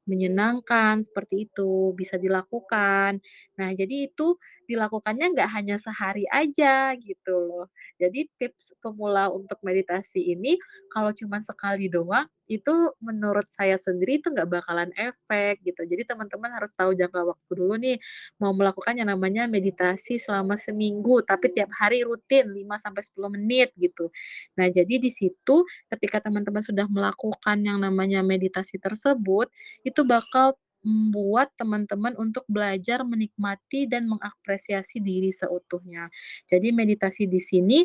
menyenangkan, 0.09 1.01
seperti 1.05 1.49
itu, 1.51 1.92
bisa 1.96 2.16
dilakukan. 2.20 3.20
Nah, 3.59 3.74
jadi 3.74 4.06
itu 4.11 4.38
dilakukannya 4.70 5.34
nggak 5.34 5.50
hanya 5.52 5.76
sehari 5.82 6.24
aja, 6.30 6.94
gitu 6.96 7.34
loh. 7.34 7.66
Jadi 7.98 8.30
tips 8.38 8.78
pemula 8.80 9.28
untuk 9.34 9.59
meditasi 9.66 10.32
ini, 10.32 10.56
kalau 10.94 11.11
cuman 11.11 11.42
sekali 11.42 11.90
doang, 11.90 12.26
itu 12.48 12.72
menurut 13.04 13.44
saya 13.52 13.76
sendiri 13.76 14.22
itu 14.24 14.32
nggak 14.32 14.48
bakalan 14.48 14.88
efek, 14.96 15.61
gitu. 15.66 15.84
Jadi 15.84 16.02
teman-teman 16.09 16.48
harus 16.54 16.70
tahu 16.78 16.96
jangka 16.96 17.20
waktu 17.28 17.52
dulu 17.59 17.74
nih, 17.76 17.96
mau 18.40 18.54
melakukan 18.56 18.94
yang 18.96 19.11
namanya 19.12 19.44
meditasi 19.50 20.16
selama 20.22 20.56
seminggu, 20.56 21.20
tapi 21.26 21.52
tiap 21.52 21.68
hari 21.76 22.02
rutin 22.06 22.48
5 22.54 22.78
sampai 22.80 23.02
10 23.04 23.28
menit, 23.34 23.74
gitu. 23.76 24.09
Nah, 24.56 24.68
jadi 24.72 24.96
di 25.02 25.11
situ 25.12 25.64
ketika 25.92 26.24
teman-teman 26.24 26.62
sudah 26.64 26.86
melakukan 26.88 27.59
yang 27.64 27.78
namanya 27.82 28.22
meditasi 28.24 28.78
tersebut, 28.80 29.50
itu 29.84 30.00
bakal 30.06 30.56
membuat 30.89 31.53
teman-teman 31.61 32.16
untuk 32.16 32.49
belajar 32.49 33.05
menikmati 33.05 33.84
dan 33.84 34.09
mengapresiasi 34.09 35.05
diri 35.05 35.28
seutuhnya. 35.28 36.09
Jadi 36.49 36.72
meditasi 36.72 37.28
di 37.28 37.36
sini, 37.36 37.84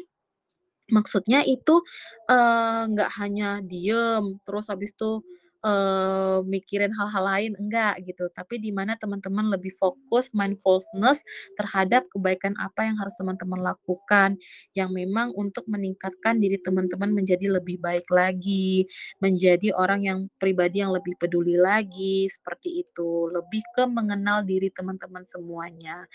maksudnya 0.92 1.44
itu, 1.44 1.84
nggak 2.32 3.12
hanya 3.20 3.60
diem, 3.64 4.40
terus 4.48 4.72
habis 4.72 4.96
itu, 4.96 5.20
eee, 5.66 6.38
mikirin 6.46 6.92
hal-hal 6.94 7.24
lain, 7.26 7.52
enggak 7.60 8.00
gitu. 8.06 8.28
Tapi 8.36 8.60
di 8.62 8.70
mana 8.76 8.96
teman-teman 9.00 9.48
lebih 9.52 9.72
fokus 9.80 10.30
mindfulness 10.36 11.24
terhadap 11.60 12.06
kebaikan 12.14 12.54
apa 12.60 12.86
yang 12.88 12.96
harus 13.00 13.16
teman-teman 13.20 13.60
lakukan, 13.64 14.36
yang 14.78 14.92
memang 14.94 15.32
untuk 15.40 15.66
meningkatkan 15.72 16.38
diri 16.44 16.60
teman-teman 16.62 17.12
menjadi 17.16 17.48
lebih 17.60 17.80
baik 17.82 18.06
lagi, 18.14 18.86
menjadi 19.24 19.74
orang 19.76 20.02
yang 20.06 20.20
pribadi 20.38 20.84
yang 20.84 20.92
lebih 20.96 21.16
peduli 21.20 21.56
lagi, 21.58 22.28
seperti 22.30 22.84
itu. 22.86 23.28
Lebih 23.32 23.64
ke 23.76 23.84
mengenal 23.90 24.44
diri 24.48 24.70
teman-teman 24.74 25.24
semuanya. 25.28 26.06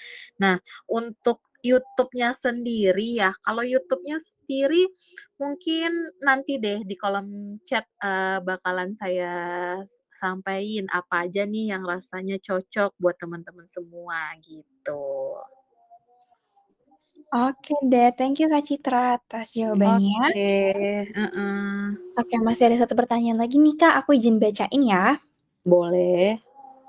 Nah, 0.41 0.59
untuk 0.91 1.41
YouTube-nya 1.65 2.31
sendiri 2.37 3.19
ya, 3.21 3.31
kalau 3.45 3.63
YouTube-nya 3.67 4.19
sendiri 4.23 4.87
mungkin 5.41 5.91
nanti 6.23 6.57
deh 6.63 6.83
di 6.87 6.95
kolom 6.99 7.59
chat, 7.67 7.85
eee, 8.03 8.39
bakalan 8.47 8.93
saya 8.95 9.33
s 9.83 10.03
sampein 10.15 10.87
apa 10.91 11.27
aja 11.31 11.43
nih 11.47 11.75
yang 11.77 11.83
rasanya 11.87 12.37
cocok 12.43 12.91
buat 12.99 13.17
teman-teman 13.21 13.67
semua, 13.71 14.35
gitu. 14.43 15.39
Oke 17.33 17.73
deh, 17.93 18.09
thank 18.17 18.41
you 18.41 18.49
Kak 18.53 18.65
Citra 18.69 19.21
atas 19.21 19.53
jawabannya. 19.59 20.33
Oke, 20.33 20.49
heeh. 21.13 21.53
Oke, 22.21 22.35
masih 22.49 22.65
ada 22.73 22.77
1 22.83 22.95
pertanyaan 23.01 23.39
lagi 23.43 23.57
nih 23.61 23.75
Kak, 23.81 23.95
aku 24.01 24.11
izin 24.17 24.41
bacain 24.43 24.83
ya. 24.85 25.21
Boleh. 25.67 26.39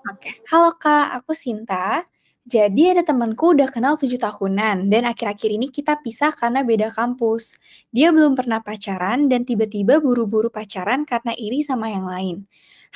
Oke. 0.08 0.30
"Halo 0.52 0.72
Kak, 0.80 1.06
aku 1.22 1.32
Sinta. 1.36 2.06
Jadi 2.48 2.96
ada 2.96 3.04
temenku 3.04 3.52
udah 3.52 3.68
kenal 3.68 4.00
7 4.00 4.16
tahunan 4.16 4.88
dan 4.88 5.04
akhir-akhir 5.06 5.50
ini 5.60 5.68
kita 5.70 6.00
pisah 6.00 6.32
karena 6.32 6.64
beda 6.64 6.88
kampus. 6.90 7.60
Dia 7.92 8.10
belum 8.16 8.34
pernah 8.40 8.64
pacaran 8.64 9.28
dan 9.28 9.44
tiba-tiba 9.44 10.00
buru-buru 10.00 10.48
pacaran 10.50 11.04
karena 11.04 11.36
iri 11.36 11.62
sama 11.62 11.92
yang 11.92 12.08
lain. 12.08 12.48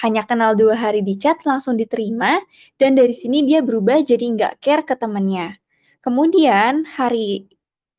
Hanya 0.01 0.23
kenal 0.25 0.55
2 0.57 0.73
hari 0.79 1.05
di 1.05 1.19
chat 1.19 1.43
langsung 1.45 1.77
diterima 1.77 2.39
dan 2.81 2.95
dari 2.97 3.13
sini 3.13 3.43
dia 3.45 3.59
berubah 3.61 4.01
jadi 4.01 4.25
nggak 4.25 4.53
care 4.63 4.83
ke 4.87 4.95
temennya. 4.97 5.59
Kemudian 6.01 6.87
hari 6.97 7.45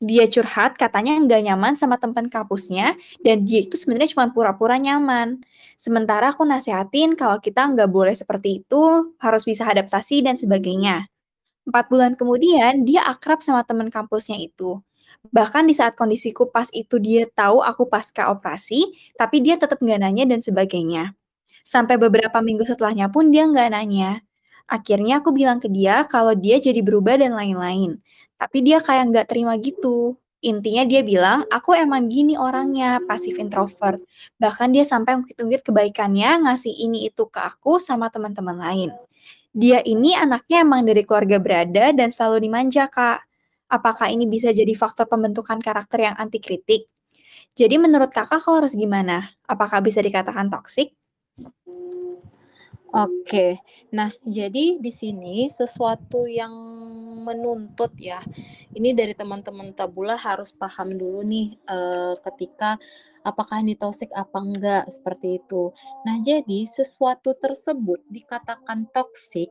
dia 0.03 0.27
curhat 0.27 0.75
katanya 0.77 1.17
nggak 1.23 1.41
nyaman 1.49 1.75
sama 1.79 1.97
temen 2.03 2.27
kampusnya 2.29 2.99
dan 3.23 3.47
dia 3.47 3.63
itu 3.63 3.79
sebenarnya 3.79 4.11
cuman 4.17 4.35
pura-pura 4.35 4.77
nyaman. 4.81 5.39
Sementara 5.79 6.35
aku 6.35 6.43
nasehatin 6.45 7.15
kalau 7.15 7.39
kita 7.39 7.63
nggak 7.71 7.89
boleh 7.93 8.17
seperti 8.17 8.65
itu, 8.65 9.15
harus 9.23 9.47
bisa 9.47 9.65
adaptasi 9.71 10.25
dan 10.27 10.35
sebagainya. 10.35 11.07
4 11.69 11.91
bulan 11.93 12.13
kemudian 12.17 12.85
dia 12.85 13.05
akrab 13.09 13.41
sama 13.41 13.65
temen 13.65 13.89
kampusnya 13.89 14.37
itu. 14.41 14.81
Bahkan 15.33 15.65
di 15.71 15.75
saat 15.77 15.97
kondisiku 15.97 16.53
pas 16.53 16.69
itu 16.73 17.01
dia 17.01 17.25
tahu 17.33 17.65
aku 17.65 17.89
pasca 17.89 18.29
operasi, 18.29 18.93
tapi 19.17 19.41
dia 19.41 19.57
tetep 19.57 19.81
nggak 19.81 20.01
nanya 20.05 20.25
dan 20.29 20.41
sebagainya. 20.45 21.17
Sampai 21.65 21.97
beberapa 21.97 22.41
minggu 22.45 22.65
setelahnya 22.69 23.09
pun 23.09 23.33
dia 23.33 23.49
nggak 23.49 23.73
nanya. 23.73 24.21
Akhirnya 24.69 25.21
aku 25.21 25.33
bilang 25.33 25.61
ke 25.61 25.69
dia 25.73 26.05
kalau 26.09 26.33
dia 26.37 26.61
jadi 26.61 26.81
berubah 26.85 27.21
dan 27.21 27.37
lain-lain. 27.37 28.01
Tapi 28.41 28.59
dia 28.65 28.81
kayak 28.85 29.05
nggak 29.13 29.27
terima 29.33 29.57
gitu. 29.61 30.17
Intinya 30.45 30.85
dia 30.85 31.01
bilang, 31.01 31.41
aku 31.49 31.73
emang 31.73 32.13
gini 32.13 32.37
orangnya, 32.37 33.01
pasif 33.09 33.41
introvert. 33.41 33.97
Bahkan 34.37 34.77
dia 34.77 34.85
sampai 34.85 35.17
ungkit-ungkit 35.17 35.65
kebaikannya, 35.65 36.45
ngasih 36.45 36.73
ini 36.85 37.09
itu 37.09 37.25
ke 37.33 37.41
aku 37.41 37.81
sama 37.81 38.13
teman-teman 38.13 38.57
lain. 38.61 38.91
Dia 39.55 39.79
ini 39.87 40.19
anaknya 40.19 40.67
emang 40.67 40.83
dari 40.83 41.07
keluarga 41.07 41.39
berada 41.39 41.95
dan 41.95 42.09
selalu 42.11 42.51
dimanja, 42.51 42.91
Kak. 42.91 43.23
Apakah 43.71 44.11
ini 44.11 44.27
bisa 44.27 44.51
jadi 44.51 44.75
faktor 44.75 45.07
pembentukan 45.07 45.63
karakter 45.63 45.99
yang 46.11 46.15
anti 46.19 46.43
kritik? 46.43 46.91
Jadi 47.59 47.77
menurut 47.81 48.11
Kakak 48.15 48.43
aku 48.45 48.51
harus 48.63 48.75
gimana? 48.79 49.31
Apakah 49.47 49.81
bisa 49.85 50.01
dikatakan 50.05 50.51
toksik?" 50.53 50.95
Oke. 52.95 53.59
Nah, 53.91 54.11
jadi 54.23 54.79
di 54.79 54.93
sini 54.95 55.51
sesuatu 55.51 56.31
yang 56.31 56.55
menuntut 57.27 57.91
ya, 57.99 58.23
ini 58.77 58.95
dari 58.95 59.17
teman-teman 59.19 59.75
Tabula 59.75 60.15
harus 60.15 60.55
paham 60.55 60.95
dulu 60.95 61.27
nih, 61.27 61.59
eee, 61.67 62.13
ketika 62.23 62.79
apakah 63.27 63.65
ini 63.65 63.75
toksik 63.75 64.13
apa 64.15 64.39
enggak, 64.39 64.85
seperti 64.95 65.43
itu. 65.43 65.75
Nah, 66.07 66.23
jadi 66.23 66.69
sesuatu 66.71 67.35
tersebut 67.35 67.99
dikatakan 68.07 68.87
toksik, 68.95 69.51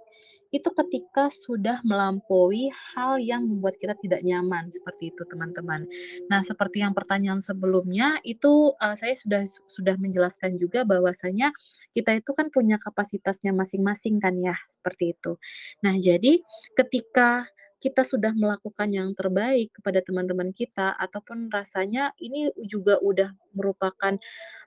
itu 0.54 0.70
ketika 0.70 1.34
sudah 1.34 1.82
melampaui 1.82 2.70
hal 2.94 3.18
yang 3.18 3.44
membuat 3.50 3.76
kita 3.82 3.98
tidak 3.98 4.22
nyaman, 4.22 4.70
seperti 4.70 5.10
itu 5.10 5.26
teman-teman. 5.26 5.90
Nah, 6.30 6.42
seperti 6.46 6.86
yang 6.86 6.94
pertanyaan 6.94 7.42
sebelumnya 7.42 8.22
itu, 8.22 8.72
eee, 8.78 8.96
saya 8.96 9.16
sudah 9.18 9.42
sudah 9.68 9.96
menjelaskan 9.98 10.56
juga 10.62 10.86
bahwasanya 10.86 11.50
kita 11.98 12.14
itu 12.22 12.32
kan 12.38 12.48
punya 12.54 12.78
kapasitasnya 12.78 13.52
masing-masing 13.58 14.22
kan 14.22 14.38
ya, 14.40 14.56
seperti 14.70 15.18
itu. 15.18 15.38
Nah, 15.86 15.96
jadi 15.98 16.40
ketika 16.78 17.48
kita 17.84 18.08
sudah 18.08 18.32
melakukan 18.32 18.88
yang 18.96 19.12
terbaik 19.12 19.76
kepada 19.76 20.00
teman-teman 20.00 20.56
kita 20.56 20.96
ataupun 20.96 21.52
rasanya 21.52 22.16
ini 22.16 22.48
juga 22.64 22.96
udah 23.04 23.36
merupakan, 23.52 24.16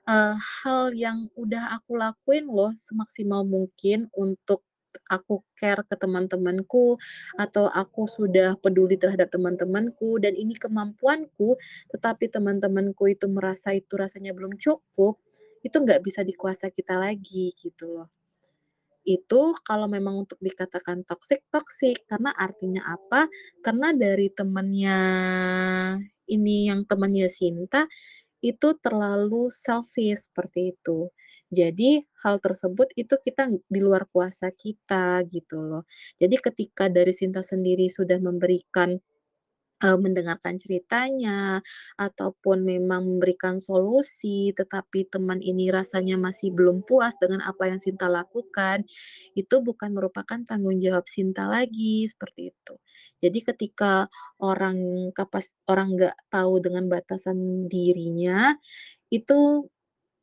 eee, 0.09 0.35
hal 0.63 0.93
yang 0.97 1.29
udah 1.37 1.77
aku 1.77 1.97
lakuin 1.97 2.45
loh 2.49 2.73
semaksimal 2.77 3.45
mungkin 3.45 4.09
untuk 4.17 4.61
aku 5.05 5.45
care 5.53 5.85
ke 5.85 5.95
teman-temanku, 5.95 6.97
atau 7.37 7.69
aku 7.69 8.09
sudah 8.09 8.57
peduli 8.57 8.97
terhadap 8.97 9.29
teman-temanku 9.29 10.17
dan 10.17 10.33
ini 10.33 10.57
kemampuanku, 10.57 11.55
tetapi 11.93 12.27
teman-temanku 12.33 13.05
itu 13.11 13.29
merasa 13.29 13.73
itu 13.77 13.93
rasanya 13.95 14.33
belum 14.33 14.57
cukup, 14.57 15.21
itu 15.61 15.75
nggak 15.77 16.01
bisa 16.01 16.25
dikuasa 16.25 16.73
kita 16.73 16.97
lagi, 16.97 17.53
gitu 17.57 17.85
loh. 17.89 18.09
Itu 19.07 19.55
kalau 19.63 19.87
memang 19.87 20.27
untuk 20.27 20.35
dikatakan 20.43 21.07
toksik, 21.07 21.47
toksik. 21.47 22.03
Karena 22.11 22.35
artinya 22.35 22.91
apa? 22.91 23.31
Karena 23.63 23.95
dari 23.95 24.27
temennya 24.27 24.99
ini 26.27 26.67
yang 26.67 26.83
temennya 26.83 27.31
Sinta, 27.31 27.87
itu 28.43 28.77
terlalu 28.81 29.49
selfish, 29.53 30.29
seperti 30.29 30.75
itu. 30.75 31.09
Jadi 31.49 32.03
hal 32.25 32.37
tersebut 32.43 32.91
itu 32.99 33.15
kita 33.21 33.47
di 33.49 33.79
luar 33.81 34.05
kuasa 34.11 34.51
kita, 34.53 35.23
gitu 35.31 35.59
loh. 35.63 35.83
Jadi 36.19 36.35
ketika 36.39 36.87
dari 36.91 37.11
Sinta 37.15 37.41
sendiri 37.45 37.87
sudah 37.89 38.19
memberikan 38.21 38.99
mendengarkan 39.81 40.57
ceritanya, 40.57 41.61
ataupun 42.01 42.65
memang 42.65 43.05
memberikan 43.17 43.61
solusi, 43.61 44.51
tetapi 44.57 45.05
teman 45.09 45.39
ini 45.43 45.69
rasanya 45.69 46.17
masih 46.17 46.49
belum 46.55 46.81
puas 46.87 47.13
dengan 47.21 47.45
apa 47.45 47.69
yang 47.69 47.79
Sinta 47.81 48.09
lakukan, 48.09 48.83
itu 49.37 49.55
bukan 49.61 49.93
merupakan 49.93 50.39
tanggung 50.49 50.81
jawab 50.81 51.05
Sinta 51.09 51.45
lagi, 51.49 52.09
seperti 52.09 52.49
itu. 52.53 52.73
Jadi 53.21 53.39
ketika 53.45 54.09
orang 54.41 55.09
kapas 55.13 55.53
orang 55.69 55.93
nggak 55.97 56.15
tahu 56.33 56.59
dengan 56.63 56.89
batasan 56.89 57.69
dirinya, 57.69 58.55
itu 59.13 59.67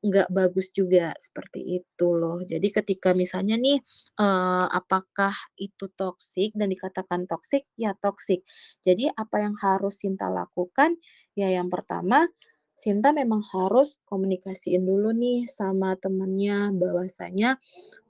nggak 0.05 0.29
bagus 0.31 0.69
juga, 0.75 1.17
seperti 1.17 1.61
itu 1.81 2.09
loh. 2.21 2.45
Jadi 2.45 2.69
ketika 2.69 3.11
misalnya 3.17 3.57
nih, 3.57 3.81
eee, 4.21 4.67
apakah 4.71 5.33
itu 5.57 5.89
toksik 5.97 6.53
dan 6.59 6.69
dikatakan 6.71 7.25
toksik, 7.31 7.65
ya 7.81 7.97
toksik. 7.97 8.45
Jadi 8.85 9.09
apa 9.13 9.37
yang 9.45 9.57
harus 9.59 9.97
Sinta 10.05 10.29
lakukan, 10.29 10.97
ya 11.39 11.49
yang 11.51 11.69
pertama, 11.73 12.29
Sinta 12.75 13.14
memang 13.14 13.39
harus 13.55 14.03
komunikasiin 14.11 14.83
dulu 14.83 15.14
nih 15.14 15.47
sama 15.47 15.95
temennya 15.95 16.75
bahwasanya, 16.75 17.55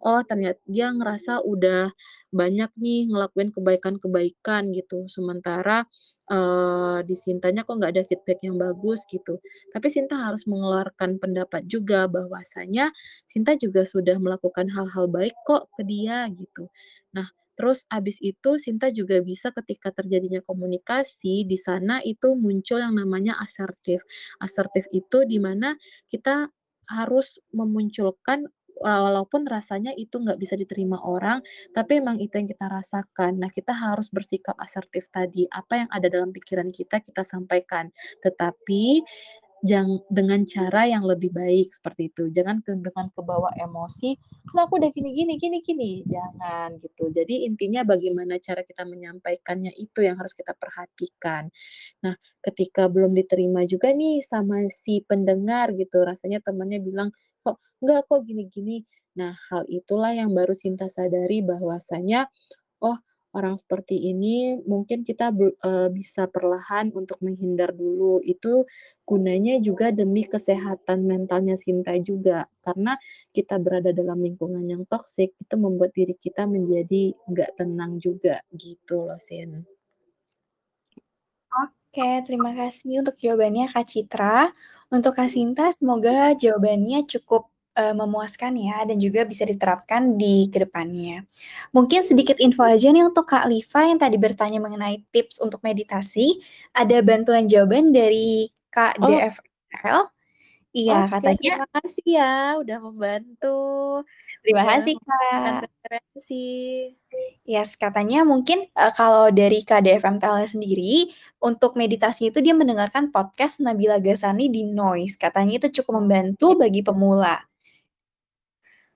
oh 0.05 0.21
ternyat 0.25 0.57
dia 0.69 0.89
ngerasa 0.95 1.43
udah 1.45 1.91
banyak 2.33 2.71
nih 2.79 3.11
ngelakuin 3.11 3.51
kebaikan-kebaikan 3.57 4.71
gitu, 4.77 5.05
sementara, 5.11 5.85
eee, 6.31 6.99
di 7.09 7.15
Sintanya 7.19 7.65
kok 7.67 7.77
nggak 7.81 7.93
ada 7.97 8.05
feedback 8.09 8.41
yang 8.47 8.57
bagus 8.61 9.05
gitu. 9.11 9.41
Tapi 9.75 9.89
Sinta 9.93 10.17
harus 10.21 10.45
mengeluarkan 10.49 11.19
pendapat 11.21 11.65
juga 11.67 12.07
bahwasanya 12.09 12.93
Sinta 13.27 13.57
juga 13.59 13.83
sudah 13.89 14.17
melakukan 14.21 14.69
hal-hal 14.73 15.09
baik 15.11 15.35
kok 15.49 15.73
ke 15.77 15.83
dia 15.89 16.29
gitu. 16.33 16.71
Nah, 17.17 17.29
terus 17.59 17.87
habis 17.91 18.19
itu 18.23 18.57
Sinta 18.61 18.91
juga 18.95 19.21
bisa 19.25 19.51
ketika 19.55 19.91
terjadinya 19.95 20.41
komunikasi, 20.45 21.47
di 21.47 21.57
sana 21.59 22.01
itu 22.05 22.35
muncul 22.39 22.79
yang 22.83 22.95
namanya 22.99 23.39
asertif. 23.41 24.03
Asertif 24.43 24.87
itu 24.95 25.25
di 25.27 25.39
mana 25.43 25.75
kita 26.11 26.51
harus 26.91 27.41
memunculkan 27.57 28.45
walaupun 28.75 29.47
rasanya 29.47 29.95
itu 29.95 30.19
nggak 30.19 30.37
bisa 30.37 30.59
diterima 30.59 30.99
orang, 31.07 31.41
tapi 31.73 32.03
emang 32.03 32.19
itu 32.19 32.35
yang 32.37 32.49
kita 32.51 32.67
rasakan. 32.67 33.39
Nah, 33.39 33.49
kita 33.55 33.71
harus 33.73 34.11
bersikap 34.11 34.59
asertif 34.59 35.07
tadi, 35.15 35.47
apa 35.49 35.87
yang 35.87 35.89
ada 35.95 36.11
dalam 36.11 36.35
pikiran 36.35 36.69
kita, 36.75 36.99
kita 37.01 37.23
sampaikan. 37.23 37.89
Tetapi 38.21 39.01
jang 39.65 39.89
dengan 40.13 40.45
cara 40.45 40.85
yang 40.87 41.05
lebih 41.09 41.33
baik, 41.33 41.73
seperti 41.73 42.13
itu. 42.13 42.29
Jangan 42.31 42.61
dengan 42.69 43.09
kebawa 43.17 43.51
emosi, 43.57 44.13
"Kan 44.53 44.59
aku 44.69 44.77
udah 44.81 44.91
gini 44.93 45.11
gini 45.17 45.35
gini 45.41 45.59
gini." 45.65 45.93
Jangan, 46.05 46.77
gitu. 46.85 47.09
Jadi 47.11 47.49
intinya 47.49 47.83
bagaimana 47.89 48.37
cara 48.45 48.61
kita 48.63 48.85
menyampaikannya 48.85 49.73
itu 49.81 50.05
yang 50.05 50.21
harus 50.21 50.37
kita 50.37 50.53
perhatikan. 50.55 51.49
Nah, 52.05 52.15
ketika 52.45 52.87
belum 52.93 53.13
diterima 53.17 53.65
juga 53.69 53.91
nih 53.97 54.21
sama 54.25 54.67
si 54.71 55.01
pendengar 55.07 55.73
gitu, 55.77 56.03
rasanya 56.05 56.41
temannya 56.45 56.81
bilang, 56.85 57.11
"Kok 57.47 57.57
enggak 57.85 58.01
kok 58.11 58.21
gini 58.29 58.45
gini." 58.53 58.77
Nah, 59.19 59.35
hal 59.51 59.65
itulah 59.71 60.11
yang 60.15 60.31
baru 60.35 60.53
Sinta 60.59 60.87
sadari 60.91 61.41
bahwasanya, 61.47 62.27
orang 63.37 63.55
seperti 63.61 63.97
ini 64.11 64.63
mungkin 64.65 65.03
kita 65.07 65.35
eee, 65.35 65.89
bisa 65.93 66.31
perlahan 66.31 66.95
untuk 66.95 67.19
menghindar 67.27 67.71
dulu. 67.75 68.23
Itu 68.25 68.65
gunanya 69.11 69.59
juga 69.61 69.91
demi 69.93 70.23
kesehatan 70.25 71.05
mentalnya 71.11 71.55
Sinta 71.59 71.93
juga. 72.01 72.47
Karena 72.65 72.95
kita 73.37 73.59
berada 73.61 73.91
dalam 73.93 74.19
lingkungan 74.25 74.65
yang 74.71 74.83
toksik, 74.89 75.35
itu 75.39 75.55
membuat 75.61 75.93
diri 75.99 76.15
kita 76.17 76.47
menjadi 76.49 77.13
nggak 77.31 77.51
tenang 77.61 77.99
juga, 78.01 78.41
gitu 78.55 79.07
loh, 79.11 79.19
Sin. 79.21 79.67
Oke, 81.53 82.09
terima 82.27 82.51
kasih 82.59 83.03
untuk 83.03 83.17
jawabannya, 83.23 83.65
Kak 83.73 83.87
Citra. 83.91 84.51
Untuk 84.95 85.13
Kak 85.19 85.31
Sinta, 85.31 85.71
semoga 85.75 86.35
jawabannya 86.35 87.07
cukup, 87.07 87.51
eee, 87.79 87.93
memuaskan 87.97 88.55
ya, 88.59 88.83
dan 88.89 88.97
juga 89.03 89.23
bisa 89.29 89.45
diterapkan 89.47 90.17
di 90.21 90.49
ke 90.53 90.63
depannya. 90.67 91.27
Mungkin 91.77 92.03
sedikit 92.07 92.39
info 92.43 92.63
aja 92.67 92.91
nih 92.95 93.05
untuk 93.07 93.27
Kak 93.31 93.47
Liva 93.51 93.81
yang 93.91 94.01
tadi 94.03 94.17
bertanya 94.21 94.59
mengenai 94.63 95.03
tips 95.15 95.39
untuk 95.45 95.61
meditasi, 95.67 96.39
ada 96.77 96.99
bantuan 97.05 97.47
jawaban 97.51 97.91
dari 97.95 98.49
Kak 98.75 99.03
Oh. 99.03 99.09
DFL. 99.09 100.11
Iya, 100.77 101.07
Oke, 101.09 101.09
katanya 101.11 101.41
terima 101.41 101.65
kasih 101.75 102.05
ya 102.19 102.25
udah 102.61 102.77
membantu, 102.87 103.47
Terima 104.45 104.63
udah 104.63 104.77
kasih, 104.77 104.95
memberikan 105.01 105.55
Kak. 105.57 105.65
referensi. 105.65 106.35
Yes, 107.45 107.77
katanya 107.77 108.25
mungkin, 108.25 108.65
eee, 108.73 108.93
kalau 108.97 109.29
dari 109.29 109.61
Kak 109.69 109.85
DFMTL 109.85 110.49
sendiri, 110.49 111.13
untuk 111.45 111.77
meditasi 111.77 112.33
itu 112.33 112.41
dia 112.41 112.57
mendengarkan 112.57 113.13
podcast 113.13 113.61
Nabila 113.61 114.01
Ghassani 114.01 114.49
di 114.49 114.65
Noise, 114.65 115.21
katanya 115.21 115.61
itu 115.61 115.69
cukup 115.83 116.01
membantu 116.01 116.57
Oke. 116.57 116.65
bagi 116.65 116.81
pemula. 116.81 117.45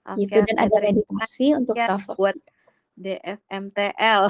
Oke 0.08 0.24
Gitu, 0.24 0.38
dan 0.48 0.56
ada 0.56 0.76
meditasi 0.80 1.46
untuk 1.58 1.76
ya 1.76 1.86
self 1.92 2.08
love 2.08 2.18
buat. 2.20 2.36
DFMTL. 2.98 4.22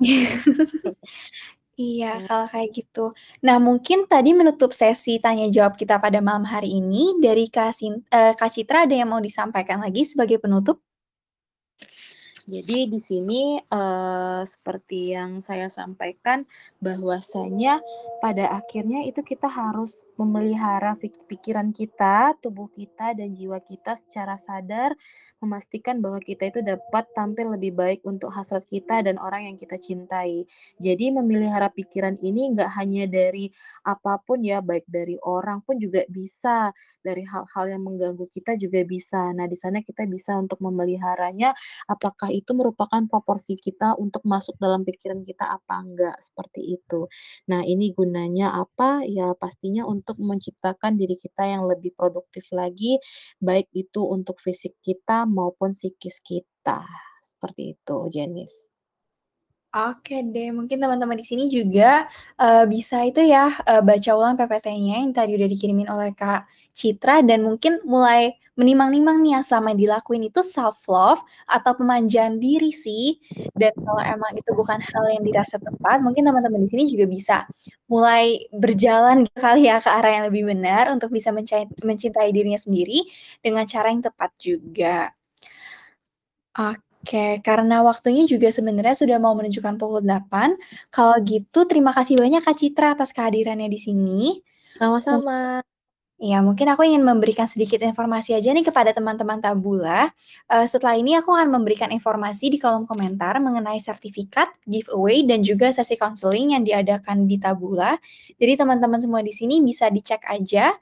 Iya, 1.78 2.18
Nah. 2.18 2.26
kalau 2.26 2.46
kayak 2.50 2.70
gitu. 2.74 3.14
Nah, 3.46 3.56
mungkin 3.62 4.10
tadi 4.10 4.34
menutup 4.34 4.74
sesi 4.74 5.22
tanya 5.22 5.46
jawab 5.46 5.78
kita 5.78 6.02
pada 6.02 6.18
malam 6.18 6.42
hari 6.42 6.74
ini, 6.74 7.14
dari 7.22 7.46
Kak 7.48 7.70
Sin 7.70 8.02
eee, 8.10 8.34
Kak 8.34 8.50
Citra 8.50 8.84
ada 8.86 8.94
yang 8.98 9.08
mau 9.10 9.22
disampaikan 9.22 9.78
lagi 9.82 10.02
sebagai 10.02 10.42
penutup? 10.42 10.82
Jadi 12.48 12.88
di 12.88 12.96
sini, 12.96 13.60
eee, 13.60 14.40
seperti 14.48 15.12
yang 15.12 15.36
saya 15.44 15.68
sampaikan, 15.68 16.48
bahwasanya 16.80 17.84
pada 18.24 18.48
akhirnya 18.56 19.04
itu 19.04 19.20
kita 19.20 19.52
harus 19.52 20.08
memelihara 20.16 20.96
pikiran 21.28 21.76
kita, 21.76 22.32
tubuh 22.40 22.72
kita, 22.72 23.12
dan 23.12 23.36
jiwa 23.36 23.60
kita 23.60 24.00
secara 24.00 24.40
sadar, 24.40 24.96
memastikan 25.44 26.00
bahwa 26.00 26.24
kita 26.24 26.48
itu 26.48 26.64
dapat 26.64 27.04
tampil 27.12 27.52
lebih 27.60 27.76
baik 27.76 28.00
untuk 28.08 28.32
hasrat 28.32 28.64
kita 28.64 29.04
dan 29.04 29.20
orang 29.20 29.52
yang 29.52 29.56
kita 29.60 29.76
cintai. 29.76 30.48
Jadi 30.80 31.12
memelihara 31.12 31.68
pikiran 31.68 32.16
ini 32.24 32.56
nggak 32.56 32.70
hanya 32.80 33.04
dari 33.12 33.52
apa 33.84 34.24
pun 34.24 34.40
ya, 34.40 34.64
baik 34.64 34.88
dari 34.88 35.20
orang 35.20 35.60
pun 35.68 35.76
juga 35.76 36.00
bisa, 36.08 36.72
dari 37.04 37.28
hal-hal 37.28 37.64
yang 37.76 37.84
mengganggu 37.84 38.24
kita 38.32 38.56
juga 38.56 38.80
bisa. 38.88 39.36
Nah, 39.36 39.44
di 39.44 39.54
sana 39.60 39.84
kita 39.84 40.08
bisa 40.08 40.32
untuk 40.40 40.58
memeliharanya, 40.64 41.52
apakah 41.86 42.32
itu 42.40 42.52
merupakan 42.54 43.02
proporsi 43.10 43.58
kita 43.58 43.98
untuk 43.98 44.22
masuk 44.24 44.54
dalam 44.62 44.86
pikiran 44.86 45.20
kita 45.26 45.44
apa 45.58 45.74
enggak, 45.82 46.16
seperti 46.22 46.78
itu. 46.78 47.10
Nah, 47.50 47.62
ini 47.66 47.90
gunanya 47.92 48.54
apa, 48.54 49.02
ya 49.04 49.34
pastinya 49.34 49.84
untuk 49.88 50.16
menciptakan 50.22 50.94
diri 51.00 51.16
kita 51.18 51.44
yang 51.48 51.66
lebih 51.66 51.92
produktif 51.98 52.48
lagi, 52.54 52.98
baik 53.42 53.68
itu 53.74 54.00
untuk 54.06 54.38
fisik 54.38 54.78
kita 54.86 55.26
maupun 55.26 55.74
psikis 55.74 56.22
kita, 56.22 56.86
seperti 57.22 57.74
itu, 57.76 57.96
Janice. 58.14 58.77
Oke 59.76 60.24
deh, 60.24 60.48
mungkin 60.48 60.80
teman-teman 60.80 61.12
di 61.20 61.26
sini 61.28 61.44
juga, 61.52 62.08
eee, 62.40 62.64
bisa 62.72 63.04
itu 63.04 63.20
ya, 63.20 63.52
eee, 63.68 63.84
baca 63.84 64.10
ulang 64.16 64.32
PPT-nya 64.40 65.04
yang 65.04 65.12
tadi 65.12 65.36
udah 65.36 65.44
dikirimin 65.44 65.92
oleh 65.92 66.16
Kak 66.16 66.48
Citra, 66.72 67.20
dan 67.20 67.44
mungkin 67.44 67.76
mulai 67.84 68.32
menimang-nimang 68.56 69.20
nih 69.20 69.36
yang 69.38 69.44
selama 69.44 69.76
dilakuin 69.76 70.24
itu 70.32 70.40
self 70.40 70.88
love 70.88 71.20
atau 71.44 71.76
pemanjaan 71.76 72.40
diri 72.40 72.72
sih. 72.72 73.20
Dan 73.52 73.76
kalau 73.76 74.00
emang 74.08 74.32
itu 74.40 74.50
bukan 74.56 74.80
hal 74.80 75.04
yang 75.12 75.20
dirasa 75.28 75.60
tepat, 75.60 76.00
mungkin 76.00 76.24
teman-teman 76.24 76.64
di 76.64 76.68
sini 76.72 76.82
juga 76.88 77.04
bisa 77.04 77.36
mulai 77.92 78.48
berjalan 78.56 79.28
kali 79.36 79.68
ya 79.68 79.76
ke 79.84 79.90
arah 79.92 80.10
yang 80.16 80.24
lebih 80.32 80.48
benar 80.48 80.88
untuk 80.96 81.12
bisa 81.12 81.28
mencintai 81.84 82.32
dirinya 82.32 82.56
sendiri 82.58 83.04
dengan 83.44 83.68
cara 83.68 83.92
yang 83.92 84.00
tepat 84.00 84.32
juga. 84.40 85.12
Oke, 86.58 86.87
karena 87.44 87.80
waktunya 87.86 88.26
juga 88.26 88.50
sebenarnya 88.50 88.94
sudah 88.98 89.18
mau 89.22 89.32
menunjukkan 89.38 89.74
pukul 89.78 90.02
8, 90.02 90.58
kalau 90.90 91.14
gitu 91.22 91.64
terima 91.70 91.94
kasih 91.94 92.18
banyak 92.18 92.42
Kak 92.42 92.56
Citra 92.58 92.94
atas 92.98 93.14
kehadirannya 93.14 93.68
di 93.70 93.78
sini. 93.80 94.20
Sama-sama. 94.78 95.62
iya, 96.18 96.38
mungkin 96.42 96.66
aku 96.72 96.82
ingin 96.86 97.02
memberikan 97.06 97.46
sedikit 97.46 97.78
informasi 97.82 98.34
aja 98.34 98.50
nih 98.50 98.66
kepada 98.66 98.90
teman-teman 98.94 99.38
Tabula, 99.42 100.10
eee, 100.50 100.66
setelah 100.70 100.98
ini 100.98 101.14
aku 101.18 101.30
akan 101.34 101.48
memberikan 101.54 101.90
informasi 101.94 102.50
di 102.50 102.58
kolom 102.62 102.86
komentar 102.90 103.38
mengenai 103.42 103.78
sertifikat, 103.82 104.50
giveaway, 104.66 105.22
dan 105.26 105.42
juga 105.46 105.70
sesi 105.74 105.94
konseling 105.98 106.54
yang 106.58 106.64
diadakan 106.66 107.26
di 107.30 107.38
Tabula. 107.38 107.98
Jadi 108.40 108.52
teman-teman 108.58 108.98
semua 109.02 109.22
di 109.22 109.30
sini 109.34 109.62
bisa 109.62 109.90
dicek 109.94 110.26
aja, 110.26 110.74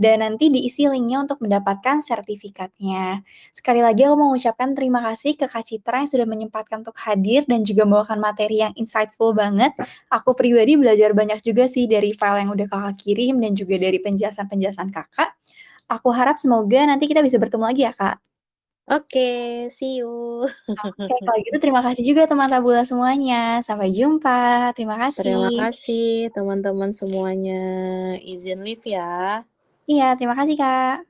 dan 0.00 0.24
nanti 0.24 0.48
diisi 0.48 0.88
link-nya 0.88 1.28
untuk 1.28 1.44
mendapatkan 1.44 2.00
sertifikatnya. 2.00 3.20
Sekali 3.52 3.84
lagi 3.84 4.08
aku 4.08 4.16
mengucapkan 4.16 4.72
terima 4.72 5.04
kasih 5.04 5.36
ke 5.36 5.44
Kak 5.44 5.60
Citra 5.68 6.00
yang 6.00 6.10
sudah 6.10 6.24
menyempatkan 6.24 6.80
untuk 6.80 6.96
hadir 7.04 7.44
dan 7.44 7.60
juga 7.68 7.84
membawakan 7.84 8.16
materi 8.16 8.64
yang 8.64 8.72
insightful 8.80 9.36
banget. 9.36 9.76
Aku 10.08 10.32
pribadi 10.32 10.80
belajar 10.80 11.12
banyak 11.12 11.44
juga 11.44 11.68
sih 11.68 11.84
dari 11.84 12.16
file 12.16 12.48
yang 12.48 12.50
udah 12.56 12.66
Kakak 12.72 12.96
kirim 13.04 13.44
dan 13.44 13.52
juga 13.52 13.76
dari 13.76 14.00
penjelasan-penjelasan 14.00 14.88
Kakak. 14.88 15.36
Aku 15.92 16.08
harap 16.16 16.40
semoga 16.40 16.80
nanti 16.88 17.04
kita 17.04 17.20
bisa 17.20 17.36
bertemu 17.36 17.64
lagi 17.68 17.82
ya, 17.84 17.92
Kak. 17.92 18.16
Oke, 18.90 19.68
see 19.70 20.00
you. 20.02 20.42
Oke, 20.82 21.14
kalau 21.26 21.38
gitu 21.46 21.58
terima 21.62 21.78
kasih 21.84 22.02
juga 22.02 22.26
teman 22.26 22.50
Tabula 22.50 22.82
semuanya. 22.82 23.62
Sampai 23.62 23.92
jumpa. 23.94 24.72
Terima 24.74 24.96
Terima 25.14 25.52
kasih. 25.52 25.58
kasih 25.60 26.08
teman-teman 26.34 26.90
semuanya. 26.90 27.62
Izin 28.24 28.64
live 28.66 28.84
ya. 28.88 29.44
Iya, 29.88 30.04
terima 30.18 30.34
kasih, 30.38 30.56
Kak. 30.60 31.09